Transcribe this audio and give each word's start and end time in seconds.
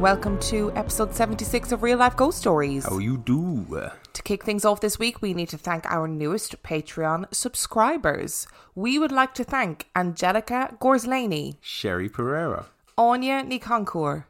And 0.00 0.04
welcome 0.04 0.38
to 0.38 0.72
episode 0.76 1.14
76 1.14 1.72
of 1.72 1.82
Real 1.82 1.98
Life 1.98 2.16
Ghost 2.16 2.38
Stories. 2.38 2.86
How 2.86 2.96
you 2.96 3.18
do? 3.18 3.66
To 4.14 4.22
kick 4.22 4.44
things 4.44 4.64
off 4.64 4.80
this 4.80 4.98
week, 4.98 5.20
we 5.20 5.34
need 5.34 5.50
to 5.50 5.58
thank 5.58 5.84
our 5.84 6.08
newest 6.08 6.62
Patreon 6.62 7.26
subscribers. 7.34 8.46
We 8.74 8.98
would 8.98 9.12
like 9.12 9.34
to 9.34 9.44
thank 9.44 9.88
Angelica 9.94 10.74
Gorslaney, 10.80 11.56
Sherry 11.60 12.08
Pereira, 12.08 12.64
Anya 12.96 13.42
Nikoncourt, 13.42 14.24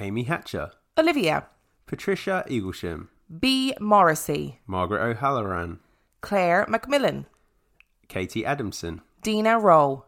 Amy 0.00 0.24
Hatcher, 0.24 0.72
Olivia, 0.98 1.46
Patricia 1.86 2.44
Eaglesham, 2.48 3.06
B. 3.38 3.72
Morrissey, 3.78 4.58
Margaret 4.66 5.00
O'Halloran, 5.00 5.78
Claire 6.22 6.66
Macmillan, 6.68 7.26
Katie 8.08 8.44
Adamson, 8.44 9.00
Dina 9.22 9.60
Rowe. 9.60 10.06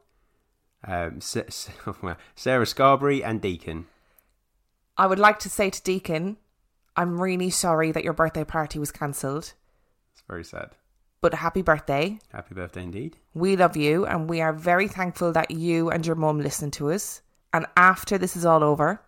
um, 0.83 1.21
Sa- 1.21 1.43
Sa- 1.49 1.71
Sarah 2.35 2.67
Scarberry, 2.67 3.23
and 3.23 3.41
Deacon. 3.41 3.87
I 4.99 5.07
would 5.07 5.19
like 5.19 5.39
to 5.41 5.51
say 5.51 5.71
to 5.71 5.83
Deacon, 5.83 6.37
I'm 6.97 7.21
really 7.21 7.51
sorry 7.51 7.93
that 7.93 8.05
your 8.05 8.13
birthday 8.15 8.45
party 8.45 8.79
was 8.79 8.91
cancelled, 8.91 9.53
It's 10.13 10.23
very 10.29 10.45
sad. 10.45 10.71
but 11.21 11.35
happy 11.35 11.63
birthday. 11.63 12.19
Happy 12.33 12.55
birthday 12.55 12.83
indeed. 12.83 13.17
We 13.35 13.57
love 13.57 13.77
you 13.77 14.07
and 14.07 14.31
we 14.31 14.41
are 14.41 14.53
very 14.53 14.89
thankful 14.89 15.33
that 15.33 15.51
you 15.51 15.91
and 15.91 16.07
your 16.07 16.17
mum 16.17 16.41
listened 16.41 16.73
to 16.75 16.91
us. 16.91 17.21
And 17.53 17.67
after 17.77 18.17
this 18.19 18.37
is 18.37 18.45
all 18.47 18.63
over, 18.65 19.01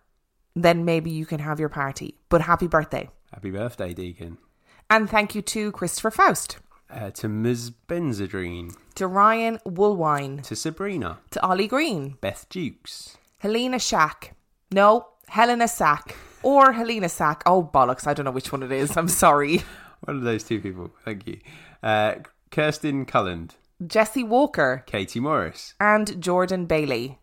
then 0.55 0.85
maybe 0.85 1.11
you 1.11 1.25
can 1.27 1.41
have 1.41 1.61
your 1.61 1.69
party. 1.69 2.15
But 2.29 2.43
happy 2.43 2.67
birthday. 2.67 3.09
Happy 3.33 3.51
birthday, 3.51 3.95
Deacon. 3.95 4.39
And 4.91 5.09
thank 5.09 5.35
you 5.35 5.43
to 5.43 5.71
Christopher 5.73 6.11
Faust, 6.11 6.59
Uh, 6.91 7.11
to 7.11 7.29
Ms. 7.29 7.71
Benzadrine, 7.89 8.75
to 8.95 9.07
Ryan 9.07 9.59
Woolwine, 9.67 10.43
to 10.45 10.57
Sabrina, 10.57 11.19
to 11.31 11.43
Ollie 11.43 11.67
Green, 11.69 12.17
Beth 12.23 12.47
Dukes, 12.49 13.17
Helena 13.41 13.79
Shack. 13.79 14.35
No, 14.73 15.09
Helena 15.29 15.69
Sack. 15.69 16.17
Or 16.43 16.73
Helena 16.73 17.09
Sack. 17.09 17.43
Oh, 17.47 17.63
bollocks. 17.63 18.07
I 18.07 18.15
don't 18.15 18.25
know 18.25 18.31
which 18.31 18.53
one 18.53 18.63
it 18.63 18.73
is. 18.73 18.97
I'm 18.97 19.09
sorry. 19.09 19.63
one 20.01 20.17
of 20.17 20.23
those 20.23 20.45
two 20.45 20.61
people. 20.61 20.91
Thank 21.05 21.27
you. 21.27 21.39
Uh, 21.83 22.17
Kirsten 22.51 23.05
Culland, 23.05 23.57
Jesse 23.87 24.25
Walker 24.25 24.85
Katie 24.87 25.21
Morris, 25.21 25.75
and 25.81 26.21
Jordan 26.21 26.67
Bailey. 26.67 27.19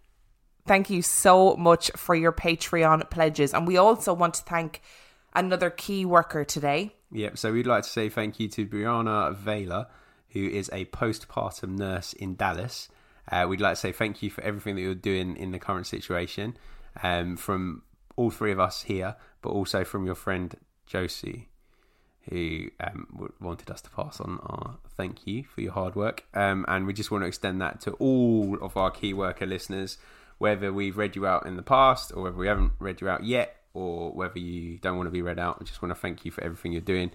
Thank 0.67 0.89
you 0.89 1.01
so 1.01 1.55
much 1.55 1.91
for 1.95 2.15
your 2.15 2.31
Patreon 2.31 3.09
pledges. 3.09 3.53
And 3.53 3.67
we 3.67 3.77
also 3.77 4.13
want 4.13 4.35
to 4.35 4.43
thank 4.43 4.81
another 5.35 5.69
key 5.69 6.05
worker 6.05 6.43
today. 6.43 6.95
Yep, 7.11 7.37
so 7.37 7.53
we'd 7.53 7.67
like 7.67 7.83
to 7.83 7.89
say 7.89 8.09
thank 8.09 8.39
you 8.39 8.47
to 8.49 8.65
Brianna 8.65 9.35
Vela, 9.35 9.87
who 10.29 10.47
is 10.47 10.69
a 10.73 10.85
postpartum 10.85 11.77
nurse 11.77 12.13
in 12.13 12.35
Dallas. 12.35 12.89
Uh, 13.31 13.45
we'd 13.47 13.61
like 13.61 13.73
to 13.73 13.79
say 13.79 13.91
thank 13.91 14.23
you 14.23 14.29
for 14.29 14.43
everything 14.43 14.75
that 14.75 14.81
you're 14.81 14.95
doing 14.95 15.35
in 15.37 15.51
the 15.51 15.59
current 15.59 15.87
situation 15.87 16.57
um, 17.03 17.37
from 17.37 17.83
all 18.15 18.31
three 18.31 18.51
of 18.51 18.59
us 18.59 18.83
here, 18.83 19.15
but 19.41 19.49
also 19.49 19.83
from 19.83 20.05
your 20.05 20.15
friend 20.15 20.55
Josie, 20.85 21.49
who 22.29 22.69
um, 22.79 23.33
wanted 23.39 23.69
us 23.69 23.81
to 23.81 23.89
pass 23.89 24.19
on 24.19 24.39
our 24.43 24.77
thank 24.97 25.27
you 25.27 25.43
for 25.43 25.61
your 25.61 25.73
hard 25.73 25.95
work. 25.95 26.25
Um, 26.33 26.65
and 26.67 26.87
we 26.87 26.93
just 26.93 27.11
want 27.11 27.23
to 27.23 27.27
extend 27.27 27.61
that 27.61 27.81
to 27.81 27.91
all 27.93 28.57
of 28.61 28.75
our 28.77 28.91
key 28.91 29.13
worker 29.13 29.45
listeners, 29.45 29.97
whether 30.37 30.73
we've 30.73 30.97
read 30.97 31.15
you 31.15 31.27
out 31.27 31.45
in 31.45 31.55
the 31.55 31.63
past 31.63 32.11
or 32.15 32.23
whether 32.23 32.37
we 32.37 32.47
haven't 32.47 32.73
read 32.79 33.01
you 33.01 33.09
out 33.09 33.23
yet 33.23 33.57
or 33.73 34.11
whether 34.11 34.39
you 34.39 34.77
don't 34.77 34.97
want 34.97 35.07
to 35.07 35.11
be 35.11 35.21
read 35.21 35.39
out. 35.39 35.57
I 35.61 35.65
just 35.65 35.81
want 35.81 35.93
to 35.93 35.99
thank 35.99 36.25
you 36.25 36.31
for 36.31 36.43
everything 36.43 36.71
you're 36.71 36.81
doing 36.81 37.11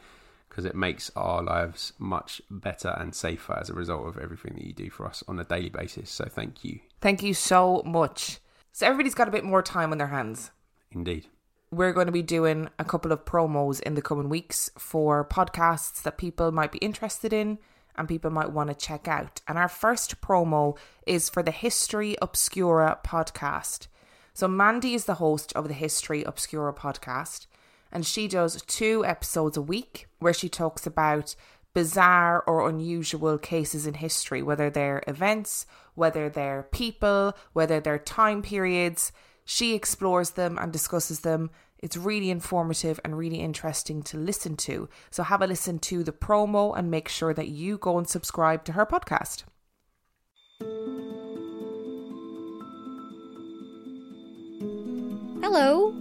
because 0.48 0.64
it 0.64 0.74
makes 0.74 1.10
our 1.16 1.42
lives 1.42 1.92
much 1.98 2.42
better 2.50 2.94
and 2.98 3.14
safer 3.14 3.58
as 3.58 3.70
a 3.70 3.74
result 3.74 4.06
of 4.06 4.18
everything 4.18 4.54
that 4.54 4.64
you 4.64 4.72
do 4.72 4.90
for 4.90 5.06
us 5.06 5.22
on 5.28 5.38
a 5.38 5.44
daily 5.44 5.70
basis. 5.70 6.10
So 6.10 6.24
thank 6.24 6.64
you 6.64 6.80
Thank 7.00 7.22
you 7.22 7.34
so 7.34 7.82
much. 7.84 8.40
So, 8.72 8.86
everybody's 8.86 9.14
got 9.14 9.28
a 9.28 9.30
bit 9.30 9.44
more 9.44 9.62
time 9.62 9.92
on 9.92 9.98
their 9.98 10.08
hands. 10.08 10.50
Indeed. 10.92 11.26
We're 11.72 11.92
going 11.92 12.06
to 12.06 12.12
be 12.12 12.22
doing 12.22 12.68
a 12.78 12.84
couple 12.84 13.12
of 13.12 13.24
promos 13.24 13.80
in 13.80 13.94
the 13.94 14.02
coming 14.02 14.28
weeks 14.28 14.70
for 14.76 15.24
podcasts 15.24 16.02
that 16.02 16.18
people 16.18 16.50
might 16.50 16.72
be 16.72 16.78
interested 16.78 17.32
in 17.32 17.58
and 17.96 18.08
people 18.08 18.30
might 18.30 18.50
want 18.50 18.70
to 18.70 18.74
check 18.74 19.06
out. 19.06 19.40
And 19.46 19.56
our 19.56 19.68
first 19.68 20.20
promo 20.20 20.76
is 21.06 21.28
for 21.28 21.42
the 21.42 21.50
History 21.50 22.16
Obscura 22.20 22.98
podcast. 23.04 23.86
So, 24.32 24.48
Mandy 24.48 24.94
is 24.94 25.04
the 25.04 25.14
host 25.14 25.52
of 25.54 25.68
the 25.68 25.74
History 25.74 26.22
Obscura 26.22 26.72
podcast, 26.72 27.46
and 27.92 28.06
she 28.06 28.26
does 28.28 28.62
two 28.62 29.04
episodes 29.04 29.56
a 29.56 29.62
week 29.62 30.06
where 30.18 30.32
she 30.32 30.48
talks 30.48 30.86
about 30.86 31.34
bizarre 31.74 32.42
or 32.46 32.68
unusual 32.68 33.38
cases 33.38 33.86
in 33.86 33.94
history, 33.94 34.42
whether 34.42 34.70
they're 34.70 35.02
events, 35.06 35.66
whether 35.94 36.28
they're 36.28 36.66
people, 36.70 37.36
whether 37.52 37.80
they're 37.80 37.98
time 37.98 38.42
periods. 38.42 39.12
She 39.52 39.74
explores 39.74 40.30
them 40.30 40.58
and 40.60 40.72
discusses 40.72 41.20
them. 41.20 41.50
It's 41.80 41.96
really 41.96 42.30
informative 42.30 43.00
and 43.04 43.18
really 43.18 43.40
interesting 43.40 44.00
to 44.04 44.16
listen 44.16 44.56
to. 44.58 44.88
So 45.10 45.24
have 45.24 45.42
a 45.42 45.46
listen 45.48 45.80
to 45.80 46.04
the 46.04 46.12
promo 46.12 46.78
and 46.78 46.88
make 46.88 47.08
sure 47.08 47.34
that 47.34 47.48
you 47.48 47.76
go 47.76 47.98
and 47.98 48.08
subscribe 48.08 48.64
to 48.66 48.74
her 48.74 48.86
podcast. 48.86 49.42
Hello. 55.42 55.96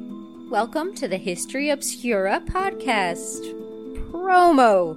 Welcome 0.51 0.93
to 0.93 1.07
the 1.07 1.17
History 1.17 1.71
Obscura 1.71 2.43
podcast. 2.45 3.41
Promo. 4.11 4.95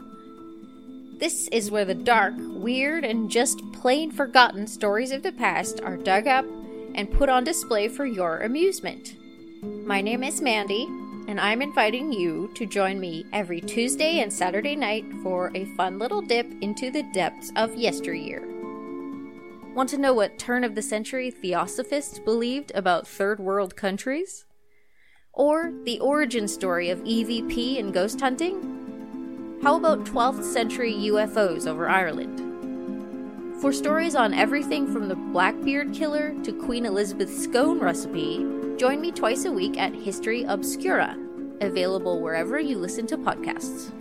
This 1.18 1.48
is 1.48 1.70
where 1.70 1.86
the 1.86 1.94
dark, 1.94 2.34
weird, 2.36 3.06
and 3.06 3.30
just 3.30 3.62
plain 3.72 4.10
forgotten 4.10 4.66
stories 4.66 5.10
of 5.10 5.22
the 5.22 5.32
past 5.32 5.80
are 5.80 5.96
dug 5.96 6.26
up 6.26 6.44
and 6.94 7.10
put 7.10 7.28
on 7.28 7.44
display 7.44 7.88
for 7.88 8.06
your 8.06 8.38
amusement. 8.40 9.16
My 9.62 10.00
name 10.00 10.22
is 10.22 10.40
Mandy, 10.40 10.84
and 11.28 11.40
I'm 11.40 11.62
inviting 11.62 12.12
you 12.12 12.50
to 12.54 12.66
join 12.66 12.98
me 12.98 13.24
every 13.32 13.60
Tuesday 13.60 14.20
and 14.20 14.32
Saturday 14.32 14.74
night 14.74 15.04
for 15.22 15.50
a 15.54 15.64
fun 15.76 15.98
little 15.98 16.20
dip 16.20 16.46
into 16.60 16.90
the 16.90 17.04
depths 17.12 17.52
of 17.56 17.76
yesteryear. 17.76 18.42
Want 19.74 19.88
to 19.90 19.98
know 19.98 20.12
what 20.12 20.38
turn 20.38 20.64
of 20.64 20.74
the 20.74 20.82
century 20.82 21.30
theosophists 21.30 22.18
believed 22.18 22.72
about 22.74 23.06
third 23.06 23.40
world 23.40 23.76
countries? 23.76 24.44
Or 25.32 25.72
the 25.84 25.98
origin 26.00 26.46
story 26.46 26.90
of 26.90 26.98
EVP 27.04 27.78
and 27.78 27.94
ghost 27.94 28.20
hunting? 28.20 29.60
How 29.62 29.76
about 29.76 30.04
12th 30.04 30.44
century 30.44 30.92
UFOs 30.92 31.66
over 31.66 31.88
Ireland? 31.88 32.41
For 33.62 33.72
stories 33.72 34.16
on 34.16 34.34
everything 34.34 34.92
from 34.92 35.06
the 35.06 35.14
Blackbeard 35.14 35.92
Killer 35.92 36.34
to 36.42 36.52
Queen 36.52 36.84
Elizabeth's 36.84 37.44
scone 37.44 37.78
recipe, 37.78 38.44
join 38.76 39.00
me 39.00 39.12
twice 39.12 39.44
a 39.44 39.52
week 39.52 39.78
at 39.78 39.94
History 39.94 40.42
Obscura, 40.42 41.16
available 41.60 42.20
wherever 42.20 42.58
you 42.58 42.76
listen 42.76 43.06
to 43.06 43.16
podcasts. 43.16 43.92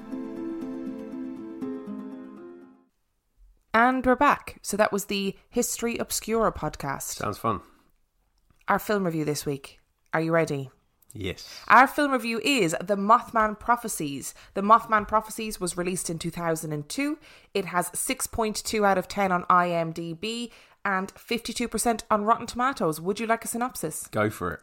And 3.72 4.04
we're 4.04 4.16
back. 4.16 4.58
So 4.64 4.78
that 4.78 4.92
was 4.92 5.06
the 5.06 5.38
History 5.52 5.96
Obscura 6.00 6.52
podcast. 6.52 7.18
Sounds 7.18 7.38
fun. 7.38 7.62
Our 8.68 8.80
film 8.80 9.06
review 9.06 9.26
this 9.26 9.46
week. 9.46 9.80
Are 10.12 10.22
you 10.22 10.32
ready? 10.32 10.72
Yes. 11.14 11.48
Our 11.68 11.88
film 11.88 12.12
review 12.12 12.40
is 12.44 12.76
The 12.82 12.96
Mothman 12.96 13.60
Prophecies. 13.60 14.34
The 14.54 14.62
Mothman 14.62 15.08
Prophecies 15.08 15.60
was 15.60 15.78
released 15.78 16.10
in 16.10 16.20
2002. 16.20 17.18
It 17.54 17.66
has 17.66 17.90
6.2 17.90 18.86
out 18.86 18.98
of 18.98 19.08
10 19.08 19.32
on 19.32 19.44
IMDb 19.44 20.52
and 20.86 21.14
52% 21.14 22.04
on 22.10 22.24
Rotten 22.24 22.48
Tomatoes. 22.48 23.02
Would 23.02 23.20
you 23.20 23.28
like 23.28 23.46
a 23.46 23.48
synopsis? 23.48 24.08
Go 24.08 24.30
for 24.30 24.54
it. 24.54 24.62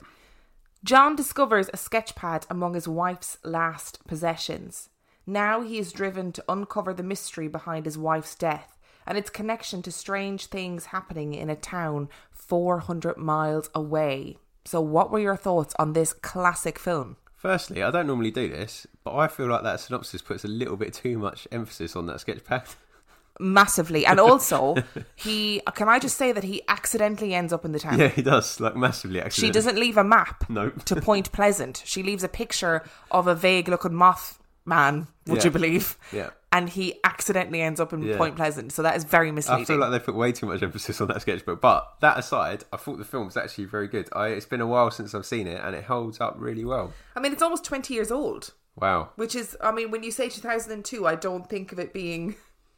John 0.84 1.16
discovers 1.16 1.68
a 1.68 1.76
sketchpad 1.76 2.44
among 2.48 2.74
his 2.74 2.88
wife's 2.88 3.38
last 3.44 4.04
possessions. 4.06 4.88
Now 5.26 5.60
he 5.60 5.78
is 5.78 5.92
driven 5.92 6.32
to 6.32 6.44
uncover 6.48 6.94
the 6.94 7.02
mystery 7.02 7.48
behind 7.48 7.84
his 7.84 7.98
wife's 7.98 8.34
death 8.34 8.78
and 9.06 9.18
its 9.18 9.30
connection 9.30 9.82
to 9.82 9.92
strange 9.92 10.46
things 10.46 10.86
happening 10.86 11.34
in 11.34 11.50
a 11.50 11.56
town 11.56 12.08
400 12.30 13.16
miles 13.16 13.68
away. 13.74 14.38
So, 14.68 14.82
what 14.82 15.10
were 15.10 15.18
your 15.18 15.34
thoughts 15.34 15.74
on 15.78 15.94
this 15.94 16.12
classic 16.12 16.78
film? 16.78 17.16
Firstly, 17.34 17.82
I 17.82 17.90
don't 17.90 18.06
normally 18.06 18.30
do 18.30 18.50
this, 18.50 18.86
but 19.02 19.16
I 19.16 19.26
feel 19.26 19.46
like 19.46 19.62
that 19.62 19.80
synopsis 19.80 20.20
puts 20.20 20.44
a 20.44 20.48
little 20.48 20.76
bit 20.76 20.92
too 20.92 21.18
much 21.18 21.48
emphasis 21.50 21.96
on 21.96 22.04
that 22.08 22.18
sketchpad. 22.18 22.76
Massively. 23.40 24.04
And 24.04 24.20
also, 24.20 24.76
he 25.16 25.62
can 25.74 25.88
I 25.88 25.98
just 25.98 26.18
say 26.18 26.32
that 26.32 26.44
he 26.44 26.60
accidentally 26.68 27.32
ends 27.32 27.50
up 27.50 27.64
in 27.64 27.72
the 27.72 27.78
town? 27.78 27.98
Yeah, 27.98 28.08
he 28.08 28.20
does, 28.20 28.60
like 28.60 28.76
massively. 28.76 29.22
Accidentally. 29.22 29.48
She 29.48 29.52
doesn't 29.52 29.78
leave 29.80 29.96
a 29.96 30.04
map 30.04 30.44
Nope. 30.50 30.84
to 30.84 31.00
Point 31.00 31.32
Pleasant. 31.38 31.82
She 31.86 32.02
leaves 32.02 32.22
a 32.22 32.28
picture 32.28 32.82
of 33.10 33.26
a 33.26 33.34
vague 33.34 33.68
looking 33.68 33.94
moth 33.94 34.38
man, 34.68 35.06
would 35.26 35.38
Yeah. 35.38 35.44
you 35.44 35.50
believe? 35.50 35.96
Yeah. 36.12 36.30
And 36.52 36.68
he 36.70 36.98
accidentally 37.04 37.60
ends 37.60 37.78
up 37.80 37.92
in 37.92 38.02
Yeah. 38.02 38.16
Point 38.16 38.36
Pleasant. 38.36 38.72
So 38.72 38.82
that 38.82 38.96
is 38.96 39.04
very 39.04 39.30
misleading. 39.32 39.62
I 39.64 39.66
feel 39.66 39.76
like 39.78 39.90
they 39.90 39.98
put 39.98 40.14
way 40.14 40.32
too 40.32 40.46
much 40.46 40.62
emphasis 40.62 41.00
on 41.00 41.08
that 41.08 41.20
sketchbook. 41.22 41.60
But 41.60 41.86
that 42.00 42.18
aside, 42.18 42.64
I 42.72 42.76
thought 42.78 42.98
the 42.98 43.04
film 43.04 43.26
was 43.26 43.36
actually 43.36 43.64
very 43.66 43.86
good. 43.88 44.08
I, 44.12 44.28
it's 44.28 44.46
been 44.46 44.60
a 44.60 44.66
while 44.66 44.90
since 44.90 45.14
I've 45.14 45.26
seen 45.26 45.46
it, 45.46 45.60
and 45.62 45.74
it 45.74 45.84
holds 45.84 46.20
up 46.20 46.36
really 46.38 46.64
well. 46.64 46.92
I 47.16 47.20
mean, 47.20 47.32
it's 47.32 47.42
almost 47.42 47.64
20 47.64 47.92
years 47.92 48.10
old, 48.10 48.52
Wow. 48.76 49.10
which 49.16 49.34
is, 49.34 49.56
I 49.60 49.72
mean, 49.72 49.90
when 49.90 50.02
you 50.02 50.10
say 50.10 50.28
2002, 50.30 51.06
I 51.06 51.16
don't 51.16 51.48
think 51.48 51.70
of 51.72 51.78
it 51.78 51.92
being 51.92 52.36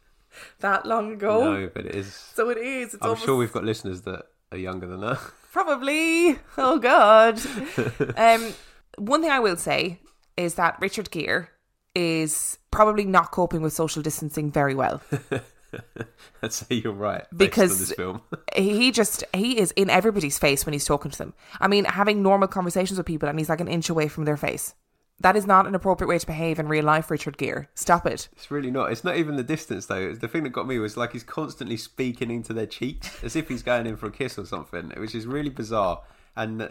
that 0.61 0.85
long 0.87 1.13
ago. 1.13 1.55
No, 1.55 1.71
but 1.73 1.87
it 1.87 1.95
is. 1.95 2.13
So 2.13 2.51
it 2.51 2.59
is. 2.59 2.95
It's 2.95 3.03
I'm 3.03 3.11
almost 3.11 3.25
sure 3.25 3.37
we've 3.37 3.53
got 3.53 3.65
listeners 3.65 4.03
that 4.03 4.25
are 4.53 4.59
younger 4.59 4.87
than 4.89 5.01
that. 5.01 5.19
Probably. 5.53 6.39
Oh 6.59 6.79
God. 6.79 7.41
um, 8.17 8.53
one 8.99 9.21
thing 9.23 9.31
I 9.31 9.39
will 9.41 9.57
say 9.57 10.01
is 10.37 10.55
that 10.55 10.77
Richard 10.81 11.11
Gere 11.11 11.49
is 11.95 12.59
probably 12.71 13.05
not 13.05 13.31
coping 13.33 13.63
with 13.63 13.73
social 13.73 14.03
distancing 14.03 14.51
very 14.51 14.75
well. 14.75 15.03
I'd 16.43 16.53
say 16.53 16.77
you're 16.77 16.93
right. 16.93 17.25
Because- 17.37 17.79
this 17.79 17.93
film, 17.93 18.23
he 18.57 18.91
just 18.91 19.25
he 19.35 19.59
is 19.59 19.71
in 19.73 19.91
everybody's 19.91 20.39
face 20.39 20.67
when 20.67 20.73
he's 20.73 20.85
talking 20.85 21.11
to 21.11 21.19
them. 21.19 21.35
I 21.61 21.69
mean, 21.69 21.85
having 21.85 22.23
normal 22.23 22.49
conversations 22.49 22.99
with 22.99 23.07
people 23.07 23.29
and 23.29 23.39
he's 23.39 23.49
like 23.49 23.61
an 23.61 23.69
inch 23.69 23.89
away 23.89 24.09
from 24.09 24.25
their 24.25 24.37
face. 24.37 24.75
That 25.23 25.37
is 25.37 25.47
not 25.47 25.67
an 25.67 25.75
appropriate 25.75 26.09
way 26.09 26.19
to 26.19 26.27
behave 26.27 26.59
in 26.59 26.67
real 26.67 26.85
life, 26.85 27.11
Richard 27.11 27.37
Gere. 27.37 27.69
Stop 27.75 28.07
it. 28.07 28.31
it's 28.33 28.51
really 28.51 28.71
not. 28.71 28.91
It's 28.91 29.05
not 29.05 29.19
even 29.19 29.37
the 29.37 29.43
distance 29.45 29.85
though. 29.85 30.15
The 30.15 30.29
thing 30.29 30.45
that 30.45 30.51
got 30.51 30.67
me 30.67 30.79
was 30.79 30.97
like 30.97 31.13
he's 31.13 31.23
constantly 31.23 31.77
speaking 31.77 32.31
into 32.31 32.55
their 32.55 32.67
cheeks 32.67 33.23
as 33.23 33.37
if 33.37 33.47
he's 33.49 33.63
going 33.63 33.87
in 33.87 33.97
for 33.97 34.07
a 34.07 34.11
kiss 34.11 34.39
or 34.39 34.47
something, 34.47 34.91
which 34.97 35.15
is 35.15 35.27
really 35.27 35.51
bizarre. 35.51 36.01
And 36.37 36.71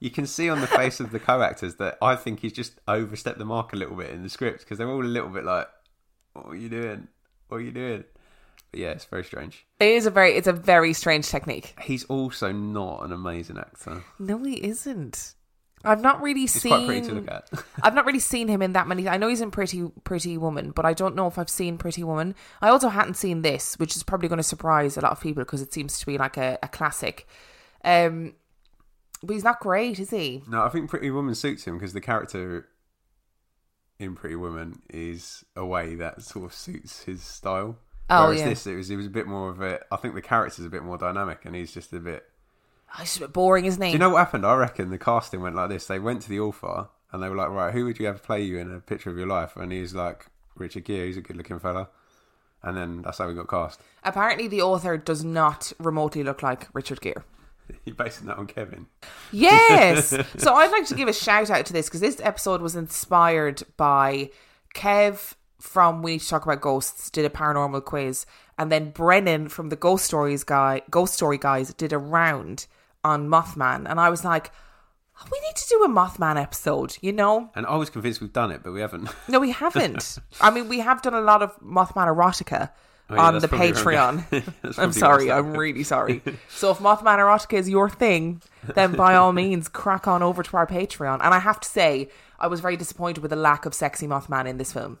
you 0.00 0.10
can 0.10 0.26
see 0.26 0.48
on 0.48 0.60
the 0.60 0.66
face 0.66 0.98
of 0.98 1.12
the 1.12 1.20
co-actors 1.20 1.76
that 1.76 1.98
I 2.02 2.16
think 2.16 2.40
he's 2.40 2.54
just 2.54 2.80
overstepped 2.88 3.38
the 3.38 3.44
mark 3.44 3.72
a 3.72 3.76
little 3.76 3.96
bit 3.96 4.10
in 4.10 4.22
the 4.22 4.30
script 4.30 4.60
because 4.60 4.78
they're 4.78 4.90
all 4.90 5.04
a 5.04 5.06
little 5.06 5.28
bit 5.28 5.44
like, 5.44 5.68
"What 6.32 6.46
are 6.46 6.56
you 6.56 6.68
doing? 6.68 7.08
What 7.48 7.58
are 7.58 7.62
you 7.62 7.70
doing?" 7.70 8.04
But 8.70 8.80
yeah, 8.80 8.88
it's 8.88 9.04
very 9.04 9.24
strange. 9.24 9.66
It 9.78 9.88
is 9.88 10.06
a 10.06 10.10
very 10.10 10.32
it's 10.32 10.48
a 10.48 10.52
very 10.52 10.92
strange 10.94 11.28
technique. 11.28 11.74
He's 11.82 12.04
also 12.04 12.50
not 12.50 13.04
an 13.04 13.12
amazing 13.12 13.58
actor. 13.58 14.02
No, 14.18 14.42
he 14.42 14.54
isn't. 14.64 15.34
I've 15.82 16.02
not 16.02 16.20
really 16.20 16.40
He's 16.40 16.52
seen 16.52 16.70
quite 16.72 16.86
pretty 16.86 17.06
to 17.08 17.14
look 17.14 17.30
at. 17.30 17.48
I've 17.82 17.94
not 17.94 18.04
really 18.04 18.18
seen 18.18 18.48
him 18.48 18.60
in 18.60 18.74
that 18.74 18.86
many. 18.86 19.08
I 19.08 19.16
know 19.16 19.28
he's 19.28 19.40
in 19.40 19.50
Pretty 19.50 19.90
Pretty 20.04 20.36
Woman, 20.36 20.72
but 20.72 20.84
I 20.84 20.92
don't 20.92 21.16
know 21.16 21.26
if 21.26 21.38
I've 21.38 21.48
seen 21.48 21.78
Pretty 21.78 22.04
Woman. 22.04 22.34
I 22.60 22.68
also 22.68 22.90
hadn't 22.90 23.14
seen 23.14 23.42
this, 23.42 23.78
which 23.78 23.96
is 23.96 24.02
probably 24.02 24.28
going 24.28 24.38
to 24.38 24.42
surprise 24.42 24.96
a 24.96 25.00
lot 25.00 25.12
of 25.12 25.20
people 25.20 25.42
because 25.42 25.62
it 25.62 25.72
seems 25.72 25.98
to 25.98 26.06
be 26.06 26.18
like 26.18 26.36
a, 26.36 26.58
a 26.62 26.68
classic. 26.68 27.26
Um, 27.82 28.34
but 29.22 29.34
he's 29.34 29.44
not 29.44 29.60
great, 29.60 29.98
is 29.98 30.10
he? 30.10 30.42
No, 30.48 30.62
I 30.62 30.68
think 30.68 30.90
Pretty 30.90 31.10
Woman 31.10 31.34
suits 31.34 31.64
him 31.64 31.78
because 31.78 31.92
the 31.92 32.00
character 32.00 32.68
in 33.98 34.14
Pretty 34.14 34.36
Woman 34.36 34.80
is 34.88 35.44
a 35.54 35.64
way 35.64 35.94
that 35.96 36.22
sort 36.22 36.46
of 36.46 36.54
suits 36.54 37.02
his 37.04 37.22
style. 37.22 37.76
Oh, 38.08 38.24
Whereas 38.24 38.40
yeah. 38.40 38.48
this, 38.48 38.66
it 38.66 38.74
was, 38.74 38.90
it 38.90 38.96
was 38.96 39.06
a 39.06 39.10
bit 39.10 39.26
more 39.26 39.50
of 39.50 39.60
a. 39.60 39.80
I 39.92 39.96
think 39.96 40.14
the 40.14 40.22
character's 40.22 40.64
a 40.64 40.70
bit 40.70 40.82
more 40.82 40.98
dynamic, 40.98 41.44
and 41.44 41.54
he's 41.54 41.72
just 41.72 41.92
a 41.92 42.00
bit. 42.00 42.24
Oh, 42.92 43.00
he's 43.00 43.16
a 43.18 43.20
bit 43.20 43.32
boring, 43.32 43.66
isn't 43.66 43.80
he? 43.80 43.90
Do 43.90 43.92
you 43.92 43.98
know 43.98 44.10
what 44.10 44.18
happened? 44.18 44.44
I 44.44 44.54
reckon 44.56 44.90
the 44.90 44.98
casting 44.98 45.40
went 45.40 45.54
like 45.54 45.68
this. 45.68 45.86
They 45.86 46.00
went 46.00 46.22
to 46.22 46.28
the 46.28 46.40
author 46.40 46.88
and 47.12 47.22
they 47.22 47.28
were 47.28 47.36
like, 47.36 47.50
"Right, 47.50 47.72
who 47.72 47.84
would 47.84 48.00
you 48.00 48.06
have 48.06 48.22
play 48.22 48.42
you 48.42 48.58
in 48.58 48.72
a 48.74 48.80
picture 48.80 49.10
of 49.10 49.16
your 49.16 49.28
life?" 49.28 49.56
And 49.56 49.70
he's 49.70 49.94
like, 49.94 50.26
"Richard 50.56 50.84
Gere. 50.84 51.06
He's 51.06 51.16
a 51.16 51.20
good-looking 51.20 51.60
fella." 51.60 51.88
And 52.62 52.76
then 52.76 53.02
that's 53.02 53.18
how 53.18 53.28
we 53.28 53.34
got 53.34 53.48
cast. 53.48 53.80
Apparently, 54.02 54.48
the 54.48 54.62
author 54.62 54.96
does 54.96 55.24
not 55.24 55.72
remotely 55.78 56.22
look 56.22 56.42
like 56.42 56.68
Richard 56.74 57.00
Gere. 57.00 57.22
He 57.84 57.92
basing 57.92 58.26
that 58.26 58.38
on 58.38 58.46
Kevin. 58.46 58.86
Yes. 59.32 60.08
so 60.38 60.54
I'd 60.54 60.70
like 60.70 60.86
to 60.86 60.94
give 60.94 61.08
a 61.08 61.12
shout 61.12 61.50
out 61.50 61.66
to 61.66 61.72
this 61.72 61.86
because 61.86 62.00
this 62.00 62.20
episode 62.22 62.60
was 62.60 62.76
inspired 62.76 63.62
by 63.76 64.30
Kev 64.74 65.34
from 65.60 66.02
We 66.02 66.12
Need 66.12 66.20
to 66.22 66.28
Talk 66.28 66.44
About 66.44 66.60
Ghosts 66.60 67.10
did 67.10 67.24
a 67.24 67.30
paranormal 67.30 67.84
quiz, 67.84 68.26
and 68.58 68.72
then 68.72 68.90
Brennan 68.90 69.48
from 69.48 69.68
the 69.68 69.76
Ghost 69.76 70.04
Stories 70.04 70.44
guy, 70.44 70.82
Ghost 70.90 71.14
Story 71.14 71.38
guys 71.38 71.72
did 71.74 71.92
a 71.92 71.98
round 71.98 72.66
on 73.04 73.28
Mothman, 73.28 73.88
and 73.88 74.00
I 74.00 74.10
was 74.10 74.24
like, 74.24 74.50
"Oh, 75.20 75.26
we 75.30 75.38
need 75.40 75.56
to 75.56 75.68
do 75.68 75.84
a 75.84 75.88
Mothman 75.88 76.40
episode, 76.40 76.96
you 77.00 77.12
know? 77.12 77.50
And 77.54 77.66
I 77.66 77.76
was 77.76 77.90
convinced 77.90 78.20
we've 78.20 78.32
done 78.32 78.50
it, 78.50 78.62
but 78.62 78.72
we 78.72 78.80
haven't. 78.80 79.10
No, 79.28 79.38
we 79.38 79.50
haven't. 79.50 80.18
I 80.40 80.50
mean, 80.50 80.68
we 80.68 80.80
have 80.80 81.02
done 81.02 81.14
a 81.14 81.20
lot 81.20 81.42
of 81.42 81.58
Mothman 81.60 82.06
erotica. 82.08 82.70
Oh, 83.10 83.14
yeah, 83.16 83.22
on 83.22 83.38
the 83.40 83.48
Patreon. 83.48 84.78
I'm 84.78 84.92
sorry, 84.92 85.30
I'm 85.30 85.54
really 85.56 85.82
sorry. 85.82 86.22
So 86.48 86.70
if 86.70 86.78
Mothman 86.78 87.18
erotica 87.18 87.54
is 87.58 87.68
your 87.68 87.88
thing, 87.90 88.40
then 88.74 88.92
by 88.92 89.14
all 89.16 89.32
means 89.32 89.68
crack 89.68 90.06
on 90.06 90.22
over 90.22 90.42
to 90.42 90.56
our 90.56 90.66
Patreon. 90.66 91.14
And 91.14 91.34
I 91.34 91.38
have 91.40 91.58
to 91.60 91.68
say, 91.68 92.08
I 92.38 92.46
was 92.46 92.60
very 92.60 92.76
disappointed 92.76 93.20
with 93.20 93.30
the 93.30 93.36
lack 93.36 93.66
of 93.66 93.74
sexy 93.74 94.06
Mothman 94.06 94.46
in 94.46 94.58
this 94.58 94.72
film. 94.72 94.98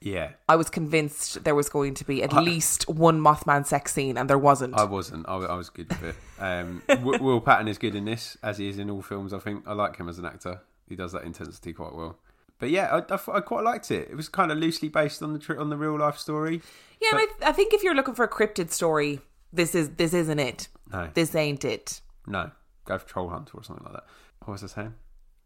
yeah, 0.00 0.30
I 0.48 0.54
was 0.56 0.70
convinced 0.70 1.42
there 1.42 1.54
was 1.56 1.68
going 1.68 1.94
to 1.94 2.04
be 2.04 2.22
at 2.22 2.32
least 2.32 2.88
one 2.88 3.20
Mothman 3.20 3.66
sex 3.66 3.92
scene, 3.92 4.16
and 4.16 4.30
there 4.30 4.38
wasn't. 4.38 4.74
I 4.78 4.84
wasn't. 4.84 5.28
I, 5.28 5.34
I 5.34 5.54
was 5.54 5.70
good 5.70 5.88
with 5.88 6.02
it. 6.04 6.16
Um, 6.38 6.82
Will 7.02 7.40
Patton 7.40 7.66
is 7.66 7.78
good 7.78 7.96
in 7.96 8.04
this, 8.04 8.36
as 8.42 8.58
he 8.58 8.68
is 8.68 8.78
in 8.78 8.88
all 8.90 9.02
films. 9.02 9.32
I 9.32 9.40
think 9.40 9.64
I 9.66 9.72
like 9.72 9.96
him 9.96 10.08
as 10.08 10.18
an 10.18 10.24
actor. 10.26 10.60
He 10.88 10.94
does 10.94 11.12
that 11.12 11.24
intensity 11.24 11.72
quite 11.72 11.94
well. 11.94 12.16
But 12.58 12.70
yeah, 12.70 13.00
I, 13.10 13.14
I, 13.14 13.36
I 13.36 13.40
quite 13.40 13.62
liked 13.64 13.90
it. 13.90 14.08
It 14.10 14.16
was 14.16 14.28
kind 14.28 14.50
of 14.50 14.58
loosely 14.58 14.88
based 14.88 15.22
on 15.22 15.32
the 15.32 15.38
tr- 15.38 15.58
on 15.58 15.70
the 15.70 15.76
real 15.76 15.98
life 15.98 16.18
story. 16.18 16.60
yeah, 17.00 17.08
and 17.12 17.20
I, 17.42 17.50
I 17.50 17.52
think 17.52 17.72
if 17.72 17.82
you're 17.82 17.94
looking 17.94 18.14
for 18.14 18.24
a 18.24 18.28
cryptid 18.28 18.70
story, 18.70 19.20
this 19.52 19.74
is 19.74 19.90
this 19.90 20.12
isn't 20.14 20.38
it. 20.40 20.68
No, 20.92 21.08
This 21.14 21.34
ain't 21.34 21.64
it. 21.64 22.00
no, 22.26 22.50
go 22.84 22.98
for 22.98 23.06
Troll 23.06 23.28
Hunter 23.28 23.52
or 23.54 23.62
something 23.62 23.84
like 23.84 23.94
that. 23.94 24.04
What 24.44 24.52
was 24.60 24.64
I 24.64 24.66
saying? 24.66 24.94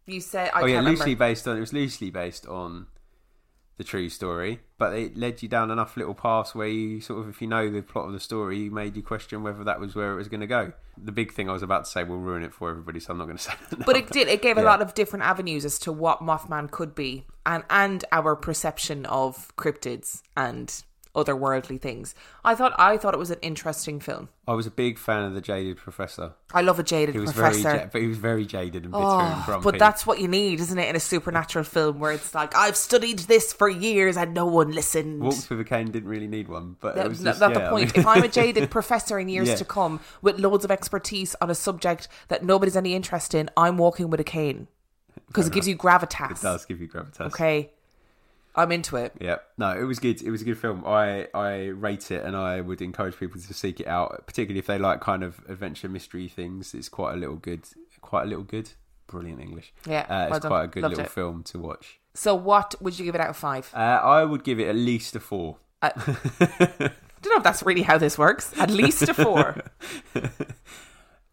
You 0.07 0.21
said 0.21 0.51
I 0.55 0.63
oh 0.63 0.67
yeah, 0.67 0.81
loosely 0.81 1.15
remember. 1.15 1.19
based 1.27 1.47
on. 1.49 1.57
It 1.57 1.61
was 1.61 1.73
loosely 1.73 2.11
based 2.11 2.47
on 2.47 2.87
the 3.79 3.85
true 3.85 4.09
story, 4.09 4.61
but 4.79 4.95
it 4.95 5.17
led 5.17 5.43
you 5.43 5.49
down 5.49 5.71
enough 5.71 5.97
little 5.97 6.15
paths 6.15 6.55
where 6.55 6.69
you 6.69 7.01
sort 7.01 7.21
of, 7.21 7.29
if 7.29 7.41
you 7.41 7.49
know 7.49 7.71
the 7.71 7.83
plot 7.83 8.07
of 8.07 8.13
the 8.13 8.21
story, 8.21 8.59
you 8.59 8.71
made 8.71 8.97
you 8.97 9.03
question 9.03 9.43
whether 9.43 9.65
that 9.65 9.81
was 9.81 9.95
where 9.95 10.13
it 10.13 10.17
was 10.17 10.29
going 10.29 10.41
to 10.41 10.47
go. 10.47 10.73
The 11.03 11.13
big 11.13 11.33
thing 11.33 11.49
I 11.49 11.53
was 11.53 11.63
about 11.63 11.87
to 11.87 11.91
say 11.91 12.05
will 12.05 12.19
ruin 12.19 12.43
it 12.43 12.53
for 12.53 12.71
everybody, 12.71 13.01
so 13.01 13.13
I'm 13.13 13.19
not 13.19 13.25
going 13.25 13.37
to 13.39 13.43
say 13.43 13.55
that. 13.71 13.87
But 13.87 13.97
it 13.97 14.11
did. 14.11 14.29
It 14.29 14.43
gave 14.43 14.59
a 14.59 14.63
lot 14.63 14.83
of 14.83 14.95
different 14.95 15.25
avenues 15.25 15.65
as 15.65 15.79
to 15.81 15.93
what 15.93 16.21
Mothman 16.21 16.71
could 16.71 16.95
be, 16.95 17.27
and 17.47 17.65
and 17.71 18.05
our 18.13 18.37
perception 18.37 19.07
of 19.07 19.55
cryptids 19.57 20.23
and 20.37 20.83
otherworldly 21.15 21.81
things. 21.81 22.15
I 22.45 22.55
thought 22.55 22.73
I 22.79 22.97
thought 22.97 23.13
it 23.15 23.19
was 23.19 23.31
an 23.31 23.39
interesting 23.43 24.01
film. 24.01 24.29
I 24.49 24.55
was 24.55 24.67
a 24.67 24.71
big 24.71 24.99
fan 24.99 25.25
of 25.25 25.35
the 25.35 25.41
jaded 25.41 25.77
professor. 25.77 26.33
I 26.55 26.63
love 26.63 26.79
a 26.79 26.83
jaded 26.83 27.15
He 27.15 27.21
was 27.21 27.33
professor. 27.33 27.63
very, 27.63 27.89
but 27.93 28.01
he 28.01 28.07
was 28.09 28.19
very 28.19 28.45
jaded 28.47 28.85
and 28.85 28.95
oh, 28.95 28.99
bitter 28.99 29.11
and 29.33 29.35
Oh, 29.41 29.43
grumpy. 29.47 29.65
but 29.65 29.79
that's 29.79 30.07
what 30.07 30.21
you 30.21 30.27
need, 30.29 30.59
isn't 30.61 30.79
it, 30.79 30.89
in 30.89 30.97
a 30.97 31.01
supernatural 31.01 31.65
film 31.65 31.99
where 32.01 32.13
it's 32.13 32.35
like 32.35 32.57
I've 32.57 32.77
studied 32.77 33.21
this 33.21 33.53
for 33.53 33.69
years 33.69 34.17
and 34.17 34.33
no 34.35 34.47
one 34.47 34.73
listened. 34.73 35.21
Walks 35.21 35.49
with 35.51 35.61
a 35.61 35.65
cane 35.65 35.91
didn't 35.91 36.09
really 36.09 36.27
need 36.29 36.49
one, 36.49 36.77
but 36.81 36.91
it 36.91 36.95
That- 36.97 37.09
was 37.09 37.21
not 37.21 37.31
just, 37.33 37.41
not 37.41 37.51
yeah, 37.53 37.59
the 37.59 37.67
I 37.67 37.71
point. 37.71 37.97
mean- 37.97 38.01
if 38.01 38.07
I'm 38.07 38.23
a 38.23 38.29
jaded 38.41 38.71
professor 38.71 39.19
in 39.19 39.29
years 39.29 39.49
Yeah. 39.49 39.55
to 39.57 39.65
come 39.65 40.01
with 40.23 40.39
loads 40.41 40.65
of 40.65 40.71
expertise 40.71 41.37
on 41.41 41.51
a 41.51 41.55
subject 41.55 42.09
that 42.29 42.43
nobody's 42.45 42.77
any 42.77 42.95
interest 42.95 43.35
in, 43.35 43.51
I'm 43.57 43.77
walking 43.77 44.09
with 44.11 44.19
a 44.21 44.25
cane 44.25 44.67
because 45.29 45.47
it 45.47 45.53
gives 45.53 45.69
you 45.69 45.77
gravitas. 45.77 46.31
it 46.39 46.43
does 46.43 46.65
give 46.65 46.81
you 46.81 46.89
gravitas. 46.89 47.27
Okay, 47.27 47.71
I'm 48.55 48.71
into 48.73 48.97
it. 48.97 49.13
Yeah, 49.21 49.37
no, 49.57 49.71
it 49.71 49.85
was 49.85 49.99
good. 49.99 50.21
It 50.23 50.31
was 50.31 50.43
a 50.43 50.45
good 50.45 50.59
film. 50.59 50.85
I 50.87 51.29
I 51.35 51.67
rate 51.69 52.11
it, 52.11 52.25
and 52.25 52.37
I 52.37 52.61
would 52.61 52.83
encourage 52.83 53.17
people 53.19 53.41
to 53.41 53.55
seek 53.55 53.81
it 53.81 53.87
out, 53.87 54.25
particularly 54.27 54.59
if 54.59 54.67
they 54.67 54.79
like 54.79 55.01
kind 55.01 55.23
of 55.23 55.41
adventure 55.49 55.89
mystery 55.89 56.29
things. 56.29 56.75
It's 56.75 56.89
quite 56.89 57.15
a 57.15 57.17
little 57.17 57.37
good, 57.37 57.63
quite 58.01 58.25
a 58.25 58.27
little 58.27 58.45
good. 58.45 58.71
Brilliant 59.07 59.41
English. 59.41 59.73
Yeah, 59.87 60.07
uh, 60.09 60.29
it's 60.35 60.41
done. 60.41 60.51
quite 60.51 60.65
a 60.65 60.69
good 60.69 60.83
Loved 60.83 60.93
little 60.93 61.05
it. 61.07 61.11
film 61.11 61.43
to 61.45 61.59
watch. 61.59 61.99
So, 62.15 62.35
what 62.35 62.75
would 62.81 62.99
you 62.99 63.05
give 63.07 63.15
it 63.15 63.21
out 63.21 63.31
of 63.31 63.37
five? 63.37 63.71
Uh, 63.75 63.79
I 63.79 64.25
would 64.25 64.45
give 64.45 64.61
it 64.61 64.69
at 64.69 64.77
least 64.77 65.17
a 65.17 65.21
four. 65.21 65.57
I 65.81 65.91
don't 66.39 67.25
know 67.27 67.37
if 67.39 67.43
that's 67.43 67.63
really 67.63 67.83
how 67.83 67.99
this 67.99 68.17
works. 68.19 68.53
At 68.59 68.71
least 68.71 69.03
a 69.09 69.15
four. 69.15 69.57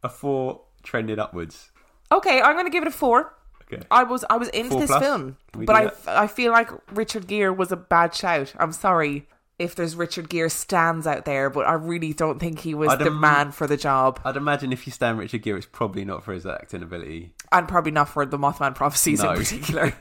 A 0.02 0.08
four 0.08 0.62
trending 0.82 1.20
upwards. 1.20 1.72
Okay, 2.12 2.42
I'm 2.42 2.54
going 2.54 2.66
to 2.66 2.72
give 2.72 2.84
it 2.84 2.88
a 2.88 2.92
four. 2.92 3.36
Okay. 3.72 3.84
I 3.92 4.04
was 4.04 4.26
I 4.30 4.38
was 4.38 4.50
into 4.50 4.72
Four 4.72 4.80
this 4.82 4.90
plus? 4.90 5.02
film, 5.04 5.38
we 5.56 5.66
but 5.66 6.04
do 6.06 6.10
I, 6.12 6.24
I 6.24 6.28
feel 6.28 6.52
like 6.52 6.70
Richard 6.92 7.28
Gere 7.28 7.52
was 7.54 7.72
a 7.72 7.78
bad 7.78 8.16
shout. 8.16 8.54
I'm 8.58 8.72
sorry. 8.72 9.28
if 9.60 9.76
there's 9.76 9.94
Richard 9.96 10.30
Gere 10.30 10.50
stands 10.50 11.06
out 11.06 11.26
there, 11.26 11.50
but 11.50 11.68
I 11.68 11.74
really 11.74 12.14
don't 12.14 12.40
think 12.40 12.60
he 12.60 12.74
was 12.74 12.90
I'd 12.90 13.00
the 13.00 13.12
man 13.12 13.52
for 13.52 13.68
the 13.68 13.76
job, 13.78 14.20
I'd 14.24 14.38
imagine 14.38 14.72
if 14.72 14.88
you 14.88 14.92
stand 14.94 15.20
Richard 15.20 15.42
Gere, 15.44 15.58
it's 15.58 15.66
probably 15.68 16.06
not 16.06 16.24
for 16.24 16.32
his 16.34 16.46
acting 16.46 16.82
ability. 16.82 17.34
and 17.52 17.68
probably 17.68 17.92
not 17.92 18.08
for 18.10 18.26
the 18.26 18.38
Mothman 18.38 18.74
prophecies 18.74 19.22
No. 19.22 19.32
in 19.32 19.36
particular. 19.38 19.94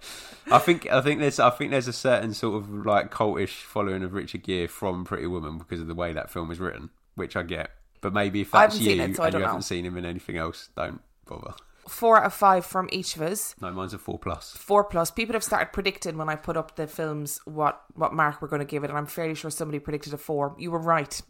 I 0.52 0.58
think 0.58 0.86
I 0.90 1.00
think 1.00 1.18
there's 1.20 1.40
I 1.40 1.50
think 1.50 1.70
there's 1.72 1.88
a 1.88 1.92
certain 1.92 2.32
sort 2.34 2.62
of 2.62 2.86
like 2.86 3.10
cultish 3.10 3.62
following 3.62 4.02
of 4.04 4.12
Richard 4.12 4.42
Gere 4.44 4.66
from 4.68 5.04
Pretty 5.04 5.26
Woman 5.26 5.58
because 5.58 5.80
of 5.80 5.86
the 5.88 5.94
way 5.94 6.12
that 6.12 6.30
film 6.30 6.48
was 6.48 6.60
written, 6.60 6.90
which 7.16 7.34
I 7.36 7.42
get. 7.42 7.70
But 8.02 8.12
maybe 8.12 8.42
if 8.42 8.54
I 8.54 8.60
that's 8.66 8.74
haven't 8.74 8.86
you 8.90 8.96
seen 9.02 9.10
it, 9.10 9.16
so 9.16 9.22
I 9.22 9.26
and 9.26 9.32
you 9.32 9.38
don't 9.38 9.40
know. 9.40 9.46
haven't 9.48 9.62
seen 9.62 9.84
him 9.84 9.96
in 9.96 10.04
anything 10.04 10.36
else, 10.36 10.68
don't 10.76 11.00
bother. 11.26 11.54
Four 11.88 12.18
out 12.18 12.26
of 12.26 12.34
five 12.34 12.66
from 12.66 12.88
each 12.90 13.16
of 13.16 13.22
us. 13.22 13.54
No, 13.60 13.70
mine's 13.70 13.94
a 13.94 13.98
four 13.98 14.18
plus. 14.18 14.52
Four 14.52 14.84
plus. 14.84 15.10
People 15.10 15.34
have 15.34 15.44
started 15.44 15.72
predicting 15.72 16.16
when 16.16 16.28
I 16.28 16.34
put 16.36 16.56
up 16.56 16.76
the 16.76 16.86
films 16.86 17.40
what 17.44 17.82
what 17.94 18.12
mark 18.12 18.42
we're 18.42 18.48
going 18.48 18.60
to 18.60 18.66
give 18.66 18.82
it, 18.84 18.90
and 18.90 18.98
I'm 18.98 19.06
fairly 19.06 19.34
sure 19.34 19.50
somebody 19.50 19.78
predicted 19.78 20.12
a 20.12 20.16
four. 20.18 20.54
You 20.58 20.70
were 20.70 20.80
right. 20.80 21.20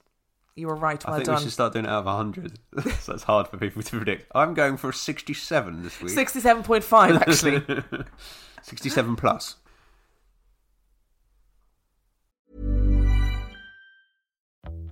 You 0.55 0.69
were 0.69 0.75
right. 0.77 1.05
Well 1.05 1.15
I 1.15 1.19
think 1.19 1.27
done. 1.27 1.37
we 1.37 1.43
should 1.43 1.53
start 1.53 1.75
doing 1.75 1.85
it 1.85 1.91
out 1.91 2.07
of 2.07 2.17
hundred. 2.17 2.59
so 3.01 3.13
it's 3.13 3.23
hard 3.25 3.49
for 3.49 3.59
people 3.59 3.83
to 3.83 3.97
predict. 3.97 4.31
I'm 4.35 4.55
going 4.55 4.79
for 4.79 4.89
a 4.91 4.95
sixty-seven 4.95 5.83
this 5.83 6.01
week. 6.01 6.11
Sixty-seven 6.11 6.63
point 6.63 6.83
five 6.85 7.17
actually. 7.17 7.63
Sixty-seven 8.63 9.17
plus. 9.17 9.57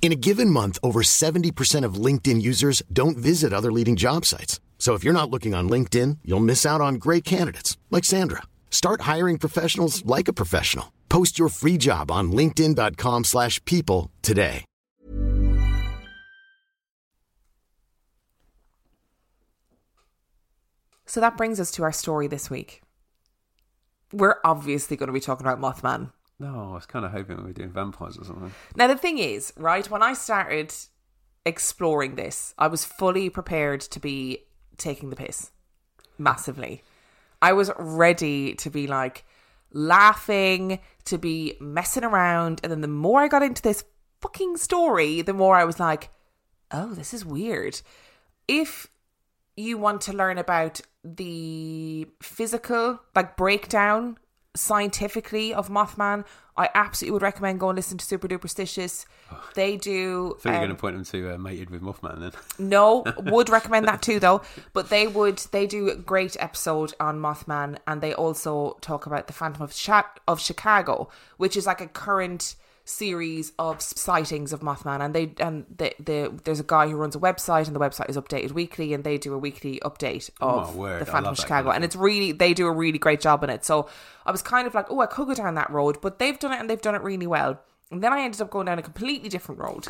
In 0.00 0.12
a 0.12 0.16
given 0.28 0.50
month, 0.50 0.78
over 0.84 1.02
70% 1.02 1.84
of 1.84 1.94
LinkedIn 1.94 2.40
users 2.40 2.80
don't 2.92 3.18
visit 3.18 3.52
other 3.52 3.72
leading 3.72 3.96
job 3.96 4.24
sites. 4.24 4.60
So 4.78 4.94
if 4.94 5.02
you're 5.02 5.12
not 5.12 5.30
looking 5.30 5.52
on 5.52 5.68
LinkedIn, 5.68 6.18
you'll 6.24 6.38
miss 6.38 6.64
out 6.64 6.80
on 6.80 6.94
great 6.94 7.24
candidates 7.24 7.76
like 7.90 8.04
Sandra. 8.04 8.42
Start 8.70 9.00
hiring 9.00 9.36
professionals 9.38 10.06
like 10.06 10.28
a 10.28 10.32
professional. 10.32 10.92
Post 11.08 11.40
your 11.40 11.48
free 11.48 11.76
job 11.76 12.12
on 12.12 12.30
linkedin.com/people 12.30 14.10
today. 14.22 14.64
So 21.06 21.20
that 21.20 21.36
brings 21.36 21.58
us 21.60 21.70
to 21.72 21.82
our 21.84 21.92
story 21.92 22.26
this 22.26 22.50
week. 22.50 22.82
We're 24.12 24.36
obviously 24.44 24.96
going 24.96 25.06
to 25.06 25.12
be 25.12 25.20
talking 25.20 25.46
about 25.46 25.60
Mothman. 25.60 26.12
No, 26.38 26.70
I 26.70 26.74
was 26.74 26.86
kind 26.86 27.04
of 27.04 27.12
hoping 27.12 27.38
we 27.38 27.44
were 27.44 27.52
doing 27.52 27.70
vampires 27.70 28.18
or 28.18 28.24
something. 28.24 28.52
Now, 28.74 28.88
the 28.88 28.96
thing 28.96 29.18
is, 29.18 29.52
right, 29.56 29.88
when 29.90 30.02
I 30.02 30.12
started 30.12 30.74
exploring 31.46 32.16
this, 32.16 32.54
I 32.58 32.68
was 32.68 32.84
fully 32.84 33.30
prepared 33.30 33.80
to 33.82 34.00
be 34.00 34.44
taking 34.76 35.10
the 35.10 35.16
piss 35.16 35.50
massively. 36.18 36.82
I 37.40 37.52
was 37.52 37.70
ready 37.78 38.54
to 38.56 38.70
be 38.70 38.86
like 38.86 39.24
laughing, 39.72 40.80
to 41.06 41.18
be 41.18 41.56
messing 41.60 42.04
around. 42.04 42.60
And 42.62 42.70
then 42.70 42.80
the 42.82 42.88
more 42.88 43.22
I 43.22 43.28
got 43.28 43.42
into 43.42 43.62
this 43.62 43.84
fucking 44.20 44.58
story, 44.58 45.22
the 45.22 45.32
more 45.32 45.56
I 45.56 45.64
was 45.64 45.80
like, 45.80 46.10
oh, 46.70 46.94
this 46.94 47.14
is 47.14 47.24
weird. 47.24 47.80
If 48.48 48.88
you 49.56 49.78
want 49.78 50.02
to 50.02 50.12
learn 50.12 50.36
about 50.36 50.80
the 51.02 52.08
physical, 52.20 53.00
like 53.14 53.36
breakdown 53.36 54.18
scientifically 54.56 55.54
of 55.54 55.68
Mothman, 55.68 56.24
I 56.56 56.70
absolutely 56.74 57.12
would 57.12 57.22
recommend 57.22 57.60
going 57.60 57.76
listen 57.76 57.98
to 57.98 58.04
Super 58.04 58.26
Duperstitious. 58.28 59.04
They 59.54 59.76
do. 59.76 60.36
Thought 60.40 60.44
you're 60.50 60.54
um, 60.54 60.60
going 60.60 60.70
to 60.70 60.80
point 60.80 60.96
them 60.96 61.04
to 61.04 61.34
uh, 61.34 61.38
Mated 61.38 61.70
with 61.70 61.82
Mothman 61.82 62.20
then. 62.20 62.32
no, 62.58 63.04
would 63.18 63.50
recommend 63.50 63.86
that 63.88 64.00
too 64.00 64.18
though. 64.18 64.42
But 64.72 64.88
they 64.88 65.06
would 65.06 65.38
they 65.50 65.66
do 65.66 65.90
a 65.90 65.94
great 65.94 66.36
episode 66.40 66.94
on 66.98 67.20
Mothman 67.20 67.78
and 67.86 68.00
they 68.00 68.14
also 68.14 68.78
talk 68.80 69.06
about 69.06 69.26
the 69.26 69.32
Phantom 69.32 69.62
of 69.62 69.76
of 70.26 70.40
Chicago, 70.40 71.10
which 71.36 71.56
is 71.56 71.66
like 71.66 71.80
a 71.80 71.88
current 71.88 72.56
series 72.88 73.50
of 73.58 73.82
sightings 73.82 74.52
of 74.52 74.60
Mothman 74.60 75.00
and 75.04 75.12
they 75.12 75.32
and 75.40 75.66
the, 75.76 75.92
the 75.98 76.32
there's 76.44 76.60
a 76.60 76.64
guy 76.64 76.86
who 76.88 76.94
runs 76.94 77.16
a 77.16 77.18
website 77.18 77.66
and 77.66 77.74
the 77.74 77.80
website 77.80 78.08
is 78.08 78.16
updated 78.16 78.52
weekly 78.52 78.94
and 78.94 79.02
they 79.02 79.18
do 79.18 79.34
a 79.34 79.38
weekly 79.38 79.80
update 79.84 80.30
Oh, 80.40 80.60
of 80.60 80.76
word. 80.76 81.02
the 81.02 81.06
Phantom 81.06 81.32
of 81.32 81.36
Chicago 81.36 81.70
and 81.70 81.82
it's 81.82 81.96
really 81.96 82.30
they 82.30 82.54
do 82.54 82.66
a 82.68 82.72
really 82.72 82.98
great 82.98 83.20
job 83.20 83.42
in 83.42 83.50
it. 83.50 83.64
So 83.64 83.88
I 84.24 84.30
was 84.30 84.40
kind 84.40 84.68
of 84.68 84.74
like, 84.74 84.86
oh, 84.88 85.00
I 85.00 85.06
could 85.06 85.26
go 85.26 85.34
down 85.34 85.56
that 85.56 85.68
road, 85.68 86.00
but 86.00 86.20
they've 86.20 86.38
done 86.38 86.52
it 86.52 86.60
and 86.60 86.70
they've 86.70 86.80
done 86.80 86.94
it 86.94 87.02
really 87.02 87.26
well. 87.26 87.60
And 87.90 88.02
then 88.04 88.12
I 88.12 88.20
ended 88.22 88.40
up 88.40 88.50
going 88.50 88.66
down 88.66 88.78
a 88.78 88.82
completely 88.82 89.28
different 89.28 89.60
road. 89.60 89.88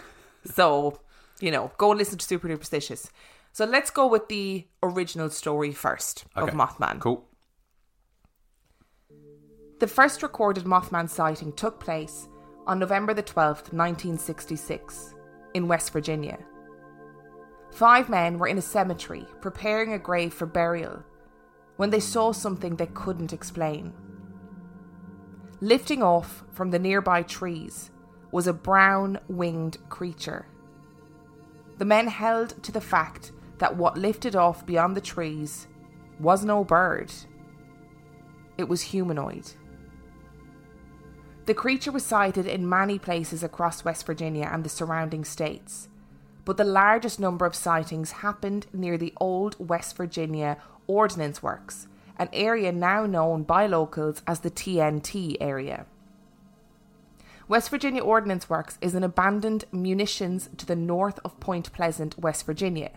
So, 0.55 1.00
you 1.41 1.50
know, 1.50 1.73
go 1.76 1.91
and 1.91 1.99
listen 1.99 2.17
to 2.19 2.25
Super 2.25 2.49
Duperstitious. 2.49 3.11
So 3.53 3.67
let's 3.67 3.91
go 3.91 4.07
with 4.07 4.29
the 4.29 4.67
original 4.83 5.29
story 5.29 5.73
first 5.73 6.25
of 6.35 6.50
Mothman. 6.50 7.00
Cool. 7.00 7.26
The 9.81 9.87
first 9.87 10.23
recorded 10.23 10.65
Mothman 10.65 11.11
sighting 11.11 11.53
took 11.53 11.79
place 11.81 12.29
on 12.67 12.79
November 12.79 13.15
the 13.15 13.23
12th, 13.23 13.73
1966, 13.73 15.15
in 15.55 15.69
West 15.69 15.93
Virginia. 15.93 16.39
Five 17.71 18.09
men 18.09 18.39
were 18.39 18.49
in 18.49 18.59
a 18.59 18.63
cemetery 18.63 19.27
preparing 19.41 19.93
a 19.93 19.99
grave 19.99 20.33
for 20.33 20.47
burial 20.47 21.03
when 21.77 21.91
they 21.91 22.01
saw 22.01 22.33
something 22.33 22.77
they 22.77 22.87
couldn't 22.87 23.33
explain. 23.33 23.93
Lifting 25.61 26.03
off 26.03 26.45
from 26.53 26.71
the 26.71 26.79
nearby 26.79 27.23
trees 27.23 27.91
was 28.33 28.47
a 28.47 28.53
brown 28.53 29.19
winged 29.29 29.79
creature. 29.89 30.47
The 31.79 31.85
men 31.85 32.09
held 32.09 32.63
to 32.63 32.73
the 32.73 32.81
fact 32.81 33.33
that 33.59 33.77
what 33.77 33.99
lifted 33.99 34.37
off 34.37 34.67
beyond 34.67 34.97
the 34.97 35.01
trees 35.01 35.69
was 36.19 36.45
no 36.45 36.65
bird, 36.65 37.13
it 38.59 38.69
was 38.69 38.83
humanoid. 38.83 39.53
The 41.47 41.55
creature 41.55 41.93
was 41.93 42.05
sighted 42.05 42.45
in 42.47 42.69
many 42.69 42.99
places 42.99 43.45
across 43.45 43.85
West 43.85 44.05
Virginia 44.05 44.50
and 44.53 44.65
the 44.65 44.69
surrounding 44.69 45.25
states, 45.25 45.88
but 46.45 46.57
the 46.57 46.65
largest 46.65 47.21
number 47.21 47.47
of 47.47 47.55
sightings 47.55 48.11
happened 48.11 48.67
near 48.73 48.99
the 48.99 49.12
old 49.21 49.55
West 49.61 49.97
Virginia 49.97 50.57
Ordnance 50.88 51.45
Works, 51.45 51.87
an 52.19 52.29
area 52.33 52.73
now 52.73 53.07
known 53.07 53.45
by 53.45 53.69
locals 53.69 54.23
as 54.26 54.41
the 54.41 54.50
TNT 54.50 55.37
area. 55.41 55.87
West 57.47 57.71
Virginia 57.71 58.03
Ordnance 58.03 58.50
Works 58.50 58.76
is 58.81 58.97
an 58.97 59.05
abandoned 59.05 59.67
munitions 59.71 60.50
to 60.57 60.67
the 60.67 60.75
north 60.75 61.21
of 61.25 61.38
Point 61.38 61.73
Pleasant, 61.73 62.19
West 62.19 62.45
Virginia, 62.45 62.91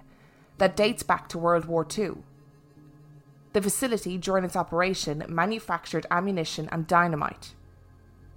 that 0.57 0.75
dates 0.75 1.03
back 1.03 1.29
to 1.29 1.37
World 1.37 1.65
War 1.65 1.85
II. 1.95 2.13
The 3.53 3.61
facility, 3.61 4.17
during 4.17 4.43
its 4.43 4.55
operation, 4.55 5.23
manufactured 5.29 6.07
ammunition 6.09 6.67
and 6.71 6.87
dynamite. 6.87 7.53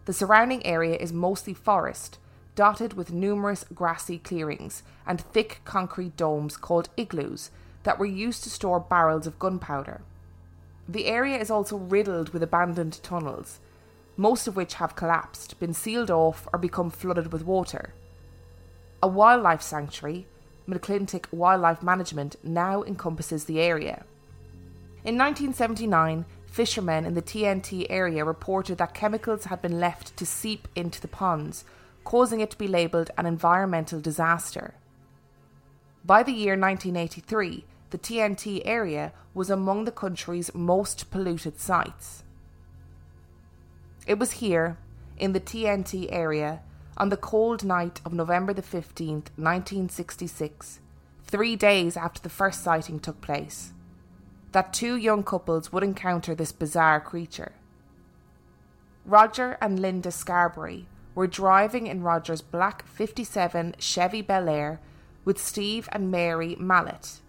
The 0.04 0.12
surrounding 0.12 0.64
area 0.66 0.96
is 0.96 1.12
mostly 1.12 1.54
forest, 1.54 2.18
dotted 2.54 2.94
with 2.94 3.12
numerous 3.12 3.64
grassy 3.74 4.18
clearings 4.18 4.82
and 5.06 5.20
thick 5.20 5.60
concrete 5.64 6.16
domes 6.16 6.56
called 6.56 6.88
igloos 6.96 7.50
that 7.84 7.98
were 7.98 8.06
used 8.06 8.44
to 8.44 8.50
store 8.50 8.80
barrels 8.80 9.26
of 9.26 9.38
gunpowder. 9.38 10.02
The 10.88 11.06
area 11.06 11.38
is 11.38 11.50
also 11.50 11.76
riddled 11.76 12.30
with 12.30 12.42
abandoned 12.42 13.02
tunnels, 13.02 13.60
most 14.16 14.46
of 14.46 14.56
which 14.56 14.74
have 14.74 14.96
collapsed, 14.96 15.58
been 15.58 15.72
sealed 15.72 16.10
off, 16.10 16.46
or 16.52 16.58
become 16.58 16.90
flooded 16.90 17.32
with 17.32 17.44
water. 17.44 17.94
A 19.02 19.08
wildlife 19.08 19.62
sanctuary, 19.62 20.26
McClintic 20.68 21.32
Wildlife 21.32 21.82
Management, 21.82 22.36
now 22.44 22.82
encompasses 22.82 23.44
the 23.44 23.60
area. 23.60 24.04
In 25.04 25.18
1979, 25.18 26.24
fishermen 26.52 27.06
in 27.06 27.14
the 27.14 27.22
TNT 27.22 27.86
area 27.88 28.24
reported 28.24 28.76
that 28.76 28.92
chemicals 28.92 29.46
had 29.46 29.62
been 29.62 29.80
left 29.80 30.14
to 30.18 30.26
seep 30.26 30.68
into 30.76 31.00
the 31.00 31.08
ponds, 31.08 31.64
causing 32.04 32.40
it 32.40 32.50
to 32.50 32.58
be 32.58 32.68
labelled 32.68 33.10
an 33.16 33.24
environmental 33.24 34.00
disaster. 34.00 34.74
By 36.04 36.22
the 36.22 36.32
year 36.32 36.52
1983, 36.52 37.64
the 37.88 37.98
TNT 37.98 38.60
area 38.66 39.12
was 39.32 39.48
among 39.48 39.84
the 39.84 39.92
country's 39.92 40.54
most 40.54 41.10
polluted 41.10 41.58
sites. 41.58 42.22
It 44.06 44.18
was 44.18 44.32
here, 44.32 44.76
in 45.16 45.32
the 45.32 45.40
TNT 45.40 46.08
area, 46.10 46.60
on 46.98 47.08
the 47.08 47.16
cold 47.16 47.64
night 47.64 48.02
of 48.04 48.12
November 48.12 48.52
the 48.52 48.60
15th, 48.60 49.30
1966, 49.36 50.80
three 51.24 51.56
days 51.56 51.96
after 51.96 52.20
the 52.20 52.28
first 52.28 52.62
sighting 52.62 53.00
took 53.00 53.22
place, 53.22 53.72
that 54.52 54.72
two 54.72 54.96
young 54.96 55.22
couples 55.22 55.72
would 55.72 55.82
encounter 55.82 56.34
this 56.34 56.52
bizarre 56.52 57.00
creature. 57.00 57.52
Roger 59.04 59.58
and 59.60 59.80
Linda 59.80 60.10
Scarberry 60.10 60.86
were 61.14 61.26
driving 61.26 61.86
in 61.86 62.02
Roger's 62.02 62.42
black 62.42 62.86
57 62.86 63.74
Chevy 63.78 64.22
Bel 64.22 64.48
Air 64.48 64.80
with 65.24 65.42
Steve 65.42 65.88
and 65.92 66.10
Mary 66.10 66.56
Mallette 66.56 67.20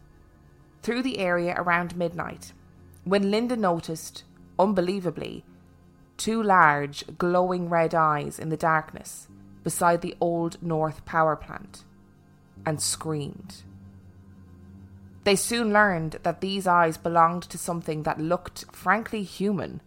through 0.82 1.02
the 1.02 1.20
area 1.20 1.56
around 1.58 1.96
midnight 1.96 2.54
when 3.04 3.32
Linda 3.32 3.56
noticed, 3.56 4.24
unbelievably, 4.58 5.44
two 6.18 6.42
large, 6.42 7.04
glowing 7.18 7.70
red 7.70 7.94
eyes 7.94 8.40
in 8.40 8.50
the 8.50 8.58
darkness 8.58 9.28
beside 9.64 10.02
the 10.02 10.16
Old 10.22 10.62
North 10.62 11.04
power 11.06 11.36
plant 11.36 11.84
and 12.66 12.82
screamed. 12.82 13.64
They 15.24 15.36
soon 15.36 15.72
learned 15.72 16.20
that 16.24 16.42
these 16.42 16.68
eyes 16.68 16.98
belonged 16.98 17.44
to 17.44 17.58
something 17.58 18.04
that 18.04 18.20
looked 18.20 18.66
frankly 18.74 19.24
human, 19.24 19.82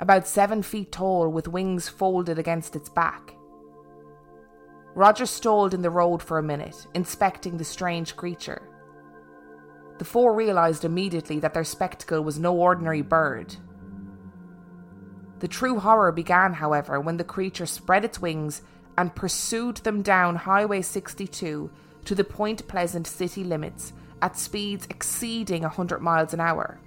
about 0.00 0.26
seven 0.26 0.62
feet 0.62 0.90
tall 0.90 1.28
with 1.28 1.48
wings 1.48 1.88
folded 1.88 2.38
against 2.38 2.74
its 2.74 2.88
back. 2.88 3.34
Roger 4.94 5.26
stalled 5.26 5.74
in 5.74 5.82
the 5.82 5.90
road 5.90 6.22
for 6.22 6.38
a 6.38 6.42
minute, 6.42 6.86
inspecting 6.94 7.56
the 7.56 7.64
strange 7.64 8.16
creature. 8.16 8.62
The 9.98 10.04
four 10.04 10.34
realised 10.34 10.84
immediately 10.84 11.38
that 11.40 11.52
their 11.52 11.64
spectacle 11.64 12.22
was 12.22 12.38
no 12.38 12.56
ordinary 12.56 13.02
bird. 13.02 13.56
The 15.40 15.48
true 15.48 15.78
horror 15.78 16.12
began, 16.12 16.54
however, 16.54 17.00
when 17.00 17.16
the 17.16 17.24
creature 17.24 17.66
spread 17.66 18.04
its 18.04 18.20
wings 18.20 18.62
and 18.96 19.14
pursued 19.14 19.78
them 19.78 20.00
down 20.00 20.36
Highway 20.36 20.80
62 20.80 21.70
to 22.04 22.14
the 22.14 22.24
Point 22.24 22.66
Pleasant 22.66 23.06
city 23.06 23.44
limits 23.44 23.92
at 24.22 24.36
speeds 24.36 24.86
exceeding 24.90 25.62
100 25.62 26.00
miles 26.00 26.32
an 26.32 26.40
hour. 26.40 26.78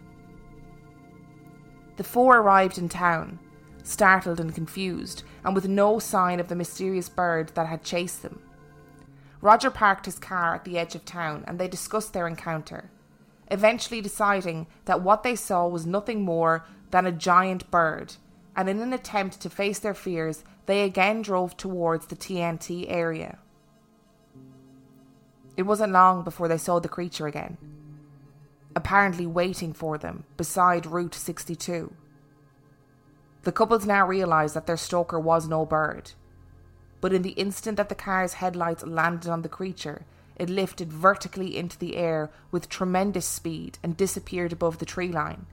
The 1.97 2.03
four 2.03 2.37
arrived 2.37 2.77
in 2.77 2.89
town, 2.89 3.39
startled 3.83 4.39
and 4.39 4.53
confused, 4.53 5.23
and 5.43 5.55
with 5.55 5.67
no 5.67 5.99
sign 5.99 6.39
of 6.39 6.47
the 6.47 6.55
mysterious 6.55 7.09
bird 7.09 7.49
that 7.55 7.67
had 7.67 7.83
chased 7.83 8.21
them. 8.21 8.41
Roger 9.41 9.69
parked 9.69 10.05
his 10.05 10.19
car 10.19 10.55
at 10.55 10.63
the 10.63 10.77
edge 10.77 10.95
of 10.95 11.05
town 11.05 11.43
and 11.47 11.59
they 11.59 11.67
discussed 11.67 12.13
their 12.13 12.27
encounter, 12.27 12.89
eventually 13.49 14.01
deciding 14.01 14.67
that 14.85 15.01
what 15.01 15.23
they 15.23 15.35
saw 15.35 15.67
was 15.67 15.85
nothing 15.85 16.21
more 16.21 16.65
than 16.91 17.05
a 17.05 17.11
giant 17.11 17.69
bird, 17.69 18.15
and 18.55 18.69
in 18.69 18.79
an 18.79 18.93
attempt 18.93 19.39
to 19.41 19.49
face 19.49 19.79
their 19.79 19.93
fears, 19.93 20.43
they 20.65 20.83
again 20.83 21.21
drove 21.21 21.55
towards 21.55 22.07
the 22.07 22.15
TNT 22.15 22.85
area. 22.89 23.37
It 25.57 25.65
wasn't 25.65 25.91
long 25.91 26.23
before 26.23 26.47
they 26.47 26.59
saw 26.59 26.79
the 26.79 26.87
creature 26.87 27.25
again, 27.25 27.57
apparently 28.75 29.25
waiting 29.25 29.73
for 29.73 29.97
them 29.97 30.23
beside 30.37 30.85
Route 30.85 31.15
62. 31.15 31.91
The 33.41 33.51
couples 33.51 33.85
now 33.85 34.05
realised 34.05 34.53
that 34.53 34.67
their 34.67 34.77
stalker 34.77 35.19
was 35.19 35.47
no 35.47 35.65
bird, 35.65 36.11
but 37.01 37.11
in 37.11 37.23
the 37.23 37.31
instant 37.31 37.77
that 37.77 37.89
the 37.89 37.95
car's 37.95 38.33
headlights 38.33 38.85
landed 38.85 39.29
on 39.29 39.41
the 39.41 39.49
creature, 39.49 40.05
it 40.35 40.47
lifted 40.47 40.93
vertically 40.93 41.57
into 41.57 41.79
the 41.79 41.97
air 41.97 42.29
with 42.51 42.69
tremendous 42.69 43.25
speed 43.25 43.79
and 43.81 43.97
disappeared 43.97 44.53
above 44.53 44.77
the 44.77 44.85
tree 44.85 45.11
line. 45.11 45.47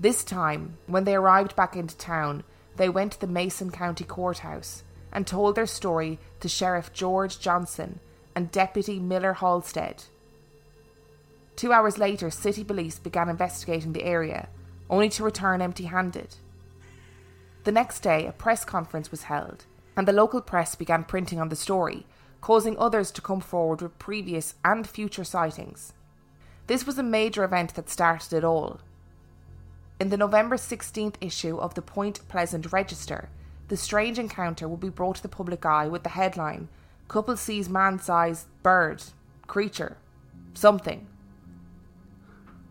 This 0.00 0.24
time, 0.24 0.76
when 0.88 1.04
they 1.04 1.14
arrived 1.14 1.54
back 1.54 1.76
into 1.76 1.96
town, 1.96 2.42
they 2.74 2.88
went 2.88 3.12
to 3.12 3.20
the 3.20 3.28
Mason 3.28 3.70
County 3.70 4.02
Courthouse 4.02 4.82
and 5.12 5.26
told 5.26 5.54
their 5.54 5.66
story 5.66 6.18
to 6.40 6.48
Sheriff 6.48 6.92
George 6.92 7.38
Johnson 7.38 8.00
and 8.34 8.50
Deputy 8.50 8.98
Millard 8.98 9.36
Halstead. 9.36 10.04
Two 11.56 11.72
hours 11.72 11.98
later, 11.98 12.30
city 12.30 12.64
police 12.64 12.98
began 12.98 13.28
investigating 13.28 13.92
the 13.92 14.04
area, 14.04 14.48
only 14.88 15.08
to 15.10 15.22
return 15.22 15.60
empty 15.60 15.84
handed. 15.84 16.36
The 17.64 17.72
next 17.72 18.00
day, 18.00 18.26
a 18.26 18.32
press 18.32 18.64
conference 18.64 19.10
was 19.10 19.24
held, 19.24 19.66
and 19.96 20.08
the 20.08 20.12
local 20.12 20.40
press 20.40 20.74
began 20.74 21.04
printing 21.04 21.40
on 21.40 21.50
the 21.50 21.56
story, 21.56 22.06
causing 22.40 22.76
others 22.78 23.10
to 23.12 23.20
come 23.20 23.40
forward 23.40 23.82
with 23.82 23.98
previous 23.98 24.54
and 24.64 24.88
future 24.88 25.24
sightings. 25.24 25.92
This 26.66 26.86
was 26.86 26.98
a 26.98 27.02
major 27.02 27.44
event 27.44 27.74
that 27.74 27.90
started 27.90 28.32
it 28.32 28.44
all. 28.44 28.80
In 30.00 30.08
the 30.08 30.16
November 30.16 30.56
16th 30.56 31.14
issue 31.20 31.58
of 31.58 31.74
the 31.74 31.82
Point 31.82 32.26
Pleasant 32.28 32.72
Register, 32.72 33.28
the 33.72 33.78
strange 33.78 34.18
encounter 34.18 34.68
will 34.68 34.76
be 34.76 34.90
brought 34.90 35.16
to 35.16 35.22
the 35.22 35.28
public 35.30 35.64
eye 35.64 35.88
with 35.88 36.02
the 36.02 36.10
headline 36.10 36.68
Couple 37.08 37.38
sees 37.38 37.70
man 37.70 37.98
sized 37.98 38.46
bird, 38.62 39.02
creature, 39.46 39.96
something. 40.52 41.06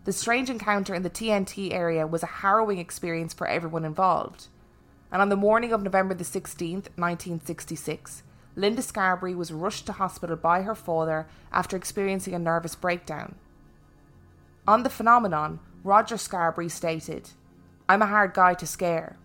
The 0.04 0.12
strange 0.12 0.48
encounter 0.48 0.94
in 0.94 1.02
the 1.02 1.10
TNT 1.10 1.72
area 1.72 2.06
was 2.06 2.22
a 2.22 2.38
harrowing 2.42 2.78
experience 2.78 3.34
for 3.34 3.48
everyone 3.48 3.84
involved. 3.84 4.46
And 5.10 5.20
on 5.20 5.28
the 5.28 5.34
morning 5.34 5.72
of 5.72 5.82
November 5.82 6.14
the 6.14 6.22
16th, 6.22 6.86
1966, 6.94 8.22
Linda 8.54 8.80
Scarberry 8.80 9.34
was 9.34 9.52
rushed 9.52 9.86
to 9.86 9.92
hospital 9.94 10.36
by 10.36 10.62
her 10.62 10.76
father 10.76 11.26
after 11.50 11.76
experiencing 11.76 12.32
a 12.32 12.38
nervous 12.38 12.76
breakdown. 12.76 13.34
On 14.68 14.84
the 14.84 14.88
phenomenon, 14.88 15.58
Roger 15.82 16.16
Scarberry 16.16 16.68
stated, 16.68 17.30
I'm 17.88 18.02
a 18.02 18.06
hard 18.06 18.34
guy 18.34 18.54
to 18.54 18.68
scare. 18.68 19.16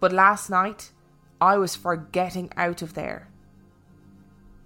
But 0.00 0.12
last 0.12 0.48
night, 0.48 0.92
I 1.40 1.56
was 1.56 1.76
for 1.76 1.96
getting 1.96 2.50
out 2.56 2.82
of 2.82 2.94
there. 2.94 3.28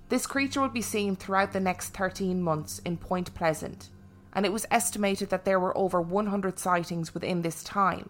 This 0.09 0.27
creature 0.27 0.61
would 0.61 0.73
be 0.73 0.83
seen 0.83 1.17
throughout 1.17 1.53
the 1.53 1.61
next 1.61 1.91
13 1.91 2.43
months 2.43 2.79
in 2.81 2.97
Point 2.97 3.35
Pleasant, 3.35 3.91
and 4.33 4.47
it 4.47 4.53
was 4.53 4.67
estimated 4.71 5.31
that 5.31 5.45
there 5.45 5.61
were 5.61 5.77
over 5.77 6.01
100 6.01 6.59
sightings 6.59 7.13
within 7.13 7.43
this 7.43 7.63
time. 7.63 8.09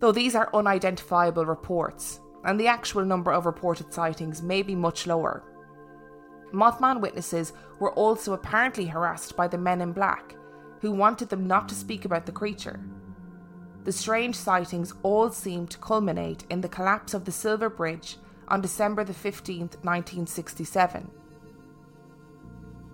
Though 0.00 0.12
these 0.12 0.34
are 0.34 0.50
unidentifiable 0.52 1.46
reports, 1.46 2.20
and 2.44 2.58
the 2.58 2.66
actual 2.66 3.04
number 3.04 3.32
of 3.32 3.46
reported 3.46 3.92
sightings 3.92 4.42
may 4.42 4.62
be 4.62 4.74
much 4.74 5.06
lower. 5.06 5.42
Mothman 6.52 7.00
witnesses 7.00 7.52
were 7.78 7.92
also 7.92 8.34
apparently 8.34 8.86
harassed 8.86 9.36
by 9.36 9.48
the 9.48 9.58
men 9.58 9.80
in 9.80 9.92
black, 9.92 10.34
who 10.80 10.92
wanted 10.92 11.28
them 11.28 11.46
not 11.46 11.68
to 11.68 11.74
speak 11.74 12.04
about 12.04 12.26
the 12.26 12.32
creature. 12.32 12.80
The 13.84 13.92
strange 13.92 14.36
sightings 14.36 14.94
all 15.02 15.30
seemed 15.30 15.70
to 15.70 15.78
culminate 15.78 16.44
in 16.48 16.60
the 16.60 16.68
collapse 16.68 17.14
of 17.14 17.24
the 17.24 17.32
Silver 17.32 17.68
Bridge 17.68 18.16
on 18.46 18.60
December 18.60 19.02
the 19.02 19.12
15th, 19.12 19.82
1967. 19.82 21.10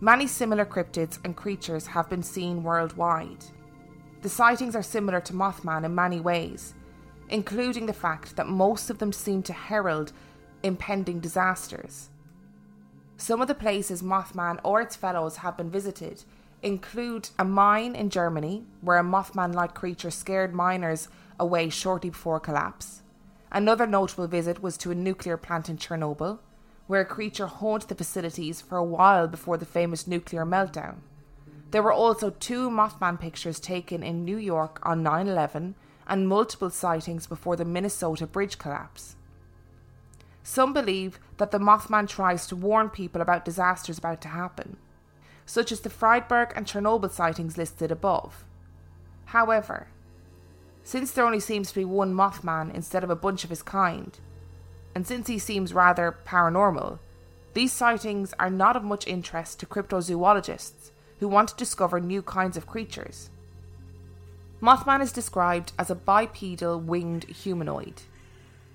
Many 0.00 0.26
similar 0.26 0.64
cryptids 0.64 1.18
and 1.24 1.36
creatures 1.36 1.88
have 1.88 2.08
been 2.08 2.22
seen 2.22 2.62
worldwide. 2.62 3.44
The 4.22 4.28
sightings 4.28 4.74
are 4.74 4.82
similar 4.82 5.20
to 5.22 5.34
Mothman 5.34 5.84
in 5.84 5.94
many 5.94 6.20
ways, 6.20 6.74
including 7.28 7.86
the 7.86 7.92
fact 7.92 8.36
that 8.36 8.48
most 8.48 8.88
of 8.88 8.98
them 8.98 9.12
seem 9.12 9.42
to 9.42 9.52
herald 9.52 10.12
impending 10.62 11.20
disasters. 11.20 12.08
Some 13.18 13.42
of 13.42 13.48
the 13.48 13.54
places 13.54 14.02
Mothman 14.02 14.58
or 14.64 14.80
its 14.80 14.96
fellows 14.96 15.36
have 15.38 15.56
been 15.56 15.70
visited 15.70 16.24
include 16.62 17.30
a 17.38 17.44
mine 17.44 17.94
in 17.94 18.10
Germany, 18.10 18.64
where 18.80 18.98
a 18.98 19.04
Mothman 19.04 19.54
like 19.54 19.74
creature 19.74 20.10
scared 20.10 20.54
miners 20.54 21.08
away 21.38 21.68
shortly 21.68 22.10
before 22.10 22.40
collapse. 22.40 23.02
Another 23.50 23.86
notable 23.86 24.26
visit 24.26 24.62
was 24.62 24.76
to 24.78 24.90
a 24.90 24.94
nuclear 24.94 25.36
plant 25.36 25.68
in 25.68 25.78
Chernobyl, 25.78 26.40
where 26.86 27.02
a 27.02 27.06
creature 27.06 27.46
haunted 27.46 27.88
the 27.88 27.94
facilities 27.94 28.60
for 28.60 28.76
a 28.76 28.84
while 28.84 29.28
before 29.28 29.56
the 29.56 29.64
famous 29.64 30.06
nuclear 30.06 30.44
meltdown. 30.44 30.96
There 31.70 31.82
were 31.82 31.92
also 31.92 32.30
two 32.30 32.70
Mothman 32.70 33.20
pictures 33.20 33.60
taken 33.60 34.02
in 34.02 34.24
New 34.24 34.38
York 34.38 34.80
on 34.82 35.02
9 35.02 35.28
11 35.28 35.74
and 36.06 36.28
multiple 36.28 36.70
sightings 36.70 37.26
before 37.26 37.56
the 37.56 37.64
Minnesota 37.64 38.26
bridge 38.26 38.58
collapse. 38.58 39.16
Some 40.42 40.72
believe 40.72 41.20
that 41.36 41.50
the 41.50 41.58
Mothman 41.58 42.08
tries 42.08 42.46
to 42.46 42.56
warn 42.56 42.88
people 42.88 43.20
about 43.20 43.44
disasters 43.44 43.98
about 43.98 44.22
to 44.22 44.28
happen, 44.28 44.78
such 45.48 45.72
as 45.72 45.80
the 45.80 45.90
Freiburg 45.90 46.52
and 46.54 46.66
Chernobyl 46.66 47.10
sightings 47.10 47.56
listed 47.56 47.90
above. 47.90 48.44
However, 49.24 49.88
since 50.84 51.10
there 51.10 51.24
only 51.24 51.40
seems 51.40 51.70
to 51.70 51.74
be 51.74 51.86
one 51.86 52.14
Mothman 52.14 52.72
instead 52.74 53.02
of 53.02 53.08
a 53.08 53.16
bunch 53.16 53.44
of 53.44 53.50
his 53.50 53.62
kind, 53.62 54.18
and 54.94 55.06
since 55.06 55.26
he 55.26 55.38
seems 55.38 55.72
rather 55.72 56.18
paranormal, 56.26 56.98
these 57.54 57.72
sightings 57.72 58.34
are 58.38 58.50
not 58.50 58.76
of 58.76 58.84
much 58.84 59.06
interest 59.06 59.58
to 59.60 59.66
cryptozoologists 59.66 60.90
who 61.18 61.28
want 61.28 61.48
to 61.48 61.56
discover 61.56 61.98
new 61.98 62.20
kinds 62.20 62.58
of 62.58 62.66
creatures. 62.66 63.30
Mothman 64.60 65.00
is 65.00 65.12
described 65.12 65.72
as 65.78 65.88
a 65.88 65.94
bipedal 65.94 66.78
winged 66.78 67.24
humanoid. 67.24 68.02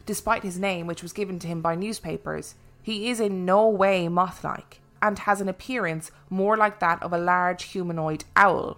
Despite 0.07 0.41
his 0.41 0.57
name, 0.57 0.87
which 0.87 1.03
was 1.03 1.13
given 1.13 1.37
to 1.39 1.47
him 1.47 1.61
by 1.61 1.75
newspapers, 1.75 2.55
he 2.81 3.11
is 3.11 3.19
in 3.19 3.45
no 3.45 3.69
way 3.69 4.07
moth 4.07 4.43
like 4.43 4.79
and 5.03 5.19
has 5.19 5.39
an 5.39 5.47
appearance 5.47 6.09
more 6.31 6.57
like 6.57 6.79
that 6.79 7.03
of 7.03 7.13
a 7.13 7.19
large 7.19 7.65
humanoid 7.65 8.23
owl. 8.35 8.77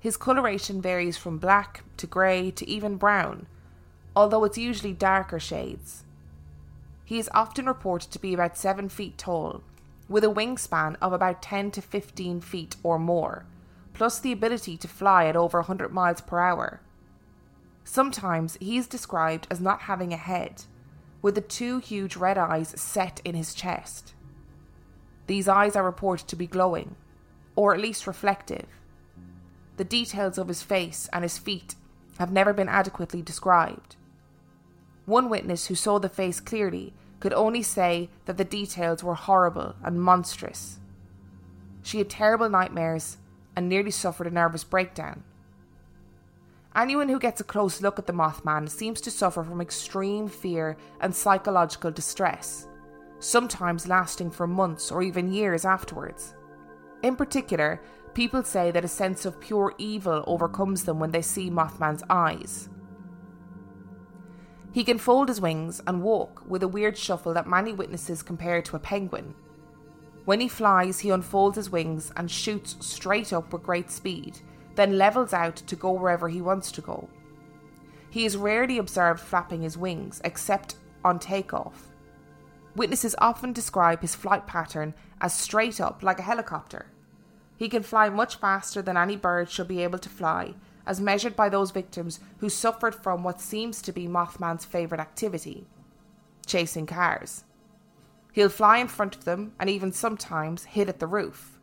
His 0.00 0.16
coloration 0.16 0.82
varies 0.82 1.16
from 1.16 1.38
black 1.38 1.84
to 1.98 2.08
grey 2.08 2.50
to 2.50 2.68
even 2.68 2.96
brown, 2.96 3.46
although 4.16 4.42
it's 4.42 4.58
usually 4.58 4.92
darker 4.92 5.38
shades. 5.38 6.02
He 7.04 7.20
is 7.20 7.30
often 7.32 7.66
reported 7.66 8.10
to 8.10 8.18
be 8.18 8.34
about 8.34 8.56
7 8.56 8.88
feet 8.88 9.16
tall, 9.18 9.62
with 10.08 10.24
a 10.24 10.28
wingspan 10.28 10.96
of 11.00 11.12
about 11.12 11.42
10 11.42 11.70
to 11.72 11.82
15 11.82 12.40
feet 12.40 12.74
or 12.82 12.98
more 12.98 13.44
plus 13.98 14.20
the 14.20 14.30
ability 14.30 14.76
to 14.76 14.86
fly 14.86 15.26
at 15.26 15.34
over 15.34 15.58
100 15.58 15.92
miles 15.92 16.20
per 16.20 16.38
hour. 16.38 16.80
Sometimes 17.82 18.56
he 18.60 18.78
is 18.78 18.86
described 18.86 19.48
as 19.50 19.60
not 19.60 19.82
having 19.82 20.12
a 20.12 20.16
head, 20.16 20.62
with 21.20 21.34
the 21.34 21.40
two 21.40 21.80
huge 21.80 22.14
red 22.14 22.38
eyes 22.38 22.72
set 22.80 23.20
in 23.24 23.34
his 23.34 23.52
chest. 23.52 24.14
These 25.28 25.46
eyes 25.46 25.76
are 25.76 25.84
reported 25.84 26.26
to 26.28 26.36
be 26.36 26.46
glowing, 26.46 26.96
or 27.54 27.74
at 27.74 27.80
least 27.80 28.06
reflective. 28.06 28.66
The 29.76 29.84
details 29.84 30.38
of 30.38 30.48
his 30.48 30.62
face 30.62 31.08
and 31.12 31.22
his 31.22 31.38
feet 31.38 31.76
have 32.18 32.32
never 32.32 32.52
been 32.52 32.68
adequately 32.68 33.22
described. 33.22 33.94
One 35.04 35.28
witness 35.28 35.66
who 35.66 35.74
saw 35.74 35.98
the 35.98 36.08
face 36.08 36.40
clearly 36.40 36.94
could 37.20 37.34
only 37.34 37.62
say 37.62 38.08
that 38.24 38.38
the 38.38 38.44
details 38.44 39.04
were 39.04 39.14
horrible 39.14 39.76
and 39.84 40.00
monstrous. 40.00 40.78
She 41.82 41.98
had 41.98 42.08
terrible 42.08 42.48
nightmares 42.48 43.18
and 43.54 43.68
nearly 43.68 43.90
suffered 43.90 44.26
a 44.26 44.30
nervous 44.30 44.64
breakdown. 44.64 45.24
Anyone 46.74 47.08
who 47.10 47.18
gets 47.18 47.40
a 47.40 47.44
close 47.44 47.82
look 47.82 47.98
at 47.98 48.06
the 48.06 48.12
Mothman 48.12 48.68
seems 48.70 49.00
to 49.02 49.10
suffer 49.10 49.44
from 49.44 49.60
extreme 49.60 50.28
fear 50.28 50.76
and 51.00 51.14
psychological 51.14 51.90
distress, 51.90 52.66
sometimes 53.20 53.88
lasting 53.88 54.30
for 54.30 54.46
months 54.46 54.90
or 54.90 55.02
even 55.02 55.32
years 55.32 55.64
afterwards. 55.64 56.34
In 57.02 57.16
particular, 57.16 57.80
people 58.14 58.42
say 58.42 58.70
that 58.70 58.84
a 58.84 58.88
sense 58.88 59.24
of 59.24 59.40
pure 59.40 59.74
evil 59.78 60.24
overcomes 60.26 60.84
them 60.84 60.98
when 60.98 61.10
they 61.10 61.22
see 61.22 61.50
Mothman's 61.50 62.02
eyes. 62.10 62.68
He 64.72 64.84
can 64.84 64.98
fold 64.98 65.28
his 65.28 65.40
wings 65.40 65.80
and 65.86 66.02
walk 66.02 66.42
with 66.46 66.62
a 66.62 66.68
weird 66.68 66.96
shuffle 66.96 67.34
that 67.34 67.48
many 67.48 67.72
witnesses 67.72 68.22
compare 68.22 68.62
to 68.62 68.76
a 68.76 68.80
penguin. 68.80 69.34
When 70.24 70.40
he 70.40 70.48
flies, 70.48 71.00
he 71.00 71.10
unfolds 71.10 71.56
his 71.56 71.70
wings 71.70 72.12
and 72.16 72.30
shoots 72.30 72.76
straight 72.80 73.32
up 73.32 73.52
with 73.52 73.62
great 73.62 73.90
speed, 73.90 74.38
then 74.74 74.98
levels 74.98 75.32
out 75.32 75.56
to 75.56 75.74
go 75.74 75.92
wherever 75.92 76.28
he 76.28 76.42
wants 76.42 76.70
to 76.72 76.80
go. 76.80 77.08
He 78.10 78.24
is 78.24 78.36
rarely 78.36 78.78
observed 78.78 79.20
flapping 79.20 79.62
his 79.62 79.76
wings, 79.76 80.20
except 80.24 80.76
on 81.04 81.18
takeoff. 81.18 81.87
Witnesses 82.78 83.16
often 83.18 83.52
describe 83.52 84.02
his 84.02 84.14
flight 84.14 84.46
pattern 84.46 84.94
as 85.20 85.34
straight 85.34 85.80
up 85.80 86.00
like 86.04 86.20
a 86.20 86.22
helicopter. 86.22 86.86
He 87.56 87.68
can 87.68 87.82
fly 87.82 88.08
much 88.08 88.36
faster 88.36 88.80
than 88.80 88.96
any 88.96 89.16
bird 89.16 89.50
should 89.50 89.66
be 89.66 89.82
able 89.82 89.98
to 89.98 90.08
fly, 90.08 90.54
as 90.86 91.00
measured 91.00 91.34
by 91.34 91.48
those 91.48 91.72
victims 91.72 92.20
who 92.38 92.48
suffered 92.48 92.94
from 92.94 93.24
what 93.24 93.40
seems 93.40 93.82
to 93.82 93.90
be 93.90 94.06
Mothman's 94.06 94.64
favourite 94.64 95.02
activity 95.02 95.66
chasing 96.46 96.86
cars. 96.86 97.42
He'll 98.32 98.48
fly 98.48 98.78
in 98.78 98.86
front 98.86 99.16
of 99.16 99.24
them 99.24 99.54
and 99.58 99.68
even 99.68 99.92
sometimes 99.92 100.64
hit 100.64 100.88
at 100.88 101.00
the 101.00 101.08
roof. 101.08 101.58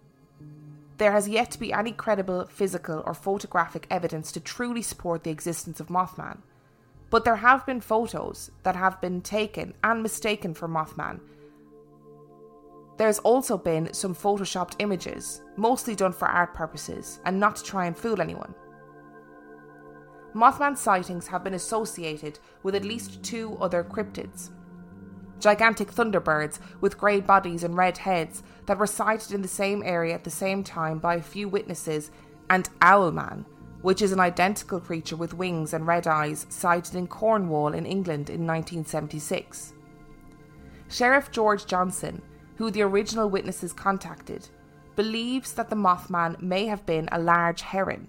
There 0.97 1.13
has 1.13 1.30
yet 1.30 1.49
to 1.51 1.60
be 1.60 1.71
any 1.71 1.93
credible 1.93 2.45
physical 2.47 3.01
or 3.06 3.13
photographic 3.13 3.88
evidence 3.89 4.34
to 4.34 4.41
truly 4.41 4.82
support 4.82 5.23
the 5.23 5.32
existence 5.32 5.80
of 5.80 5.88
Mothman, 5.88 6.39
but 7.15 7.23
there 7.23 7.38
have 7.38 7.65
been 7.65 7.80
photos 7.80 8.51
that 8.63 8.75
have 8.75 8.99
been 8.99 9.21
taken 9.21 9.73
and 9.86 10.04
mistaken 10.04 10.54
for 10.54 10.67
Mothman. 10.67 11.21
There's 12.97 13.19
also 13.19 13.58
been 13.58 13.93
some 13.93 14.13
photoshopped 14.13 14.75
images, 14.80 15.41
mostly 15.56 15.95
done 15.95 16.12
for 16.12 16.28
art 16.28 16.54
purposes 16.54 17.21
and 17.23 17.39
not 17.39 17.56
to 17.56 17.63
try 17.63 17.86
and 17.86 17.97
fool 17.97 18.19
anyone. 18.19 18.54
Mothman 20.34 20.75
sightings 20.75 21.28
have 21.28 21.41
been 21.41 21.54
associated 21.54 22.38
with 22.63 22.75
at 22.75 22.84
least 22.84 23.23
two 23.23 23.58
other 23.62 23.82
cryptids. 23.82 24.49
Gigantic 25.39 25.93
thunderbirds 25.93 26.60
with 26.82 26.97
grey 26.97 27.21
bodies 27.21 27.63
and 27.63 27.78
red 27.78 27.97
heads 27.97 28.43
that 28.65 28.78
were 28.78 28.86
sighted 28.86 29.32
in 29.32 29.41
the 29.41 29.47
same 29.47 29.82
area 29.86 30.13
at 30.13 30.25
the 30.25 30.30
same 30.30 30.65
time 30.65 30.99
by 30.99 31.15
a 31.15 31.21
few 31.21 31.47
witnesses, 31.47 32.12
and 32.49 32.69
Owlman, 32.82 33.45
which 33.86 34.02
is 34.02 34.12
an 34.12 34.19
identical 34.19 34.80
creature 34.80 35.15
with 35.15 35.36
wings 35.36 35.71
and 35.71 35.86
red 35.86 36.08
eyes 36.08 36.48
sighted 36.50 36.95
in 36.95 37.06
Cornwall 37.06 37.71
in 37.71 37.86
England 37.86 38.32
in 38.32 38.48
1976. 38.48 39.74
Sheriff 40.89 41.30
George 41.30 41.67
Johnson, 41.67 42.19
who 42.56 42.71
the 42.71 42.82
original 42.82 43.30
witnesses 43.30 43.74
contacted, 43.74 44.48
believes 44.95 45.54
that 45.54 45.69
the 45.69 45.76
Mothman 45.76 46.41
may 46.41 46.65
have 46.65 46.84
been 46.88 47.08
a 47.12 47.19
large 47.19 47.62
heron. 47.62 48.08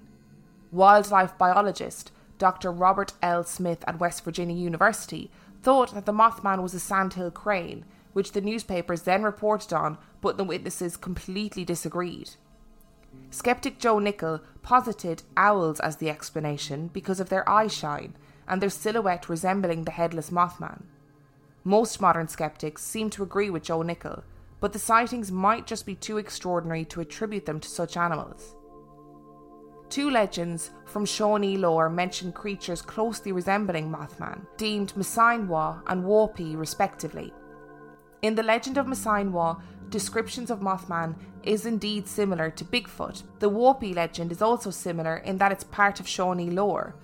Wildlife 0.72 1.36
biologist 1.36 2.10
Dr. 2.38 2.72
Robert 2.72 3.12
L. 3.20 3.44
Smith 3.44 3.84
at 3.86 4.00
West 4.00 4.24
Virginia 4.24 4.56
University 4.56 5.30
thought 5.62 5.92
that 5.92 6.06
the 6.06 6.12
Mothman 6.12 6.62
was 6.62 6.72
a 6.72 6.80
sandhill 6.80 7.30
crane, 7.30 7.84
which 8.14 8.32
the 8.32 8.40
newspapers 8.40 9.02
then 9.02 9.22
reported 9.22 9.74
on, 9.74 9.98
but 10.22 10.38
the 10.38 10.44
witnesses 10.44 10.96
completely 10.96 11.66
disagreed. 11.66 12.30
Skeptic 13.30 13.78
Joe 13.78 13.98
Nickell 13.98 14.40
posited 14.62 15.22
owls 15.36 15.80
as 15.80 15.96
the 15.96 16.10
explanation 16.10 16.88
because 16.88 17.20
of 17.20 17.28
their 17.28 17.48
eye 17.48 17.66
shine 17.66 18.16
and 18.48 18.60
their 18.60 18.70
silhouette 18.70 19.28
resembling 19.28 19.84
the 19.84 19.90
headless 19.90 20.30
Mothman. 20.30 20.84
Most 21.64 22.00
modern 22.00 22.28
skeptics 22.28 22.82
seem 22.82 23.10
to 23.10 23.22
agree 23.22 23.50
with 23.50 23.64
Joe 23.64 23.82
Nickell, 23.82 24.24
but 24.60 24.72
the 24.72 24.78
sightings 24.78 25.32
might 25.32 25.66
just 25.66 25.84
be 25.84 25.94
too 25.94 26.18
extraordinary 26.18 26.84
to 26.86 27.00
attribute 27.00 27.46
them 27.46 27.60
to 27.60 27.68
such 27.68 27.96
animals. 27.96 28.54
Two 29.88 30.10
legends 30.10 30.70
from 30.84 31.04
Shawnee 31.04 31.56
lore 31.56 31.88
mention 31.88 32.32
creatures 32.32 32.82
closely 32.82 33.32
resembling 33.32 33.90
Mothman, 33.90 34.46
deemed 34.56 34.92
Masainwa 34.94 35.82
and 35.86 36.04
Waupi 36.04 36.56
respectively. 36.56 37.32
In 38.22 38.34
the 38.34 38.42
legend 38.42 38.78
of 38.78 38.86
Messinewa, 38.86 39.60
descriptions 39.90 40.50
of 40.50 40.60
Mothman 40.60 41.14
is 41.42 41.66
indeed 41.66 42.08
similar 42.08 42.50
to 42.50 42.64
Bigfoot. 42.64 43.22
The 43.38 43.50
Waupi 43.50 43.94
legend 43.94 44.32
is 44.32 44.42
also 44.42 44.70
similar 44.70 45.18
in 45.18 45.38
that 45.38 45.52
it's 45.52 45.64
part 45.64 46.00
of 46.00 46.08
Shawnee 46.08 46.50
lore, 46.50 46.94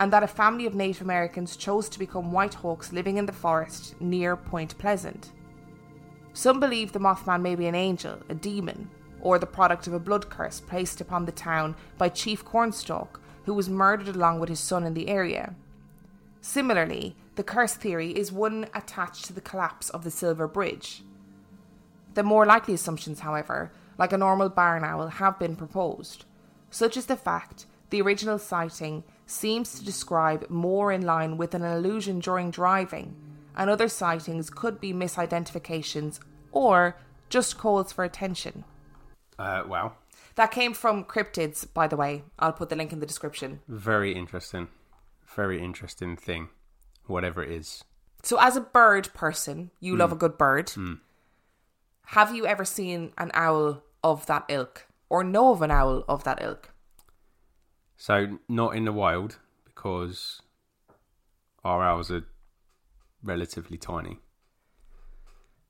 and 0.00 0.12
that 0.12 0.22
a 0.22 0.28
family 0.28 0.66
of 0.66 0.74
Native 0.74 1.02
Americans 1.02 1.56
chose 1.56 1.88
to 1.88 1.98
become 1.98 2.32
White 2.32 2.54
Hawks 2.54 2.92
living 2.92 3.16
in 3.16 3.26
the 3.26 3.32
forest 3.32 4.00
near 4.00 4.36
Point 4.36 4.78
Pleasant. 4.78 5.32
Some 6.32 6.60
believe 6.60 6.92
the 6.92 7.00
Mothman 7.00 7.42
may 7.42 7.56
be 7.56 7.66
an 7.66 7.74
angel, 7.74 8.18
a 8.28 8.34
demon, 8.34 8.88
or 9.20 9.38
the 9.38 9.46
product 9.46 9.88
of 9.88 9.92
a 9.92 9.98
blood 9.98 10.30
curse 10.30 10.60
placed 10.60 11.00
upon 11.00 11.24
the 11.24 11.32
town 11.32 11.74
by 11.96 12.08
Chief 12.08 12.44
Cornstalk, 12.44 13.20
who 13.44 13.54
was 13.54 13.68
murdered 13.68 14.14
along 14.14 14.38
with 14.38 14.48
his 14.48 14.60
son 14.60 14.84
in 14.84 14.94
the 14.94 15.08
area. 15.08 15.56
Similarly, 16.40 17.16
the 17.34 17.42
curse 17.42 17.74
theory 17.74 18.12
is 18.12 18.30
one 18.30 18.68
attached 18.74 19.24
to 19.24 19.32
the 19.32 19.40
collapse 19.40 19.90
of 19.90 20.04
the 20.04 20.10
Silver 20.10 20.46
Bridge. 20.46 21.02
The 22.14 22.22
more 22.22 22.46
likely 22.46 22.74
assumptions, 22.74 23.20
however, 23.20 23.72
like 23.98 24.12
a 24.12 24.18
normal 24.18 24.48
barn 24.48 24.84
owl, 24.84 25.08
have 25.08 25.38
been 25.38 25.56
proposed, 25.56 26.24
such 26.70 26.96
as 26.96 27.06
the 27.06 27.16
fact 27.16 27.66
the 27.90 28.02
original 28.02 28.38
sighting 28.38 29.04
seems 29.26 29.78
to 29.78 29.84
describe 29.84 30.48
more 30.48 30.92
in 30.92 31.02
line 31.02 31.36
with 31.36 31.54
an 31.54 31.62
illusion 31.62 32.20
during 32.20 32.50
driving, 32.50 33.14
and 33.56 33.68
other 33.68 33.88
sightings 33.88 34.50
could 34.50 34.80
be 34.80 34.92
misidentifications 34.92 36.20
or 36.52 36.96
just 37.28 37.58
calls 37.58 37.92
for 37.92 38.04
attention. 38.04 38.64
Uh, 39.38 39.62
wow. 39.66 39.92
That 40.36 40.50
came 40.50 40.72
from 40.72 41.04
Cryptids, 41.04 41.66
by 41.72 41.88
the 41.88 41.96
way. 41.96 42.22
I'll 42.38 42.52
put 42.52 42.68
the 42.68 42.76
link 42.76 42.92
in 42.92 43.00
the 43.00 43.06
description. 43.06 43.60
Very 43.68 44.14
interesting. 44.14 44.68
Very 45.34 45.62
interesting 45.62 46.16
thing. 46.16 46.48
Whatever 47.06 47.42
it 47.42 47.50
is. 47.50 47.84
So, 48.22 48.38
as 48.40 48.56
a 48.56 48.60
bird 48.60 49.12
person, 49.14 49.70
you 49.80 49.96
love 49.96 50.12
a 50.12 50.16
good 50.16 50.36
bird. 50.38 50.72
Have 52.12 52.34
you 52.34 52.46
ever 52.46 52.64
seen 52.64 53.12
an 53.18 53.30
owl 53.34 53.82
of 54.02 54.24
that 54.26 54.46
ilk 54.48 54.86
or 55.10 55.22
know 55.22 55.52
of 55.52 55.60
an 55.60 55.70
owl 55.70 56.04
of 56.08 56.24
that 56.24 56.42
ilk? 56.42 56.70
So, 57.98 58.38
not 58.48 58.74
in 58.74 58.86
the 58.86 58.92
wild 58.92 59.38
because 59.66 60.40
our 61.64 61.82
owls 61.82 62.10
are 62.10 62.24
relatively 63.22 63.76
tiny. 63.76 64.20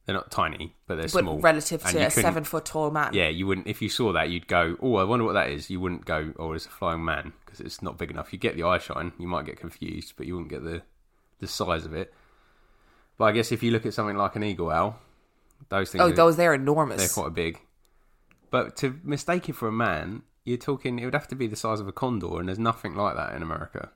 They're 0.06 0.14
not 0.14 0.30
tiny, 0.30 0.76
but 0.86 0.94
they're 0.94 1.04
But 1.04 1.24
small. 1.24 1.40
relative 1.40 1.84
And 1.84 1.96
to 1.96 2.06
a 2.06 2.10
seven 2.10 2.44
foot 2.44 2.64
tall 2.64 2.92
man. 2.92 3.12
Yeah, 3.14 3.28
you 3.28 3.46
wouldn't. 3.48 3.66
If 3.66 3.82
you 3.82 3.88
saw 3.88 4.12
that, 4.12 4.30
you'd 4.30 4.46
go, 4.46 4.76
"Oh, 4.80 4.94
I 4.94 5.04
wonder 5.04 5.24
what 5.24 5.32
that 5.32 5.50
is." 5.50 5.68
You 5.70 5.80
wouldn't 5.80 6.04
go, 6.04 6.32
"Oh, 6.38 6.52
it's 6.52 6.66
a 6.66 6.70
flying 6.70 7.04
man," 7.04 7.32
because 7.44 7.60
it's 7.60 7.82
not 7.82 7.98
big 7.98 8.10
enough. 8.10 8.32
You 8.32 8.38
get 8.38 8.54
the 8.54 8.62
eye 8.62 8.78
shine, 8.78 9.12
you 9.18 9.26
might 9.26 9.44
get 9.44 9.58
confused, 9.58 10.14
but 10.16 10.26
you 10.26 10.34
wouldn't 10.34 10.50
get 10.50 10.62
the 10.62 10.82
the 11.40 11.48
size 11.48 11.84
of 11.84 11.92
it. 11.94 12.14
But 13.18 13.24
I 13.26 13.32
guess 13.32 13.50
if 13.50 13.62
you 13.62 13.72
look 13.72 13.84
at 13.84 13.92
something 13.92 14.16
like 14.16 14.36
an 14.36 14.44
eagle 14.44 14.70
owl, 14.70 15.00
those 15.68 15.90
things, 15.90 16.02
Oh, 16.02 16.08
are, 16.08 16.12
those 16.12 16.36
they're 16.36 16.54
enormous. 16.54 16.98
they're 16.98 17.22
quite 17.24 17.34
big. 17.34 17.60
But 18.50 18.76
to 18.78 18.98
mistake 19.04 19.48
it 19.48 19.54
for 19.54 19.68
a 19.68 19.72
man, 19.72 20.22
you're 20.44 20.56
talking. 20.56 20.98
It 20.98 21.04
would 21.04 21.14
have 21.14 21.28
to 21.28 21.34
be 21.36 21.46
the 21.46 21.56
size 21.56 21.80
of 21.80 21.88
a 21.88 21.92
condor, 21.92 22.38
and 22.38 22.48
there's 22.48 22.58
nothing 22.58 22.94
like 22.94 23.16
that 23.16 23.34
in 23.34 23.42
America. 23.42 23.90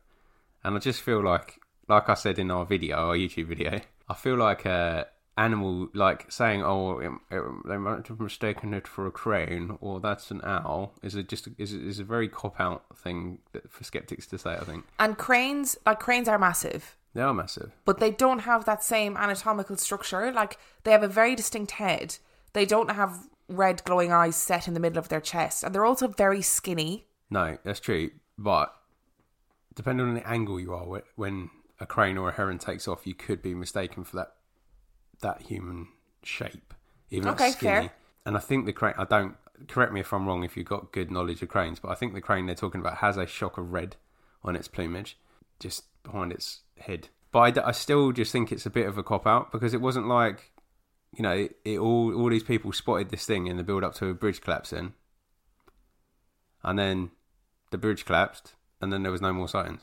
And 0.64 0.76
I 0.76 0.78
just 0.78 1.00
feel 1.00 1.22
like, 1.22 1.58
like 1.88 2.08
I 2.08 2.14
said 2.14 2.38
in 2.38 2.50
our 2.50 2.64
video, 2.66 2.96
our 2.96 3.16
YouTube 3.16 3.46
video, 3.46 3.80
I 4.08 4.14
feel 4.14 4.36
like 4.36 4.64
a 4.66 5.06
animal, 5.38 5.88
like 5.94 6.30
saying, 6.30 6.62
"Oh, 6.62 6.98
it, 6.98 7.10
it- 7.30 7.42
they 7.66 7.78
might 7.78 8.06
have 8.08 8.20
mistaken 8.20 8.74
it 8.74 8.86
for 8.86 9.06
a 9.06 9.10
crane," 9.10 9.78
or 9.80 9.98
"That's 9.98 10.30
an 10.30 10.42
owl," 10.44 10.92
is 11.02 11.14
a, 11.14 11.22
just 11.22 11.48
is, 11.56 11.72
is 11.72 11.98
a 11.98 12.04
very 12.04 12.28
cop 12.28 12.60
out 12.60 12.84
thing 12.98 13.38
for 13.70 13.82
skeptics 13.84 14.26
to 14.26 14.36
say. 14.38 14.52
I 14.52 14.64
think 14.64 14.84
and 14.98 15.16
cranes, 15.16 15.78
like 15.86 16.00
cranes, 16.00 16.28
are 16.28 16.38
massive, 16.38 16.98
they 17.14 17.20
are 17.22 17.34
massive. 17.34 17.72
but 17.84 17.98
they 18.00 18.10
don't 18.10 18.40
have 18.40 18.64
that 18.64 18.82
same 18.82 19.16
anatomical 19.16 19.76
structure. 19.76 20.32
Like 20.32 20.58
they 20.84 20.92
have 20.92 21.02
a 21.02 21.08
very 21.08 21.34
distinct 21.34 21.72
head. 21.72 22.16
They 22.52 22.64
don't 22.66 22.90
have 22.90 23.26
red 23.48 23.82
glowing 23.84 24.12
eyes 24.12 24.36
set 24.36 24.66
in 24.68 24.74
the 24.74 24.80
middle 24.80 24.98
of 24.98 25.08
their 25.08 25.20
chest, 25.20 25.62
and 25.64 25.74
they're 25.74 25.84
also 25.84 26.08
very 26.08 26.42
skinny. 26.42 27.06
No, 27.30 27.58
that's 27.64 27.80
true. 27.80 28.10
But 28.38 28.74
depending 29.74 30.06
on 30.06 30.14
the 30.14 30.26
angle 30.28 30.60
you 30.60 30.72
are, 30.74 31.02
when 31.16 31.50
a 31.80 31.86
crane 31.86 32.16
or 32.18 32.28
a 32.28 32.32
heron 32.32 32.58
takes 32.58 32.86
off, 32.88 33.06
you 33.06 33.14
could 33.14 33.42
be 33.42 33.54
mistaken 33.54 34.04
for 34.04 34.16
that 34.16 34.34
that 35.20 35.42
human 35.42 35.88
shape, 36.22 36.74
even 37.10 37.28
Okay, 37.28 37.50
skinny. 37.50 37.88
fair. 37.88 37.92
And 38.26 38.36
I 38.36 38.40
think 38.40 38.66
the 38.66 38.72
crane. 38.72 38.94
I 38.98 39.04
don't 39.04 39.36
correct 39.68 39.92
me 39.92 40.00
if 40.00 40.12
I'm 40.12 40.26
wrong. 40.26 40.44
If 40.44 40.56
you've 40.56 40.66
got 40.66 40.92
good 40.92 41.10
knowledge 41.10 41.42
of 41.42 41.48
cranes, 41.48 41.78
but 41.80 41.90
I 41.90 41.94
think 41.94 42.14
the 42.14 42.20
crane 42.20 42.46
they're 42.46 42.54
talking 42.54 42.80
about 42.80 42.98
has 42.98 43.16
a 43.16 43.26
shock 43.26 43.58
of 43.58 43.72
red 43.72 43.96
on 44.44 44.56
its 44.56 44.68
plumage, 44.68 45.16
just 45.60 45.84
behind 46.02 46.32
its 46.32 46.60
head. 46.82 47.08
But 47.30 47.58
I 47.58 47.72
still 47.72 48.12
just 48.12 48.30
think 48.30 48.52
it's 48.52 48.66
a 48.66 48.70
bit 48.70 48.86
of 48.86 48.98
a 48.98 49.02
cop 49.02 49.26
out 49.26 49.52
because 49.52 49.72
it 49.72 49.80
wasn't 49.80 50.06
like 50.06 50.52
you 51.16 51.22
know 51.22 51.48
it 51.64 51.78
all 51.78 52.14
all 52.14 52.28
these 52.30 52.42
people 52.42 52.72
spotted 52.72 53.10
this 53.10 53.24
thing 53.26 53.46
in 53.46 53.56
the 53.56 53.62
build 53.64 53.84
up 53.84 53.94
to 53.94 54.06
a 54.08 54.14
bridge 54.14 54.40
collapsing, 54.40 54.92
and 56.62 56.78
then 56.78 57.10
the 57.70 57.78
bridge 57.78 58.04
collapsed, 58.04 58.54
and 58.80 58.92
then 58.92 59.02
there 59.02 59.12
was 59.12 59.20
no 59.22 59.32
more 59.32 59.48
sightings. 59.48 59.82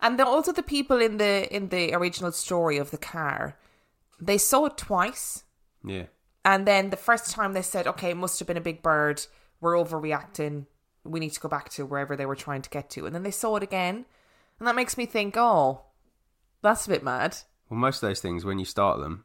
And 0.00 0.18
then 0.18 0.26
also 0.26 0.52
the 0.52 0.62
people 0.62 1.00
in 1.00 1.18
the 1.18 1.54
in 1.54 1.68
the 1.68 1.94
original 1.94 2.32
story 2.32 2.76
of 2.76 2.90
the 2.90 2.98
car, 2.98 3.56
they 4.20 4.38
saw 4.38 4.66
it 4.66 4.76
twice, 4.76 5.44
Yeah. 5.84 6.06
and 6.44 6.66
then 6.66 6.90
the 6.90 6.96
first 6.96 7.30
time 7.30 7.52
they 7.52 7.62
said, 7.62 7.86
"Okay, 7.86 8.10
it 8.10 8.16
must 8.16 8.38
have 8.40 8.48
been 8.48 8.56
a 8.56 8.60
big 8.60 8.82
bird. 8.82 9.24
We're 9.60 9.74
overreacting. 9.74 10.66
We 11.04 11.20
need 11.20 11.30
to 11.34 11.40
go 11.40 11.48
back 11.48 11.68
to 11.70 11.86
wherever 11.86 12.16
they 12.16 12.26
were 12.26 12.36
trying 12.36 12.62
to 12.62 12.70
get 12.70 12.90
to." 12.90 13.06
And 13.06 13.14
then 13.14 13.22
they 13.22 13.30
saw 13.30 13.54
it 13.56 13.62
again, 13.62 14.06
and 14.62 14.68
that 14.68 14.76
makes 14.76 14.96
me 14.96 15.06
think, 15.06 15.34
"Oh, 15.36 15.80
that's 16.62 16.86
a 16.86 16.90
bit 16.90 17.02
mad." 17.02 17.36
Well, 17.68 17.80
most 17.80 18.00
of 18.00 18.08
those 18.08 18.20
things, 18.20 18.44
when 18.44 18.60
you 18.60 18.64
start 18.64 19.00
them, 19.00 19.24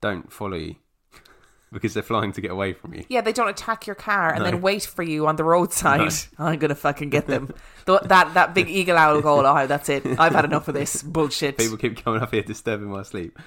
don't 0.00 0.32
follow 0.32 0.56
you 0.56 0.76
because 1.72 1.92
they're 1.92 2.02
flying 2.02 2.32
to 2.32 2.40
get 2.40 2.50
away 2.50 2.72
from 2.72 2.94
you. 2.94 3.04
Yeah, 3.10 3.20
they 3.20 3.34
don't 3.34 3.50
attack 3.50 3.86
your 3.86 3.96
car 3.96 4.30
and 4.32 4.38
No. 4.42 4.50
then 4.50 4.62
wait 4.62 4.84
for 4.84 5.02
you 5.02 5.26
on 5.26 5.36
the 5.36 5.44
roadside. 5.44 6.10
I'm 6.38 6.58
gonna 6.58 6.74
fucking 6.74 7.10
get 7.10 7.26
them. 7.26 7.52
Th- 7.84 8.00
that 8.04 8.32
that 8.32 8.54
big 8.54 8.70
eagle 8.70 8.96
owl 8.96 9.14
will 9.16 9.20
go, 9.22 9.44
"Oh, 9.46 9.66
that's 9.66 9.90
it. 9.90 10.06
I've 10.18 10.32
had 10.34 10.46
enough 10.46 10.68
of 10.68 10.74
this 10.74 11.02
bullshit." 11.16 11.58
People 11.58 11.76
keep 11.76 12.02
coming 12.02 12.22
up 12.22 12.32
here 12.32 12.42
disturbing 12.42 12.88
my 12.90 13.02
sleep. 13.02 13.38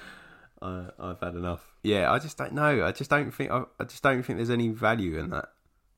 I 0.62 0.86
I've 0.98 1.18
had 1.20 1.34
enough. 1.34 1.74
Yeah, 1.82 2.12
I 2.12 2.20
just 2.20 2.38
don't 2.38 2.52
know. 2.52 2.84
I 2.86 2.92
just 2.92 3.10
don't 3.10 3.32
think. 3.34 3.50
I, 3.50 3.64
I 3.80 3.84
just 3.84 4.02
don't 4.04 4.22
think 4.22 4.38
there's 4.38 4.48
any 4.50 4.68
value 4.68 5.18
in 5.18 5.30
that 5.30 5.48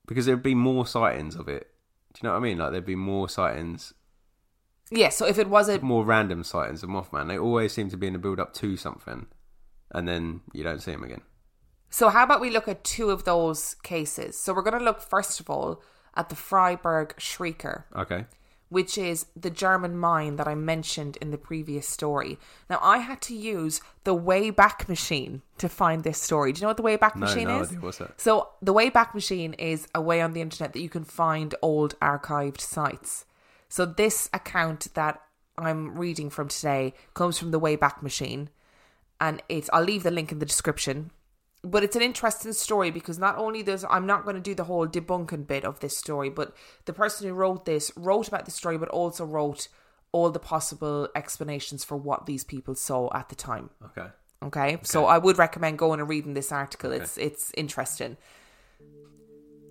because 0.06 0.24
there'd 0.24 0.42
be 0.42 0.54
more 0.54 0.86
sightings 0.86 1.36
of 1.36 1.48
it. 1.48 1.68
Do 2.14 2.20
you 2.22 2.28
know 2.28 2.32
what 2.32 2.38
I 2.40 2.42
mean? 2.42 2.56
Like 2.58 2.72
there'd 2.72 2.86
be 2.86 2.94
more 2.96 3.28
sightings, 3.28 3.92
yeah, 4.90 5.08
so 5.08 5.26
if 5.26 5.38
it 5.38 5.48
was 5.48 5.68
a 5.68 5.80
more 5.80 6.04
random 6.04 6.44
sightings 6.44 6.82
of 6.82 6.88
Mothman. 6.90 7.28
They 7.28 7.38
always 7.38 7.72
seem 7.72 7.90
to 7.90 7.96
be 7.96 8.06
in 8.06 8.12
the 8.12 8.18
build 8.18 8.40
up 8.40 8.52
to 8.54 8.76
something, 8.76 9.26
and 9.90 10.06
then 10.08 10.40
you 10.52 10.62
don't 10.62 10.80
see 10.82 10.92
them 10.92 11.04
again. 11.04 11.22
So, 11.90 12.08
how 12.08 12.24
about 12.24 12.40
we 12.40 12.50
look 12.50 12.68
at 12.68 12.84
two 12.84 13.10
of 13.10 13.24
those 13.24 13.74
cases? 13.82 14.38
So, 14.38 14.52
we're 14.52 14.62
going 14.62 14.78
to 14.78 14.84
look 14.84 15.00
first 15.00 15.40
of 15.40 15.48
all 15.48 15.82
at 16.14 16.28
the 16.28 16.34
Freiburg 16.36 17.14
Shrieker, 17.16 17.84
Okay. 17.94 18.26
which 18.68 18.98
is 18.98 19.26
the 19.36 19.50
German 19.50 19.96
mine 19.96 20.36
that 20.36 20.48
I 20.48 20.54
mentioned 20.56 21.16
in 21.20 21.30
the 21.30 21.38
previous 21.38 21.88
story. 21.88 22.38
Now, 22.68 22.80
I 22.82 22.98
had 22.98 23.20
to 23.22 23.36
use 23.36 23.80
the 24.04 24.16
Wayback 24.16 24.88
Machine 24.88 25.42
to 25.58 25.68
find 25.68 26.02
this 26.04 26.20
story. 26.20 26.52
Do 26.52 26.58
you 26.58 26.62
know 26.62 26.68
what 26.70 26.76
the 26.76 26.82
Wayback 26.82 27.14
No, 27.14 27.20
Machine 27.26 27.48
no 27.48 27.60
is? 27.60 27.68
idea. 27.68 27.80
What's 27.80 27.98
that? 27.98 28.20
So, 28.20 28.48
the 28.60 28.74
Wayback 28.74 29.14
Machine 29.14 29.52
is 29.54 29.86
a 29.94 30.00
way 30.00 30.20
on 30.20 30.32
the 30.32 30.40
internet 30.40 30.72
that 30.72 30.80
you 30.80 30.88
can 30.88 31.04
find 31.04 31.54
old 31.62 31.98
archived 32.00 32.60
sites. 32.60 33.24
So, 33.68 33.86
this 33.86 34.28
account 34.32 34.88
that 34.94 35.20
I'm 35.58 35.98
reading 35.98 36.30
from 36.30 36.48
today 36.48 36.94
comes 37.14 37.38
from 37.38 37.50
the 37.50 37.60
Wayback 37.60 38.02
Machine, 38.02 38.50
and 39.20 39.42
it's 39.48 39.70
I'll 39.72 39.82
leave 39.82 40.02
the 40.02 40.10
link 40.10 40.32
in 40.32 40.38
the 40.38 40.46
description. 40.46 41.10
But 41.62 41.82
it's 41.82 41.96
an 41.96 42.02
interesting 42.02 42.52
story 42.52 42.90
because 42.90 43.18
not 43.18 43.38
only 43.38 43.62
does 43.62 43.84
I'm 43.88 44.06
not 44.06 44.24
going 44.24 44.36
to 44.36 44.42
do 44.42 44.54
the 44.54 44.64
whole 44.64 44.86
debunking 44.86 45.46
bit 45.46 45.64
of 45.64 45.80
this 45.80 45.96
story, 45.96 46.30
but 46.30 46.54
the 46.84 46.92
person 46.92 47.26
who 47.26 47.34
wrote 47.34 47.64
this 47.64 47.90
wrote 47.96 48.28
about 48.28 48.44
the 48.44 48.50
story, 48.50 48.78
but 48.78 48.88
also 48.90 49.24
wrote 49.24 49.68
all 50.12 50.30
the 50.30 50.38
possible 50.38 51.08
explanations 51.16 51.84
for 51.84 51.96
what 51.96 52.26
these 52.26 52.44
people 52.44 52.74
saw 52.74 53.08
at 53.14 53.28
the 53.28 53.34
time. 53.34 53.70
Okay. 53.84 54.08
Okay, 54.42 54.78
so 54.82 55.06
I 55.06 55.18
would 55.18 55.38
recommend 55.38 55.78
going 55.78 55.98
and 55.98 56.08
reading 56.08 56.34
this 56.34 56.52
article. 56.52 56.92
It's 56.92 57.16
it's 57.16 57.50
interesting. 57.56 58.16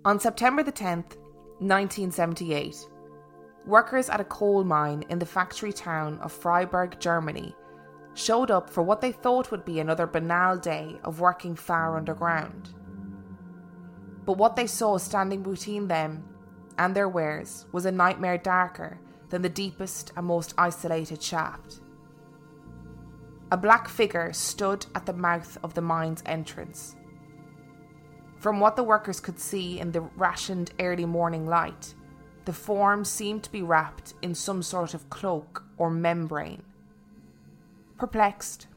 On 0.03 0.19
September 0.19 0.63
the 0.63 0.71
10th, 0.71 1.17
1978, 1.60 2.75
workers 3.65 4.10
at 4.10 4.21
a 4.21 4.25
coal 4.25 4.63
mine 4.63 5.04
in 5.10 5.19
the 5.19 5.25
factory 5.25 5.73
town 5.73 6.19
of 6.19 6.32
Freiburg, 6.32 6.99
Germany, 6.99 7.56
showed 8.13 8.51
up 8.51 8.69
for 8.69 8.82
what 8.84 9.01
they 9.01 9.12
thought 9.12 9.51
would 9.51 9.65
be 9.65 9.80
another 9.80 10.08
banal 10.08 10.58
day 10.58 10.97
of 11.04 11.19
working 11.19 11.56
far 11.56 11.97
underground. 11.97 12.73
But 14.25 14.38
what 14.38 14.56
they 14.56 14.67
saw 14.67 14.97
standing 14.97 15.43
between 15.43 15.88
them 15.88 16.23
and 16.78 16.95
their 16.95 17.10
wares 17.10 17.65
was 17.71 17.86
a 17.86 17.91
nightmare 17.91 18.38
darker 18.38 18.99
than 19.30 19.41
the 19.41 19.49
deepest 19.49 20.12
and 20.15 20.25
most 20.25 20.54
isolated 20.58 21.21
shaft. 21.21 21.82
A 23.51 23.58
black 23.58 23.88
figure 23.88 24.34
stood 24.34 24.86
at 24.95 25.06
the 25.06 25.13
mouth 25.13 25.58
of 25.63 25.73
the 25.73 25.82
mine's 25.82 26.23
entrance. 26.25 26.95
From 28.39 28.60
what 28.60 28.75
the 28.75 28.84
workers 28.84 29.19
could 29.19 29.39
see 29.39 29.80
in 29.80 29.91
the 29.91 30.01
rationed 30.01 30.71
early 30.80 31.06
morning 31.06 31.45
light, 31.45 31.93
the 32.45 32.53
form 32.53 33.03
seemed 33.03 33.43
to 33.43 33.51
be 33.51 33.62
wrapped 33.62 34.13
in 34.21 34.36
some 34.36 34.62
sort 34.62 34.93
of 34.93 35.10
cloak 35.10 35.63
or 35.77 35.89
membrane. 35.89 36.63
Perplexed, 37.97 38.67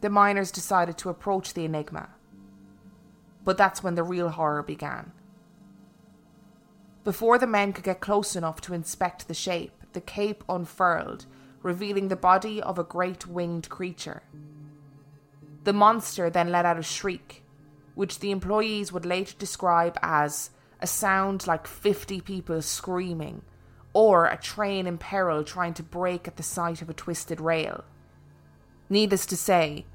the 0.00 0.10
miners 0.10 0.50
decided 0.50 0.98
to 0.98 1.08
approach 1.08 1.54
the 1.54 1.64
enigma. 1.64 2.10
But 3.44 3.56
that's 3.56 3.82
when 3.82 3.94
the 3.94 4.02
real 4.02 4.30
horror 4.30 4.62
began. 4.62 5.12
Before 7.04 7.38
the 7.38 7.46
men 7.46 7.72
could 7.72 7.84
get 7.84 8.00
close 8.00 8.34
enough 8.34 8.60
to 8.62 8.74
inspect 8.74 9.28
the 9.28 9.34
shape, 9.34 9.72
the 9.92 10.00
cape 10.00 10.42
unfurled, 10.48 11.26
revealing 11.62 12.08
the 12.08 12.16
body 12.16 12.62
of 12.62 12.78
a 12.78 12.84
great 12.84 13.26
winged 13.26 13.68
creature. 13.68 14.22
The 15.64 15.72
monster 15.72 16.28
then 16.28 16.50
let 16.50 16.66
out 16.66 16.78
a 16.78 16.82
shriek, 16.82 17.42
which 17.94 18.18
the 18.18 18.30
employees 18.30 18.92
would 18.92 19.06
later 19.06 19.34
describe 19.38 19.98
as 20.02 20.50
a 20.84 20.86
sound 20.86 21.46
like 21.46 21.66
50 21.66 22.20
people 22.20 22.60
screaming, 22.60 23.40
or 23.94 24.26
a 24.26 24.36
train 24.36 24.86
in 24.86 24.98
peril 24.98 25.42
trying 25.42 25.72
to 25.72 25.82
brake 25.82 26.28
at 26.28 26.36
the 26.36 26.42
sight 26.42 26.82
of 26.82 26.90
a 26.90 26.92
twisted 26.92 27.40
rail. 27.40 27.84
Needless 28.90 29.24
to 29.26 29.36
say, 29.36 29.86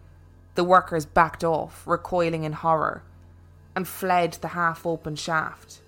the 0.56 0.63
workers 0.63 1.06
backed 1.06 1.43
off, 1.43 1.86
recoiling 1.86 2.43
in 2.43 2.54
horror, 2.54 3.04
and 3.75 3.88
fled 3.88 4.34
the 4.41 4.47
half 4.47 4.84
open 4.84 5.15
shaft. 5.15 5.82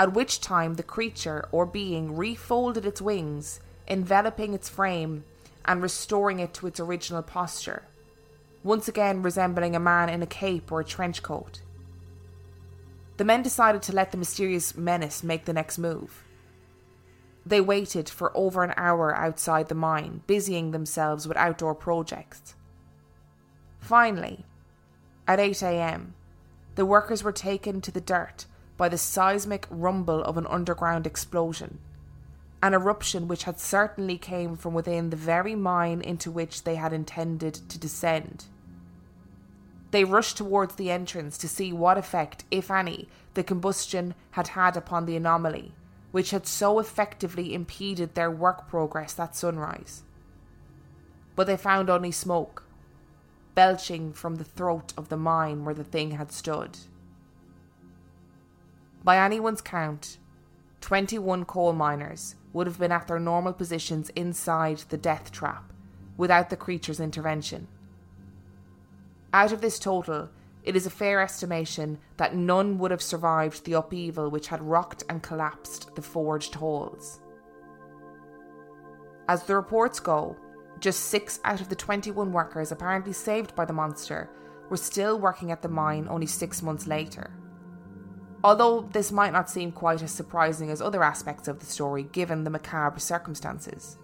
At 0.00 0.12
which 0.12 0.40
time 0.40 0.74
the 0.74 0.82
creature 0.82 1.48
or 1.52 1.64
being 1.64 2.16
refolded 2.16 2.84
its 2.84 3.00
wings, 3.00 3.60
enveloping 3.86 4.54
its 4.54 4.68
frame 4.68 5.22
and 5.64 5.80
restoring 5.80 6.40
it 6.40 6.52
to 6.54 6.66
its 6.66 6.80
original 6.80 7.22
posture, 7.22 7.84
once 8.64 8.88
again 8.88 9.22
resembling 9.22 9.76
a 9.76 9.80
man 9.80 10.08
in 10.08 10.20
a 10.20 10.26
cape 10.26 10.72
or 10.72 10.80
a 10.80 10.84
trench 10.84 11.22
coat. 11.22 11.60
The 13.18 13.24
men 13.24 13.42
decided 13.42 13.82
to 13.82 13.92
let 13.92 14.12
the 14.12 14.16
mysterious 14.16 14.76
menace 14.76 15.24
make 15.24 15.44
the 15.44 15.52
next 15.52 15.76
move. 15.76 16.22
They 17.44 17.60
waited 17.60 18.08
for 18.08 18.30
over 18.36 18.62
an 18.62 18.74
hour 18.76 19.14
outside 19.14 19.68
the 19.68 19.74
mine, 19.74 20.22
busying 20.28 20.70
themselves 20.70 21.26
with 21.26 21.36
outdoor 21.36 21.74
projects. 21.74 22.54
Finally, 23.80 24.46
at 25.26 25.40
8 25.40 25.62
am, 25.64 26.14
the 26.76 26.86
workers 26.86 27.24
were 27.24 27.32
taken 27.32 27.80
to 27.80 27.90
the 27.90 28.00
dirt 28.00 28.46
by 28.76 28.88
the 28.88 28.96
seismic 28.96 29.66
rumble 29.68 30.22
of 30.22 30.38
an 30.38 30.46
underground 30.46 31.04
explosion, 31.04 31.80
an 32.62 32.72
eruption 32.72 33.26
which 33.26 33.44
had 33.44 33.58
certainly 33.58 34.16
came 34.16 34.56
from 34.56 34.74
within 34.74 35.10
the 35.10 35.16
very 35.16 35.56
mine 35.56 36.00
into 36.00 36.30
which 36.30 36.62
they 36.62 36.76
had 36.76 36.92
intended 36.92 37.54
to 37.54 37.78
descend. 37.78 38.44
They 39.90 40.04
rushed 40.04 40.36
towards 40.36 40.74
the 40.74 40.90
entrance 40.90 41.38
to 41.38 41.48
see 41.48 41.72
what 41.72 41.96
effect, 41.96 42.44
if 42.50 42.70
any, 42.70 43.08
the 43.34 43.42
combustion 43.42 44.14
had 44.32 44.48
had 44.48 44.76
upon 44.76 45.06
the 45.06 45.16
anomaly, 45.16 45.74
which 46.10 46.30
had 46.30 46.46
so 46.46 46.78
effectively 46.78 47.54
impeded 47.54 48.14
their 48.14 48.30
work 48.30 48.68
progress 48.68 49.14
that 49.14 49.34
sunrise. 49.34 50.02
But 51.36 51.46
they 51.46 51.56
found 51.56 51.88
only 51.88 52.10
smoke, 52.10 52.64
belching 53.54 54.12
from 54.12 54.36
the 54.36 54.44
throat 54.44 54.92
of 54.96 55.08
the 55.08 55.16
mine 55.16 55.64
where 55.64 55.74
the 55.74 55.84
thing 55.84 56.12
had 56.12 56.32
stood. 56.32 56.78
By 59.02 59.16
anyone's 59.16 59.60
count, 59.60 60.18
21 60.80 61.44
coal 61.44 61.72
miners 61.72 62.34
would 62.52 62.66
have 62.66 62.78
been 62.78 62.92
at 62.92 63.08
their 63.08 63.18
normal 63.18 63.52
positions 63.52 64.10
inside 64.10 64.78
the 64.88 64.96
death 64.96 65.32
trap 65.32 65.72
without 66.16 66.50
the 66.50 66.56
creature's 66.56 67.00
intervention. 67.00 67.68
Out 69.32 69.52
of 69.52 69.60
this 69.60 69.78
total, 69.78 70.30
it 70.62 70.74
is 70.74 70.86
a 70.86 70.90
fair 70.90 71.20
estimation 71.20 71.98
that 72.16 72.34
none 72.34 72.78
would 72.78 72.90
have 72.90 73.02
survived 73.02 73.64
the 73.64 73.74
upheaval 73.74 74.30
which 74.30 74.48
had 74.48 74.62
rocked 74.62 75.04
and 75.08 75.22
collapsed 75.22 75.94
the 75.94 76.02
forged 76.02 76.54
halls. 76.54 77.20
As 79.28 79.42
the 79.42 79.56
reports 79.56 80.00
go, 80.00 80.36
just 80.80 81.06
six 81.06 81.40
out 81.44 81.60
of 81.60 81.68
the 81.68 81.74
21 81.74 82.32
workers 82.32 82.72
apparently 82.72 83.12
saved 83.12 83.54
by 83.54 83.64
the 83.64 83.72
monster 83.72 84.30
were 84.70 84.76
still 84.76 85.18
working 85.18 85.50
at 85.50 85.62
the 85.62 85.68
mine 85.68 86.06
only 86.08 86.26
six 86.26 86.62
months 86.62 86.86
later. 86.86 87.30
Although 88.44 88.82
this 88.92 89.10
might 89.10 89.32
not 89.32 89.50
seem 89.50 89.72
quite 89.72 90.02
as 90.02 90.12
surprising 90.12 90.70
as 90.70 90.80
other 90.80 91.02
aspects 91.02 91.48
of 91.48 91.58
the 91.58 91.66
story 91.66 92.04
given 92.04 92.44
the 92.44 92.50
macabre 92.50 93.00
circumstances. 93.00 93.98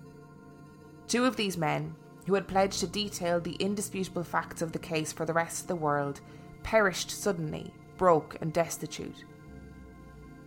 Two 1.07 1.25
of 1.25 1.37
these 1.37 1.57
men, 1.57 1.95
who 2.27 2.35
had 2.35 2.49
pledged 2.49 2.81
to 2.81 2.87
detail 2.87 3.41
the 3.41 3.57
indisputable 3.57 4.25
facts 4.25 4.63
of 4.63 4.73
the 4.73 4.79
case 4.79 5.13
for 5.13 5.27
the 5.27 5.33
rest 5.33 5.63
of 5.63 5.69
the 5.69 5.77
world, 5.77 6.21
perished 6.63 7.11
suddenly, 7.11 7.73
broke 7.97 8.37
and 8.41 8.53
destitute. 8.53 9.25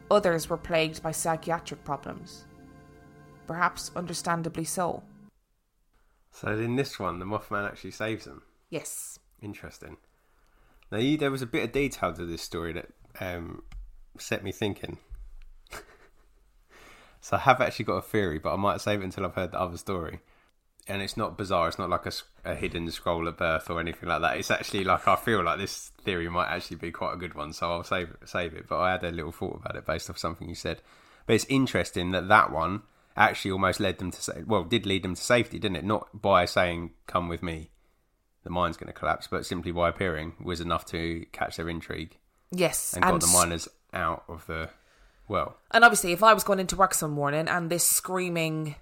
Others 0.10 0.50
were 0.50 0.58
plagued 0.58 1.04
by 1.04 1.12
psychiatric 1.12 1.84
problems. 1.84 2.46
Perhaps 3.46 3.92
understandably 3.96 4.64
so. 4.64 5.04
So 6.32 6.50
in 6.50 6.76
this 6.76 7.00
one, 7.00 7.20
the 7.20 7.26
Mothman 7.26 7.68
actually 7.68 7.92
saves 7.92 8.26
them. 8.26 8.44
Yes. 8.70 9.20
Interesting. 9.42 9.98
Now, 10.92 11.00
you, 11.00 11.18
there 11.18 11.32
was 11.32 11.42
a 11.42 11.48
bit 11.48 11.64
of 11.64 11.72
detail 11.72 12.14
to 12.14 12.26
this 12.26 12.42
story 12.42 12.74
that 12.74 12.90
um, 13.20 13.64
set 14.18 14.44
me 14.44 14.52
thinking. 14.52 14.98
so 17.22 17.38
I 17.38 17.40
have 17.40 17.60
actually 17.60 17.86
got 17.86 17.98
a 17.98 18.02
theory, 18.02 18.40
but 18.40 18.54
I 18.54 18.58
might 18.58 18.82
save 18.82 19.02
it 19.02 19.06
until 19.06 19.26
I've 19.26 19.36
heard 19.36 19.52
the 19.52 19.60
other 19.60 19.78
story. 19.78 20.22
And 20.90 21.02
it's 21.02 21.18
not 21.18 21.38
bizarre. 21.38 21.68
It's 21.68 21.78
not 21.78 21.90
like 21.90 22.06
a 22.46 22.56
hidden 22.56 22.90
scroll 22.92 23.28
at 23.28 23.38
birth 23.38 23.70
or 23.70 23.80
anything 23.80 24.08
like 24.08 24.22
that. 24.22 24.38
It's 24.38 24.50
actually 24.52 24.84
like 24.86 25.08
I 25.08 25.16
feel 25.18 25.44
like 25.44 25.58
this 25.60 25.92
theory 26.04 26.30
might 26.30 26.48
actually 26.48 26.78
be 26.78 26.92
quite 26.92 27.14
a 27.14 27.18
good 27.18 27.34
one. 27.34 27.52
So 27.54 27.70
I'll 27.72 27.84
save 27.84 28.16
save 28.26 28.54
it. 28.54 28.68
But 28.70 28.80
I 28.80 28.92
had 28.92 29.04
a 29.04 29.12
little 29.12 29.32
thought 29.34 29.58
about 29.60 29.76
it 29.76 29.86
based 29.86 30.10
off 30.10 30.18
something 30.18 30.48
you 30.48 30.56
said. 30.56 30.82
But 31.26 31.34
it's 31.34 31.46
interesting 31.50 32.12
that 32.12 32.30
that 32.30 32.52
one 32.52 32.84
actually 33.18 33.52
almost 33.52 33.80
led 33.80 33.98
them 33.98 34.12
to 34.12 34.22
say, 34.22 34.44
well, 34.46 34.64
did 34.64 34.86
lead 34.86 35.04
them 35.04 35.16
to 35.16 35.22
safety, 35.22 35.60
didn't 35.60 35.76
it? 35.78 35.84
Not 35.84 36.22
by 36.22 36.46
saying, 36.46 36.92
"Come 37.06 37.28
with 37.28 37.44
me." 37.44 37.70
The 38.44 38.50
mine's 38.50 38.78
going 38.78 38.88
to 38.88 38.94
collapse, 38.98 39.28
but 39.28 39.46
simply 39.46 39.74
by 39.74 39.90
appearing 39.90 40.36
was 40.42 40.62
enough 40.62 40.86
to 40.86 41.26
catch 41.34 41.58
their 41.58 41.68
intrigue 41.68 42.18
Yes. 42.50 42.94
and, 42.94 43.04
got 43.04 43.20
the 43.20 43.28
miners 43.28 43.68
out 43.92 44.24
of 44.30 44.46
the 44.48 44.70
well. 45.28 45.58
And 45.72 45.84
obviously, 45.84 46.14
if 46.14 46.24
I 46.24 46.34
was 46.34 46.46
going 46.46 46.60
into 46.60 46.78
work 46.78 46.94
some 46.94 47.12
morning 47.12 47.50
and 47.50 47.70
this 47.70 47.84
screaming 47.84 48.76